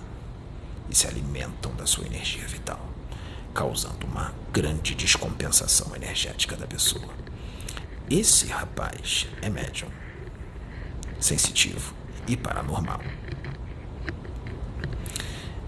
e 0.90 0.96
se 0.96 1.08
alimentam 1.08 1.74
da 1.76 1.86
sua 1.86 2.06
energia 2.06 2.46
vital, 2.48 2.80
causando 3.58 4.06
uma 4.06 4.32
grande 4.54 4.94
descompensação 4.94 5.96
energética 5.96 6.56
da 6.56 6.68
pessoa. 6.68 7.12
Esse 8.08 8.46
rapaz 8.46 9.26
é 9.42 9.50
médium, 9.50 9.90
sensitivo 11.20 11.96
e 12.28 12.38
paranormal. 12.38 13.02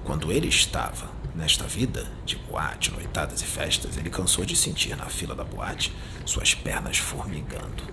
Quando 0.04 0.32
ele 0.32 0.48
estava 0.48 1.10
nesta 1.34 1.64
vida 1.64 2.08
de 2.24 2.36
boate, 2.36 2.92
noitadas 2.92 3.42
e 3.42 3.46
festas, 3.46 3.98
ele 3.98 4.12
cansou 4.12 4.46
de 4.46 4.56
sentir 4.56 4.96
na 4.96 5.08
fila 5.08 5.34
da 5.34 5.44
boate 5.44 5.92
suas 6.28 6.54
pernas 6.54 7.00
formigando, 7.00 7.84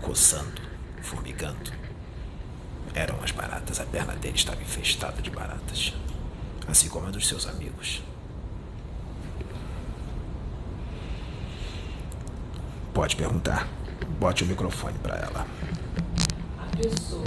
coçando, 0.00 0.62
formigando 1.02 1.70
Eram 2.94 3.22
as 3.22 3.30
baratas. 3.30 3.78
A 3.78 3.84
perna 3.84 4.14
dele 4.14 4.36
estava 4.36 4.62
infestada 4.62 5.20
de 5.20 5.30
baratas. 5.30 5.92
Assim 6.66 6.88
como 6.88 7.06
a 7.08 7.10
dos 7.10 7.28
seus 7.28 7.46
amigos. 7.46 8.02
Pode 13.00 13.16
perguntar. 13.16 13.66
Bote 14.18 14.44
o 14.44 14.46
microfone 14.46 14.98
para 14.98 15.16
ela. 15.16 15.46
A 16.58 16.76
pessoa 16.76 17.24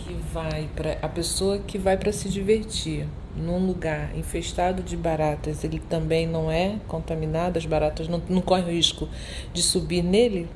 que 0.00 0.12
vai 0.32 0.68
para 0.74 0.98
a 1.00 1.08
pessoa 1.08 1.58
que 1.60 1.78
vai 1.78 1.96
para 1.96 2.12
se 2.12 2.28
divertir 2.28 3.06
num 3.36 3.64
lugar 3.64 4.10
infestado 4.18 4.82
de 4.82 4.96
baratas, 4.96 5.62
ele 5.62 5.78
também 5.78 6.26
não 6.26 6.50
é 6.50 6.80
contaminado, 6.88 7.56
as 7.56 7.64
baratas 7.64 8.08
não, 8.08 8.20
não 8.28 8.40
correm 8.40 8.64
o 8.64 8.70
risco 8.70 9.08
de 9.52 9.62
subir 9.62 10.02
nele? 10.02 10.48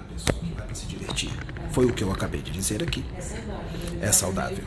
A 0.00 0.04
pessoa 0.04 0.38
que 0.38 0.54
vai 0.54 0.64
para 0.64 0.74
se 0.74 0.86
divertir. 0.86 1.30
Foi 1.70 1.84
o 1.84 1.92
que 1.92 2.02
eu 2.02 2.10
acabei 2.10 2.40
de 2.40 2.50
dizer 2.50 2.82
aqui. 2.82 3.04
É 4.00 4.10
saudável. 4.10 4.64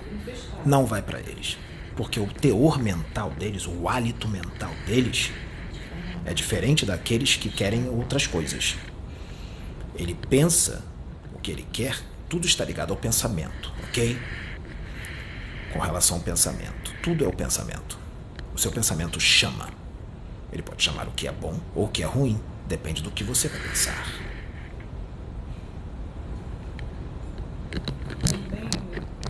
Não 0.64 0.86
vai 0.86 1.02
para 1.02 1.20
eles. 1.20 1.58
Porque 1.96 2.20
o 2.20 2.28
teor 2.28 2.78
mental 2.78 3.32
deles, 3.32 3.66
o 3.66 3.90
hálito 3.90 4.28
mental 4.28 4.70
deles, 4.86 5.32
é 6.28 6.32
diferente 6.32 6.86
daqueles 6.86 7.38
que 7.38 7.50
querem 7.50 7.90
outras 7.90 8.28
coisas. 8.28 8.76
Ele 10.02 10.16
pensa 10.16 10.84
o 11.32 11.38
que 11.38 11.52
ele 11.52 11.64
quer, 11.72 11.96
tudo 12.28 12.48
está 12.48 12.66
ligado 12.66 12.90
ao 12.90 12.98
pensamento, 12.98 13.72
ok? 13.88 14.18
Com 15.72 15.78
relação 15.78 16.18
ao 16.18 16.24
pensamento, 16.24 16.92
tudo 17.04 17.24
é 17.24 17.28
o 17.28 17.32
pensamento. 17.32 18.00
O 18.52 18.58
seu 18.58 18.72
pensamento 18.72 19.20
chama. 19.20 19.70
Ele 20.52 20.64
pode 20.64 20.82
chamar 20.82 21.08
o 21.08 21.12
que 21.12 21.28
é 21.28 21.32
bom 21.32 21.56
ou 21.76 21.86
o 21.86 21.88
que 21.88 22.02
é 22.02 22.06
ruim, 22.08 22.42
depende 22.68 23.04
do 23.04 23.12
que 23.12 23.24
você 23.24 23.48
vai 23.48 23.60
pensar. 23.60 24.08
Também 28.28 28.70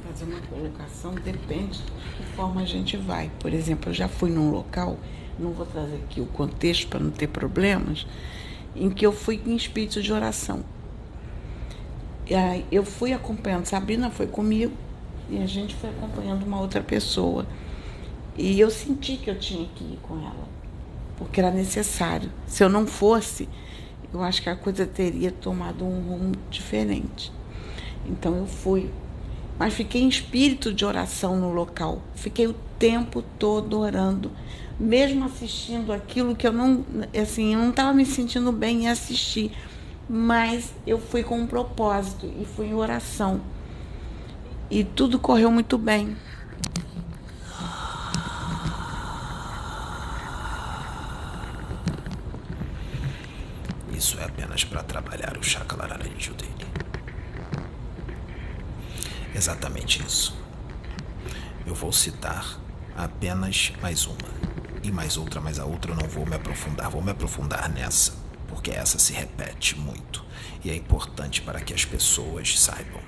fazer 0.08 0.24
uma 0.24 0.40
colocação 0.40 1.14
depende 1.16 1.82
de 2.18 2.26
forma 2.34 2.62
a 2.62 2.66
gente 2.66 2.96
vai. 2.96 3.30
Por 3.42 3.54
exemplo, 3.54 3.90
eu 3.90 3.94
já 3.94 4.08
fui 4.08 4.30
num 4.30 4.50
local, 4.50 4.98
não 5.38 5.52
vou 5.52 5.66
trazer 5.66 5.98
aqui 5.98 6.22
o 6.22 6.28
contexto 6.28 6.88
para 6.88 7.02
não 7.02 7.12
ter 7.12 7.28
problemas, 7.28 8.08
em 8.76 8.90
que 8.90 9.06
eu 9.06 9.12
fui 9.12 9.42
em 9.46 9.56
espírito 9.56 10.02
de 10.02 10.12
oração. 10.12 10.64
Eu 12.72 12.86
fui 12.86 13.12
acompanhando, 13.12 13.66
Sabrina 13.66 14.10
foi 14.10 14.28
comigo 14.28 14.74
e 15.30 15.38
a 15.40 15.46
gente 15.46 15.76
foi 15.76 15.90
acompanhando 15.90 16.44
uma 16.44 16.60
outra 16.60 16.82
pessoa. 16.82 17.46
E 18.38 18.60
eu 18.60 18.70
senti 18.70 19.18
que 19.18 19.30
eu 19.30 19.38
tinha 19.38 19.68
que 19.76 19.84
ir 19.84 20.00
com 20.02 20.16
ela, 20.16 20.48
porque 21.18 21.42
era 21.42 21.52
necessário. 21.52 22.32
Se 22.48 22.64
eu 22.64 22.70
não 22.70 22.88
fosse, 22.88 23.50
eu 24.14 24.24
acho 24.24 24.42
que 24.42 24.50
a 24.50 24.56
coisa 24.56 24.86
teria 24.86 25.32
tomado 25.32 25.86
um 25.86 26.02
rumo 26.02 26.32
diferente. 26.50 27.32
Então 28.06 28.38
eu 28.38 28.48
fui. 28.48 28.90
Mas 29.60 29.74
fiquei 29.74 30.02
em 30.02 30.08
espírito 30.08 30.74
de 30.74 30.86
oração 30.86 31.36
no 31.38 31.54
local. 31.54 32.02
Fiquei 32.16 32.48
o 32.48 32.56
tempo 32.80 33.22
todo 33.38 33.78
orando, 33.80 34.32
mesmo 34.80 35.26
assistindo 35.26 35.94
aquilo 35.94 36.36
que 36.36 36.48
eu 36.48 36.52
não, 36.52 36.86
assim, 37.20 37.54
eu 37.54 37.60
não 37.60 37.70
estava 37.70 37.94
me 37.94 38.06
sentindo 38.06 38.52
bem 38.52 38.84
em 38.84 38.90
assistir, 38.90 39.52
mas 40.10 40.74
eu 40.86 41.00
fui 41.00 41.24
com 41.24 41.40
um 41.40 41.48
propósito 41.48 42.26
e 42.26 42.46
fui 42.46 42.68
em 42.68 42.74
oração. 42.74 43.42
E 44.70 44.84
tudo 44.84 45.20
correu 45.20 45.52
muito 45.52 45.78
bem. 45.78 46.16
Isso 53.92 54.20
é 54.20 54.24
apenas 54.24 54.64
para 54.64 54.82
trabalhar 54.82 55.38
o 55.38 55.44
chakra 55.44 55.88
laranjo 55.88 56.34
dele. 56.34 56.66
Exatamente 59.36 60.02
isso. 60.06 60.36
Eu 61.66 61.76
vou 61.76 61.92
citar 61.92 62.60
apenas 62.96 63.72
mais 63.82 64.06
uma. 64.06 64.51
E 64.84 64.92
mais 64.92 65.18
outra, 65.18 65.40
mais 65.40 65.60
a 65.60 65.66
outra 65.66 65.92
eu 65.92 65.96
não 65.96 66.08
vou 66.08 66.26
me 66.26 66.36
aprofundar. 66.36 66.90
Vou 66.90 67.02
me 67.02 67.12
aprofundar 67.12 67.70
nessa, 67.70 68.14
porque 68.48 68.72
essa 68.72 68.98
se 68.98 69.14
repete 69.14 69.78
muito. 69.78 70.26
E 70.64 70.70
é 70.70 70.76
importante 70.76 71.42
para 71.42 71.62
que 71.62 71.74
as 71.74 71.86
pessoas 71.86 72.60
saibam. 72.60 73.02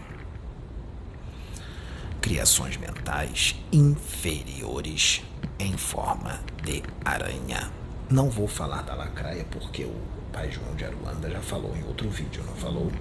Criações 2.22 2.78
mentais 2.78 3.56
inferiores 3.72 5.22
em 5.60 5.76
forma 5.78 6.40
de 6.64 6.84
aranha. 7.04 7.72
Não 8.10 8.30
vou 8.30 8.48
falar 8.48 8.84
da 8.84 8.94
lacraia 8.94 9.46
porque 9.46 9.84
o 9.84 10.02
pai 10.32 10.52
João 10.52 10.76
de 10.76 10.86
Aruanda 10.86 11.30
já 11.30 11.42
falou 11.42 11.76
em 11.76 11.84
outro 11.84 12.10
vídeo, 12.10 12.44
não 12.46 12.56
falou? 12.56 12.92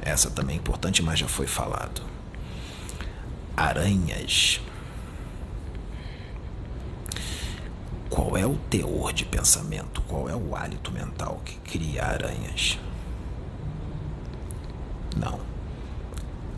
Essa 0.00 0.30
também 0.30 0.56
é 0.56 0.58
importante, 0.58 1.02
mas 1.02 1.18
já 1.18 1.28
foi 1.28 1.46
falado. 1.46 2.02
Aranhas. 3.56 4.60
Qual 8.34 8.42
é 8.42 8.46
o 8.48 8.56
teor 8.68 9.12
de 9.12 9.24
pensamento? 9.24 10.02
Qual 10.08 10.28
é 10.28 10.34
o 10.34 10.56
hálito 10.56 10.90
mental 10.90 11.40
que 11.44 11.54
cria 11.60 12.04
aranhas? 12.04 12.80
Não. 15.16 15.38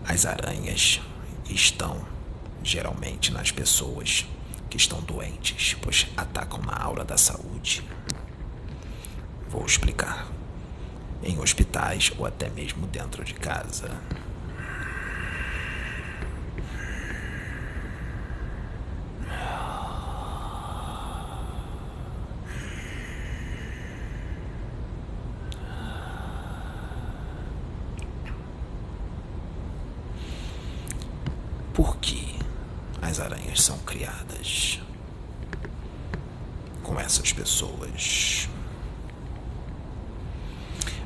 As 0.09 0.25
aranhas 0.25 1.03
estão 1.45 2.01
geralmente 2.63 3.31
nas 3.31 3.51
pessoas 3.51 4.25
que 4.71 4.79
estão 4.79 5.03
doentes, 5.03 5.77
pois 5.83 6.07
atacam 6.17 6.63
na 6.63 6.83
aura 6.83 7.05
da 7.05 7.19
saúde. 7.19 7.87
Vou 9.51 9.67
explicar. 9.67 10.29
Em 11.23 11.39
hospitais 11.39 12.11
ou 12.17 12.25
até 12.25 12.49
mesmo 12.49 12.87
dentro 12.87 13.23
de 13.23 13.35
casa. 13.35 14.01
Por 31.77 31.99
que 31.99 32.35
as 33.03 33.21
aranhas 33.21 33.61
são 33.63 33.79
criadas 33.81 34.81
com 36.83 36.99
essas 36.99 37.35
pessoas? 37.35 38.49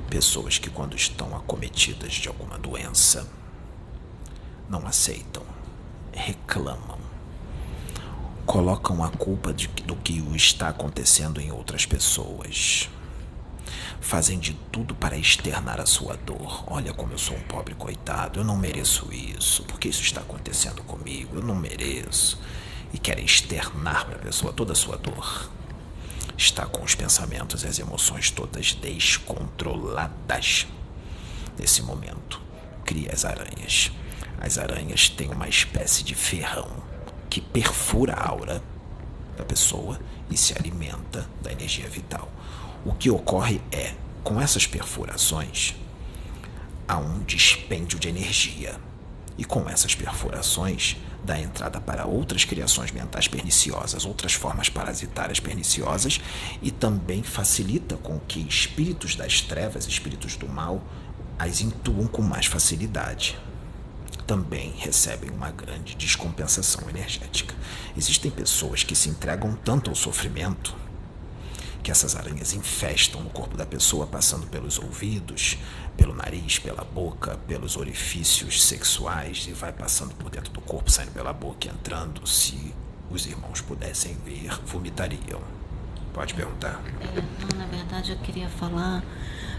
Pessoas 0.09 0.59
que, 0.59 0.71
quando 0.71 0.95
estão 0.95 1.37
acometidas 1.37 2.13
de 2.13 2.29
alguma 2.29 2.57
doença, 2.57 3.29
não 4.69 4.80
aceitam, 4.91 5.43
reclamam, 6.13 6.99
colocam 8.45 9.03
a 9.03 9.09
culpa 9.09 9.53
de, 9.53 9.69
do 9.69 9.97
que 9.97 10.13
está 10.37 10.69
acontecendo 10.69 11.41
em 11.41 11.51
outras 11.51 11.87
pessoas. 11.87 12.91
Fazem 14.01 14.39
de 14.39 14.55
tudo 14.73 14.95
para 14.95 15.17
externar 15.17 15.81
a 15.81 15.87
sua 15.87 16.17
dor. 16.17 16.65
Olha 16.67 16.93
como 16.93 17.13
eu 17.13 17.19
sou 17.19 17.37
um 17.37 17.43
pobre 17.43 17.75
coitado, 17.75 18.41
eu 18.41 18.45
não 18.45 18.57
mereço 18.57 19.13
isso. 19.13 19.63
Por 19.65 19.79
que 19.79 19.89
isso 19.89 20.03
está 20.03 20.21
acontecendo 20.21 20.83
comigo? 20.83 21.37
Eu 21.37 21.43
não 21.43 21.55
mereço. 21.55 22.41
E 22.93 22.99
querem 22.99 23.25
externar 23.25 24.07
para 24.07 24.17
a 24.17 24.21
pessoa 24.21 24.53
toda 24.53 24.73
a 24.73 24.77
sua 24.77 24.97
dor 24.97 25.51
está 26.37 26.65
com 26.65 26.83
os 26.83 26.95
pensamentos 26.95 27.63
e 27.63 27.67
as 27.67 27.79
emoções 27.79 28.31
todas 28.31 28.73
descontroladas. 28.73 30.67
Nesse 31.59 31.83
momento, 31.83 32.41
cria 32.85 33.13
as 33.13 33.27
aranhas. 33.27 33.93
As 34.41 34.59
aranhas 34.59 35.09
têm 35.09 35.31
uma 35.31 35.49
espécie 35.49 36.03
de 36.03 36.15
ferrão 36.15 36.69
que 37.29 37.41
perfura 37.41 38.15
a 38.15 38.29
aura 38.29 38.63
da 39.37 39.45
pessoa 39.45 39.99
e 40.31 40.37
se 40.37 40.53
alimenta 40.57 41.27
da 41.43 41.53
energia 41.53 41.89
vital. 41.89 42.31
O 42.85 42.93
que 42.95 43.11
ocorre 43.11 43.61
é, 43.71 43.95
com 44.23 44.41
essas 44.41 44.67
perfurações, 44.67 45.77
há 46.89 46.99
um 46.99 47.21
dispêndio 47.21 47.99
de 47.99 48.09
energia. 48.09 48.75
E 49.39 49.45
com 49.45 49.69
essas 49.69 49.95
perfurações, 49.95 50.97
dá 51.25 51.39
entrada 51.39 51.81
para 51.81 52.07
outras 52.07 52.45
criações 52.45 52.91
mentais 52.91 53.29
perniciosas, 53.29 54.05
outras 54.05 54.35
formas 54.35 54.69
parasitárias 54.69 55.41
perniciosas 55.41 56.21
e 56.61 56.71
também 56.71 57.23
facilita 57.23 57.97
com 57.97 58.19
que 58.19 58.41
espíritos 58.41 59.15
das 59.15 59.41
trevas, 59.41 59.87
espíritos 59.87 60.37
do 60.37 60.49
mal, 60.49 60.83
as 61.39 61.61
intuam 61.61 62.07
com 62.07 62.23
mais 62.23 62.47
facilidade. 62.47 63.39
Também 64.31 64.73
recebem 64.79 65.29
uma 65.29 65.51
grande 65.51 65.97
descompensação 65.97 66.89
energética. 66.89 67.53
Existem 67.97 68.31
pessoas 68.31 68.85
que 68.85 68.95
se 68.95 69.09
entregam 69.09 69.57
tanto 69.65 69.91
ao 69.91 69.97
sofrimento 69.97 70.73
que 71.83 71.91
essas 71.91 72.15
aranhas 72.15 72.53
infestam 72.53 73.25
no 73.25 73.31
corpo 73.31 73.57
da 73.57 73.67
pessoa, 73.67 74.07
passando 74.07 74.47
pelos 74.47 74.79
ouvidos, 74.79 75.59
pelo 75.97 76.15
nariz, 76.15 76.61
pela 76.61 76.85
boca, 76.85 77.39
pelos 77.49 77.77
orifícios 77.77 78.63
sexuais 78.63 79.49
e 79.49 79.53
vai 79.53 79.73
passando 79.73 80.15
por 80.15 80.31
dentro 80.31 80.53
do 80.53 80.61
corpo, 80.61 80.89
saindo 80.93 81.11
pela 81.11 81.33
boca 81.33 81.67
entrando. 81.67 82.25
Se 82.25 82.73
os 83.11 83.27
irmãos 83.27 83.61
pudessem 83.61 84.17
ver, 84.25 84.57
vomitariam. 84.65 85.43
Pode 86.15 86.35
perguntar. 86.35 86.81
É, 87.01 87.21
não, 87.21 87.59
na 87.59 87.67
verdade 87.67 88.13
eu 88.13 88.19
queria 88.19 88.49
falar 88.49 89.03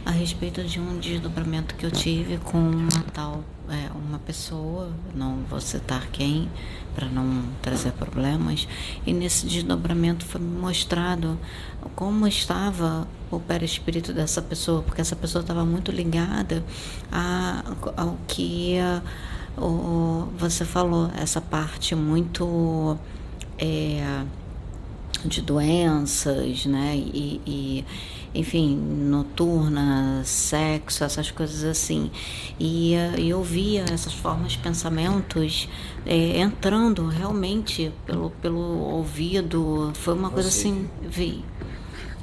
a 0.05 0.11
respeito 0.11 0.63
de 0.63 0.79
um 0.79 0.99
desdobramento 0.99 1.75
que 1.75 1.85
eu 1.85 1.91
tive 1.91 2.37
com 2.37 2.57
uma 2.57 3.03
tal, 3.13 3.43
é, 3.69 3.89
uma 3.95 4.19
pessoa, 4.19 4.91
não 5.13 5.43
vou 5.49 5.61
citar 5.61 6.07
quem, 6.11 6.49
para 6.95 7.07
não 7.07 7.43
trazer 7.61 7.91
problemas, 7.93 8.67
e 9.05 9.13
nesse 9.13 9.45
desdobramento 9.45 10.25
foi 10.25 10.41
mostrado 10.41 11.39
como 11.95 12.27
estava 12.27 13.07
o 13.29 13.39
perispírito 13.39 14.11
dessa 14.11 14.41
pessoa, 14.41 14.81
porque 14.81 15.01
essa 15.01 15.15
pessoa 15.15 15.41
estava 15.41 15.63
muito 15.63 15.91
ligada 15.91 16.63
a, 17.11 17.63
ao 17.95 18.17
que 18.27 18.77
a, 18.79 19.01
o, 19.57 20.27
você 20.37 20.65
falou, 20.65 21.09
essa 21.15 21.39
parte 21.39 21.95
muito. 21.95 22.97
É, 23.57 24.23
de 25.25 25.41
doenças, 25.41 26.65
né? 26.65 26.95
E, 26.95 27.41
e, 27.45 27.85
enfim, 28.33 28.75
noturna, 28.75 30.21
sexo, 30.23 31.03
essas 31.03 31.31
coisas 31.31 31.63
assim. 31.63 32.09
E, 32.59 32.93
e 33.17 33.29
eu 33.29 33.43
via 33.43 33.85
essas 33.91 34.13
formas 34.13 34.53
de 34.53 34.59
pensamentos 34.59 35.67
é, 36.05 36.39
entrando 36.39 37.07
realmente 37.07 37.91
pelo, 38.05 38.29
pelo 38.41 38.59
ouvido. 38.59 39.91
Foi 39.95 40.13
uma 40.13 40.29
coisa 40.29 40.49
assim, 40.49 40.89
vi. 41.01 41.43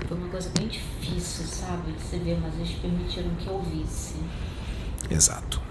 Foi 0.07 0.16
uma 0.16 0.28
coisa 0.28 0.51
bem 0.59 0.68
difícil, 0.68 1.44
sabe? 1.46 1.92
De 1.92 2.03
se 2.03 2.18
ver, 2.18 2.38
mas 2.40 2.55
eles 2.55 2.70
permitiram 2.80 3.30
que 3.36 3.46
eu 3.46 3.55
ouvisse. 3.55 4.14
Exato. 5.11 5.68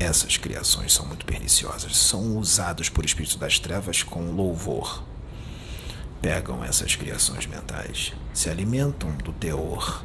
Essas 0.00 0.36
criações 0.36 0.92
são 0.92 1.04
muito 1.06 1.26
perniciosas. 1.26 1.96
São 1.96 2.36
usados 2.36 2.88
por 2.88 3.04
espíritos 3.04 3.36
das 3.36 3.58
trevas 3.58 4.02
com 4.02 4.30
louvor. 4.30 5.02
Pegam 6.22 6.64
essas 6.64 6.94
criações 6.94 7.46
mentais, 7.46 8.12
se 8.32 8.48
alimentam 8.48 9.10
do 9.16 9.32
teor 9.32 10.04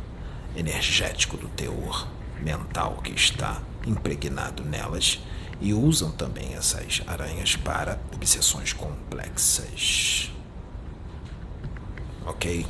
energético, 0.56 1.38
do 1.38 1.48
teor 1.50 2.08
mental 2.40 3.02
que 3.04 3.12
está 3.12 3.62
impregnado 3.86 4.64
nelas 4.64 5.20
e 5.62 5.74
usam 5.74 6.12
também 6.12 6.54
essas 6.54 7.02
aranhas 7.08 7.56
para 7.56 8.00
obsessões 8.14 8.74
complexas. 8.74 10.32
Ok? 12.26 12.66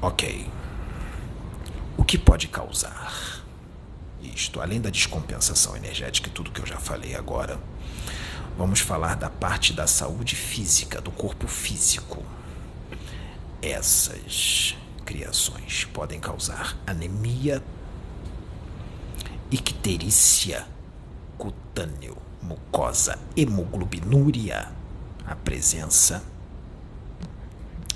Ok. 0.00 0.50
O 1.96 2.04
que 2.04 2.18
pode 2.18 2.48
causar 2.48 3.41
isto? 4.22 4.60
Além 4.60 4.80
da 4.80 4.90
descompensação 4.90 5.76
energética 5.76 6.28
e 6.28 6.32
tudo 6.32 6.50
que 6.50 6.60
eu 6.60 6.66
já 6.66 6.78
falei 6.78 7.14
agora, 7.14 7.58
vamos 8.56 8.80
falar 8.80 9.16
da 9.16 9.30
parte 9.30 9.72
da 9.72 9.86
saúde 9.86 10.36
física, 10.36 11.00
do 11.00 11.10
corpo 11.10 11.46
físico. 11.46 12.22
Essas 13.60 14.76
criações 15.04 15.84
podem 15.84 16.18
causar 16.18 16.76
anemia, 16.86 17.62
icterícia, 19.50 20.66
cutâneo, 21.38 22.16
mucosa, 22.42 23.18
hemoglobinúria, 23.36 24.70
a 25.26 25.36
presença 25.36 26.22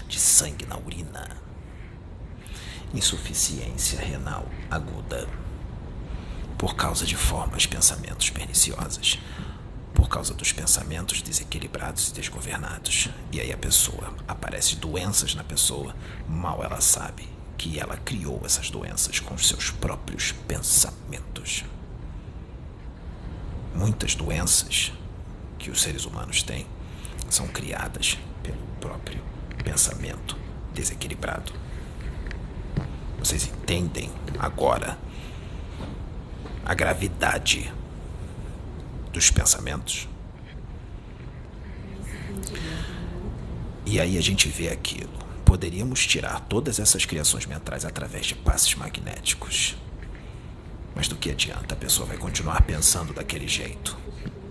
de 0.08 0.20
sangue 0.20 0.64
na 0.66 0.78
urina, 0.78 1.36
insuficiência 2.94 4.00
renal 4.00 4.46
aguda, 4.70 5.28
por 6.58 6.74
causa 6.74 7.04
de 7.04 7.16
formas 7.16 7.66
pensamentos 7.66 8.30
perniciosas, 8.30 9.18
por 9.94 10.08
causa 10.08 10.34
dos 10.34 10.52
pensamentos 10.52 11.22
desequilibrados 11.22 12.08
e 12.08 12.14
desgovernados. 12.14 13.08
E 13.32 13.40
aí 13.40 13.52
a 13.52 13.56
pessoa 13.56 14.14
aparece 14.26 14.76
doenças 14.76 15.34
na 15.34 15.44
pessoa, 15.44 15.94
mal 16.28 16.62
ela 16.62 16.80
sabe 16.80 17.28
que 17.56 17.78
ela 17.78 17.96
criou 17.96 18.42
essas 18.44 18.70
doenças 18.70 19.18
com 19.20 19.34
os 19.34 19.48
seus 19.48 19.70
próprios 19.70 20.32
pensamentos. 20.46 21.64
Muitas 23.74 24.14
doenças 24.14 24.92
que 25.58 25.70
os 25.70 25.82
seres 25.82 26.04
humanos 26.04 26.42
têm 26.42 26.66
são 27.28 27.48
criadas 27.48 28.18
pelo 28.42 28.58
próprio 28.80 29.22
pensamento 29.64 30.36
desequilibrado. 30.72 31.52
Vocês 33.18 33.46
entendem 33.46 34.10
agora 34.38 34.98
a 36.66 36.74
gravidade 36.74 37.72
dos 39.12 39.30
pensamentos? 39.30 40.06
E 43.86 43.98
aí 43.98 44.18
a 44.18 44.20
gente 44.20 44.48
vê 44.48 44.68
aquilo 44.68 45.16
poderíamos 45.46 46.04
tirar 46.04 46.40
todas 46.40 46.80
essas 46.80 47.06
criações 47.06 47.46
mentais 47.46 47.84
através 47.84 48.26
de 48.26 48.34
passes 48.34 48.74
magnéticos. 48.74 49.76
Mas 50.94 51.06
do 51.06 51.16
que 51.16 51.30
adianta? 51.30 51.74
A 51.74 51.78
pessoa 51.78 52.06
vai 52.06 52.18
continuar 52.18 52.62
pensando 52.62 53.14
daquele 53.14 53.46
jeito. 53.46 53.96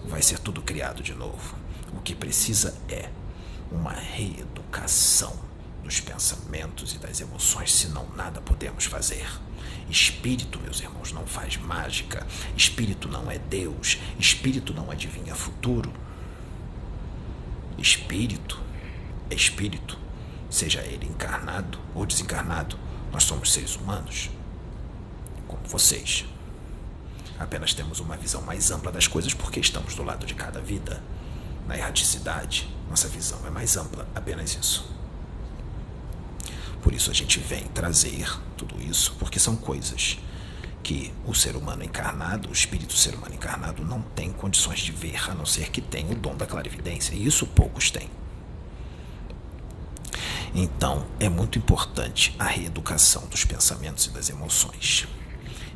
Vai 0.05 0.21
ser 0.21 0.39
tudo 0.39 0.61
criado 0.61 1.03
de 1.03 1.13
novo. 1.13 1.55
O 1.93 1.99
que 1.99 2.15
precisa 2.15 2.73
é 2.87 3.09
uma 3.69 3.91
reeducação 3.91 5.37
dos 5.83 5.99
pensamentos 5.99 6.93
e 6.93 6.97
das 6.97 7.19
emoções, 7.19 7.73
senão 7.73 8.07
nada 8.15 8.39
podemos 8.39 8.85
fazer. 8.85 9.27
Espírito, 9.89 10.59
meus 10.59 10.79
irmãos, 10.79 11.11
não 11.11 11.25
faz 11.25 11.57
mágica. 11.57 12.25
Espírito 12.55 13.07
não 13.07 13.29
é 13.29 13.37
Deus. 13.37 13.99
Espírito 14.19 14.73
não 14.73 14.89
adivinha 14.91 15.35
futuro. 15.35 15.91
Espírito 17.77 18.59
é 19.29 19.35
espírito 19.35 20.05
seja 20.55 20.81
ele 20.81 21.05
encarnado 21.05 21.77
ou 21.93 22.05
desencarnado, 22.05 22.77
nós 23.11 23.23
somos 23.23 23.51
seres 23.51 23.75
humanos, 23.75 24.29
como 25.47 25.61
vocês. 25.67 26.25
Apenas 27.37 27.73
temos 27.73 27.99
uma 27.99 28.15
visão 28.15 28.41
mais 28.41 28.71
ampla 28.71 28.91
das 28.91 29.07
coisas 29.07 29.33
porque 29.33 29.59
estamos 29.59 29.95
do 29.95 30.03
lado 30.03 30.25
de 30.25 30.33
cada 30.33 30.61
vida. 30.61 31.03
Na 31.67 31.77
erraticidade, 31.77 32.73
nossa 32.89 33.07
visão 33.09 33.45
é 33.45 33.49
mais 33.49 33.75
ampla, 33.75 34.07
apenas 34.15 34.55
isso. 34.55 34.89
Por 36.85 36.93
isso 36.93 37.09
a 37.09 37.15
gente 37.15 37.39
vem 37.39 37.63
trazer 37.63 38.39
tudo 38.55 38.79
isso, 38.79 39.15
porque 39.17 39.39
são 39.39 39.55
coisas 39.55 40.19
que 40.83 41.11
o 41.25 41.33
ser 41.33 41.55
humano 41.55 41.83
encarnado, 41.83 42.47
o 42.47 42.53
espírito 42.53 42.93
ser 42.93 43.15
humano 43.15 43.33
encarnado, 43.33 43.83
não 43.83 44.03
tem 44.03 44.31
condições 44.31 44.81
de 44.81 44.91
ver, 44.91 45.31
a 45.31 45.33
não 45.33 45.47
ser 45.47 45.71
que 45.71 45.81
tenha 45.81 46.11
o 46.11 46.15
dom 46.15 46.35
da 46.35 46.45
clarividência. 46.45 47.15
E 47.15 47.25
isso 47.25 47.47
poucos 47.47 47.89
têm. 47.89 48.07
Então, 50.53 51.07
é 51.19 51.27
muito 51.27 51.57
importante 51.57 52.35
a 52.37 52.43
reeducação 52.43 53.25
dos 53.29 53.43
pensamentos 53.43 54.05
e 54.05 54.11
das 54.11 54.29
emoções. 54.29 55.07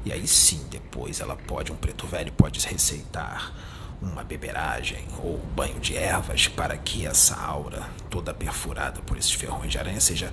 E 0.06 0.14
aí 0.14 0.28
sim, 0.28 0.64
depois 0.70 1.22
ela 1.22 1.36
pode, 1.36 1.72
um 1.72 1.76
preto 1.76 2.06
velho 2.06 2.32
pode 2.34 2.60
receitar 2.68 3.52
uma 4.00 4.24
beberagem 4.24 5.08
ou 5.24 5.40
banho 5.56 5.80
de 5.80 5.98
ervas 5.98 6.48
para 6.48 6.78
que 6.78 7.08
essa 7.08 7.36
aura 7.36 7.90
toda 8.12 8.32
perfurada 8.32 9.02
por 9.02 9.18
esses 9.18 9.34
ferrões 9.34 9.72
de 9.72 9.80
aranha 9.80 10.00
seja 10.00 10.32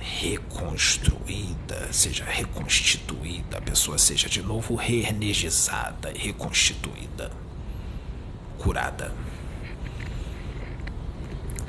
reconstruída, 0.00 1.92
seja 1.92 2.24
reconstituída, 2.24 3.58
a 3.58 3.60
pessoa 3.60 3.98
seja 3.98 4.28
de 4.28 4.42
novo 4.42 4.74
reenergizada 4.74 6.12
reconstituída, 6.16 7.30
curada. 8.58 9.14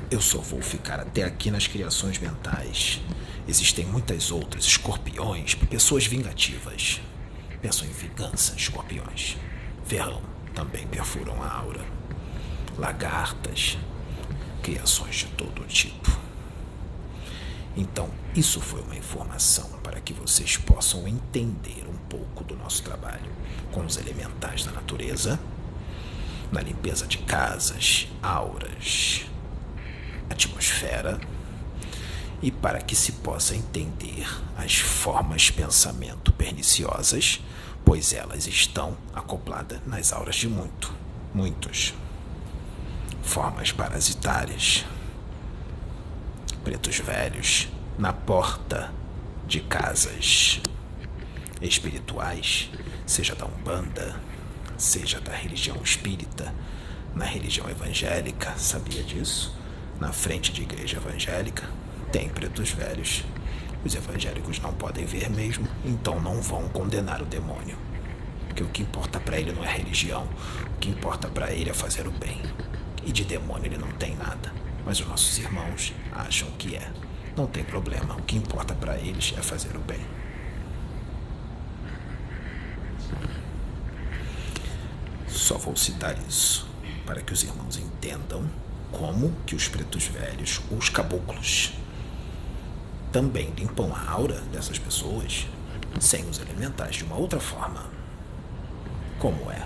Eu 0.09 0.21
só 0.21 0.39
vou 0.39 0.61
ficar 0.61 0.99
até 0.99 1.23
aqui 1.23 1.51
nas 1.51 1.67
criações 1.67 2.17
mentais. 2.19 3.01
Existem 3.47 3.85
muitas 3.85 4.31
outras, 4.31 4.65
escorpiões, 4.65 5.55
pessoas 5.55 6.05
vingativas. 6.05 7.01
Pensam 7.61 7.87
em 7.87 7.91
vingança, 7.91 8.53
escorpiões. 8.55 9.37
Verão 9.85 10.21
também 10.53 10.85
perfuram 10.87 11.41
a 11.41 11.49
aura. 11.49 11.85
Lagartas, 12.77 13.77
criações 14.61 15.15
de 15.15 15.25
todo 15.27 15.65
tipo. 15.65 16.20
Então, 17.75 18.09
isso 18.35 18.59
foi 18.59 18.81
uma 18.81 18.95
informação 18.95 19.69
para 19.83 20.01
que 20.01 20.13
vocês 20.13 20.57
possam 20.57 21.07
entender 21.07 21.85
um 21.87 21.97
pouco 22.09 22.43
do 22.43 22.55
nosso 22.55 22.83
trabalho 22.83 23.31
com 23.71 23.85
os 23.85 23.97
elementais 23.97 24.65
da 24.65 24.71
natureza, 24.71 25.39
na 26.51 26.61
limpeza 26.61 27.07
de 27.07 27.19
casas, 27.19 28.07
auras, 28.21 29.25
atmosfera 30.29 31.19
e 32.41 32.51
para 32.51 32.81
que 32.81 32.95
se 32.95 33.13
possa 33.13 33.55
entender 33.55 34.27
as 34.57 34.75
formas 34.75 35.49
pensamento 35.49 36.33
perniciosas, 36.33 37.41
pois 37.85 38.11
elas 38.13 38.47
estão 38.47 38.97
acopladas 39.13 39.79
nas 39.85 40.11
auras 40.11 40.35
de 40.35 40.49
muito, 40.49 40.93
muitos. 41.33 41.93
Formas 43.21 43.71
parasitárias, 43.71 44.83
pretos 46.63 46.99
velhos 46.99 47.67
na 47.97 48.13
porta 48.13 48.91
de 49.47 49.59
casas 49.59 50.61
espirituais, 51.61 52.69
seja 53.05 53.35
da 53.35 53.45
Umbanda, 53.45 54.15
seja 54.77 55.19
da 55.19 55.33
religião 55.33 55.77
espírita, 55.83 56.53
na 57.13 57.25
religião 57.25 57.69
evangélica, 57.69 58.53
sabia 58.57 59.03
disso? 59.03 59.61
na 60.01 60.11
frente 60.11 60.51
de 60.51 60.63
igreja 60.63 60.97
evangélica, 60.97 61.63
tem 62.11 62.27
pretos 62.27 62.71
velhos. 62.71 63.23
Os 63.85 63.93
evangélicos 63.93 64.59
não 64.59 64.73
podem 64.73 65.05
ver 65.05 65.29
mesmo, 65.29 65.67
então 65.85 66.19
não 66.19 66.41
vão 66.41 66.67
condenar 66.69 67.21
o 67.21 67.25
demônio. 67.25 67.77
Porque 68.47 68.63
o 68.63 68.67
que 68.67 68.81
importa 68.81 69.19
para 69.19 69.39
ele 69.39 69.51
não 69.51 69.63
é 69.63 69.71
religião, 69.71 70.27
o 70.75 70.79
que 70.79 70.89
importa 70.89 71.27
para 71.27 71.51
ele 71.51 71.69
é 71.69 71.73
fazer 71.73 72.07
o 72.07 72.11
bem. 72.11 72.41
E 73.05 73.11
de 73.11 73.23
demônio 73.23 73.67
ele 73.67 73.77
não 73.77 73.91
tem 73.91 74.15
nada, 74.15 74.51
mas 74.85 74.99
os 74.99 75.07
nossos 75.07 75.37
irmãos 75.37 75.93
acham 76.11 76.49
que 76.51 76.75
é. 76.75 76.91
Não 77.35 77.47
tem 77.47 77.63
problema, 77.63 78.15
o 78.15 78.21
que 78.23 78.35
importa 78.35 78.73
para 78.73 78.97
eles 78.97 79.33
é 79.37 79.41
fazer 79.41 79.75
o 79.75 79.79
bem. 79.79 80.01
Só 85.27 85.57
vou 85.57 85.75
citar 85.75 86.17
isso 86.27 86.67
para 87.05 87.21
que 87.21 87.33
os 87.33 87.43
irmãos 87.43 87.77
entendam 87.77 88.47
como 88.91 89.33
que 89.45 89.55
os 89.55 89.67
pretos 89.67 90.05
velhos, 90.05 90.61
os 90.69 90.89
caboclos, 90.89 91.73
também 93.11 93.51
limpam 93.57 93.93
a 93.93 94.11
aura 94.11 94.39
dessas 94.51 94.77
pessoas 94.77 95.47
sem 95.99 96.27
os 96.29 96.39
elementais 96.39 96.95
de 96.95 97.03
uma 97.03 97.15
outra 97.15 97.39
forma. 97.39 97.85
Como 99.19 99.51
é? 99.51 99.65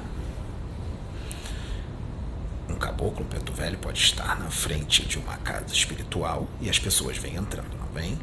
Um 2.76 2.78
caboclo, 2.78 3.24
um 3.24 3.28
preto 3.30 3.54
velho, 3.54 3.78
pode 3.78 4.00
estar 4.00 4.38
na 4.38 4.50
frente 4.50 5.06
de 5.06 5.18
uma 5.18 5.38
casa 5.38 5.74
espiritual 5.74 6.46
e 6.60 6.70
as 6.70 6.78
pessoas 6.78 7.18
vêm 7.18 7.36
entrando, 7.36 7.74
não 7.78 7.88
vem? 7.88 8.20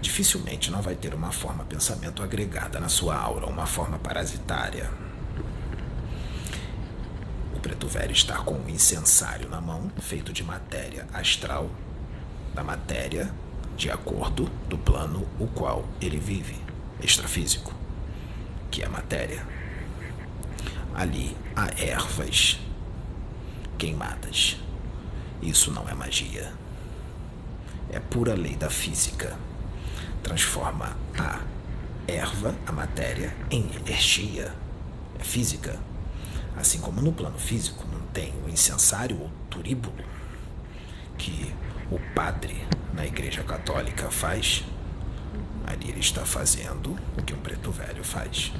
Dificilmente 0.00 0.68
não 0.68 0.82
vai 0.82 0.96
ter 0.96 1.14
uma 1.14 1.30
forma 1.30 1.64
pensamento 1.64 2.20
agregada 2.20 2.80
na 2.80 2.88
sua 2.88 3.14
aura, 3.16 3.46
uma 3.46 3.66
forma 3.66 3.96
parasitária. 3.96 4.90
O 7.54 7.60
preto 7.60 7.86
velho 7.86 8.10
está 8.10 8.38
com 8.38 8.54
um 8.54 8.68
incensário 8.68 9.48
na 9.48 9.60
mão, 9.60 9.92
feito 10.00 10.32
de 10.32 10.42
matéria 10.42 11.06
astral, 11.14 11.70
da 12.52 12.64
matéria 12.64 13.32
de 13.76 13.92
acordo 13.92 14.50
do 14.68 14.76
plano 14.76 15.24
o 15.38 15.46
qual 15.46 15.84
ele 16.00 16.18
vive, 16.18 16.56
extrafísico, 17.00 17.72
que 18.72 18.82
é 18.82 18.86
a 18.86 18.90
matéria. 18.90 19.46
Ali 20.96 21.36
há 21.54 21.68
ervas 21.80 22.58
queimadas. 23.78 24.56
Isso 25.40 25.70
não 25.70 25.88
é 25.88 25.94
magia. 25.94 26.52
É 27.90 28.00
pura 28.00 28.34
lei 28.34 28.56
da 28.56 28.68
física. 28.68 29.38
Transforma 30.22 30.96
a 31.16 31.40
erva, 32.06 32.54
a 32.66 32.72
matéria, 32.72 33.34
em 33.50 33.70
energia. 33.76 34.52
É 35.18 35.22
física. 35.22 35.78
Assim 36.56 36.80
como 36.80 37.00
no 37.00 37.12
plano 37.12 37.38
físico 37.38 37.86
não 37.90 38.00
tem 38.08 38.34
o 38.44 38.50
incensário 38.50 39.20
ou 39.20 39.30
turíbulo 39.48 40.04
que 41.16 41.54
o 41.90 41.98
padre 42.14 42.66
na 42.92 43.06
Igreja 43.06 43.44
Católica 43.44 44.10
faz, 44.10 44.64
ali 45.66 45.88
ele 45.88 46.00
está 46.00 46.24
fazendo 46.24 46.98
o 47.16 47.22
que 47.22 47.32
um 47.32 47.38
preto 47.38 47.70
velho 47.70 48.02
faz. 48.02 48.52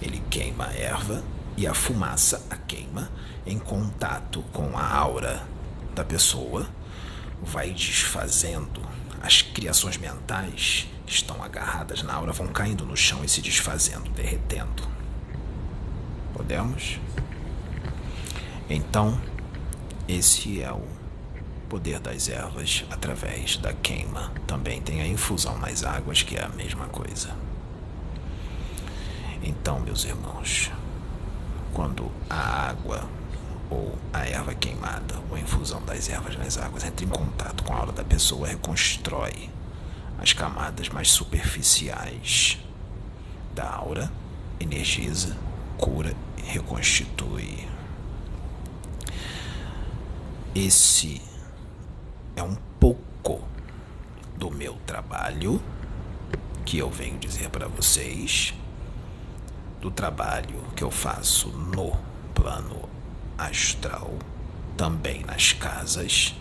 Ele 0.00 0.22
queima 0.30 0.66
a 0.66 0.72
erva 0.72 1.24
e 1.56 1.66
a 1.66 1.74
fumaça, 1.74 2.46
a 2.50 2.56
queima, 2.56 3.10
em 3.46 3.58
contato 3.58 4.42
com 4.52 4.76
a 4.76 4.86
aura 4.86 5.46
da 5.94 6.04
pessoa, 6.04 6.68
vai 7.42 7.70
desfazendo 7.70 8.80
as 9.22 9.42
criações 9.42 9.96
mentais 9.96 10.88
que 11.06 11.12
estão 11.12 11.42
agarradas 11.42 12.02
na 12.02 12.14
aura, 12.14 12.32
vão 12.32 12.48
caindo 12.48 12.84
no 12.84 12.96
chão 12.96 13.24
e 13.24 13.28
se 13.28 13.40
desfazendo, 13.40 14.10
derretendo. 14.10 14.88
Podemos? 16.32 16.98
Então, 18.68 19.20
esse 20.08 20.62
é 20.62 20.72
o 20.72 20.82
poder 21.68 22.00
das 22.00 22.28
ervas 22.28 22.84
através 22.90 23.56
da 23.56 23.72
queima. 23.72 24.32
Também 24.46 24.80
tem 24.80 25.00
a 25.00 25.06
infusão 25.06 25.58
nas 25.58 25.84
águas, 25.84 26.22
que 26.22 26.36
é 26.36 26.44
a 26.44 26.48
mesma 26.48 26.86
coisa. 26.86 27.36
Então, 29.42 29.80
meus 29.80 30.04
irmãos, 30.04 30.70
quando 31.72 32.10
a 32.28 32.68
água 32.68 33.08
ou 33.68 33.96
a 34.12 34.26
erva 34.26 34.54
queimada 34.54 35.14
ou 35.28 35.36
a 35.36 35.40
infusão 35.40 35.82
das 35.82 36.08
ervas 36.08 36.36
nas 36.36 36.58
águas 36.58 36.84
entra 36.84 37.04
em 37.04 37.08
contato 37.08 37.62
com 37.62 37.72
a 37.72 37.76
aura 37.76 37.92
da 37.92 38.04
pessoa, 38.04 38.48
reconstrói 38.48 39.48
as 40.18 40.32
camadas 40.32 40.88
mais 40.88 41.10
superficiais 41.10 42.58
da 43.54 43.68
aura, 43.68 44.10
energiza, 44.58 45.36
cura 45.78 46.14
e 46.36 46.42
reconstitui. 46.42 47.66
Esse 50.54 51.22
é 52.36 52.42
um 52.42 52.56
pouco 52.78 53.42
do 54.36 54.50
meu 54.50 54.74
trabalho 54.86 55.62
que 56.64 56.78
eu 56.78 56.90
venho 56.90 57.18
dizer 57.18 57.50
para 57.50 57.66
vocês 57.66 58.54
do 59.80 59.90
trabalho 59.90 60.62
que 60.76 60.84
eu 60.84 60.90
faço 60.90 61.48
no 61.48 61.96
plano 62.34 62.88
astral, 63.38 64.12
também 64.76 65.24
nas 65.24 65.52
casas 65.52 66.34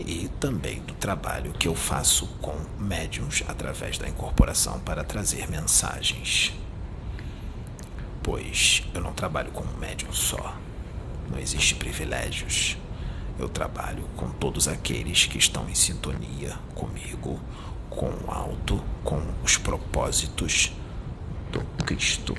e 0.00 0.28
também 0.40 0.80
do 0.80 0.94
trabalho 0.94 1.52
que 1.52 1.68
eu 1.68 1.74
faço 1.74 2.26
com 2.40 2.56
médiums 2.78 3.44
através 3.46 3.98
da 3.98 4.08
incorporação 4.08 4.80
para 4.80 5.04
trazer 5.04 5.48
mensagens. 5.48 6.52
Pois 8.22 8.82
eu 8.94 9.00
não 9.00 9.12
trabalho 9.12 9.52
com 9.52 9.62
um 9.64 9.78
médium 9.78 10.12
só, 10.12 10.56
não 11.30 11.38
existe 11.38 11.74
privilégios. 11.74 12.76
Eu 13.38 13.48
trabalho 13.48 14.04
com 14.16 14.30
todos 14.30 14.68
aqueles 14.68 15.26
que 15.26 15.38
estão 15.38 15.68
em 15.68 15.74
sintonia 15.74 16.56
comigo, 16.74 17.40
com 17.88 18.06
o 18.06 18.30
alto, 18.30 18.82
com 19.02 19.20
os 19.42 19.56
propósitos 19.56 20.72
do 21.50 21.60
Cristo. 21.84 22.36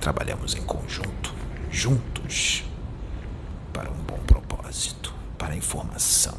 Trabalhamos 0.00 0.54
em 0.54 0.62
conjunto, 0.62 1.34
juntos, 1.70 2.64
para 3.70 3.90
um 3.90 4.02
bom 4.02 4.16
propósito, 4.20 5.14
para 5.36 5.52
a 5.52 5.56
informação, 5.56 6.38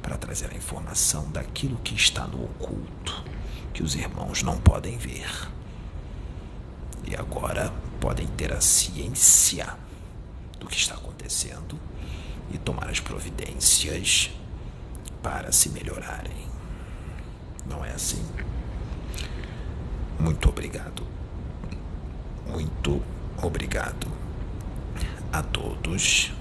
para 0.00 0.16
trazer 0.16 0.52
a 0.52 0.56
informação 0.56 1.28
daquilo 1.32 1.78
que 1.78 1.96
está 1.96 2.28
no 2.28 2.44
oculto, 2.44 3.24
que 3.74 3.82
os 3.82 3.96
irmãos 3.96 4.44
não 4.44 4.56
podem 4.58 4.96
ver. 4.96 5.28
E 7.04 7.16
agora 7.16 7.72
podem 8.00 8.28
ter 8.28 8.52
a 8.52 8.60
ciência 8.60 9.76
do 10.60 10.68
que 10.68 10.76
está 10.76 10.94
acontecendo 10.94 11.76
e 12.52 12.58
tomar 12.58 12.88
as 12.88 13.00
providências 13.00 14.30
para 15.24 15.50
se 15.50 15.70
melhorarem. 15.70 16.46
Não 17.68 17.84
é 17.84 17.90
assim? 17.90 18.24
Muito 20.20 20.48
obrigado 20.48 21.15
muito 22.46 23.02
obrigado 23.42 24.06
a 25.32 25.42
todos. 25.42 26.32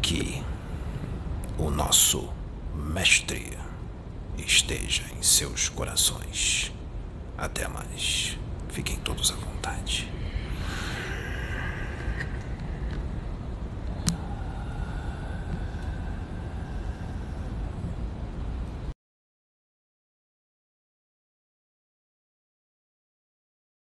Que 0.00 0.42
o 1.58 1.70
nosso 1.70 2.28
Mestre 2.74 3.58
esteja 4.38 5.02
em 5.18 5.22
seus 5.22 5.68
corações. 5.68 6.72
Até 7.36 7.68
mais. 7.68 8.38
Fiquem 8.68 8.96
todos 8.96 9.30
à 9.30 9.34
vontade. 9.34 10.17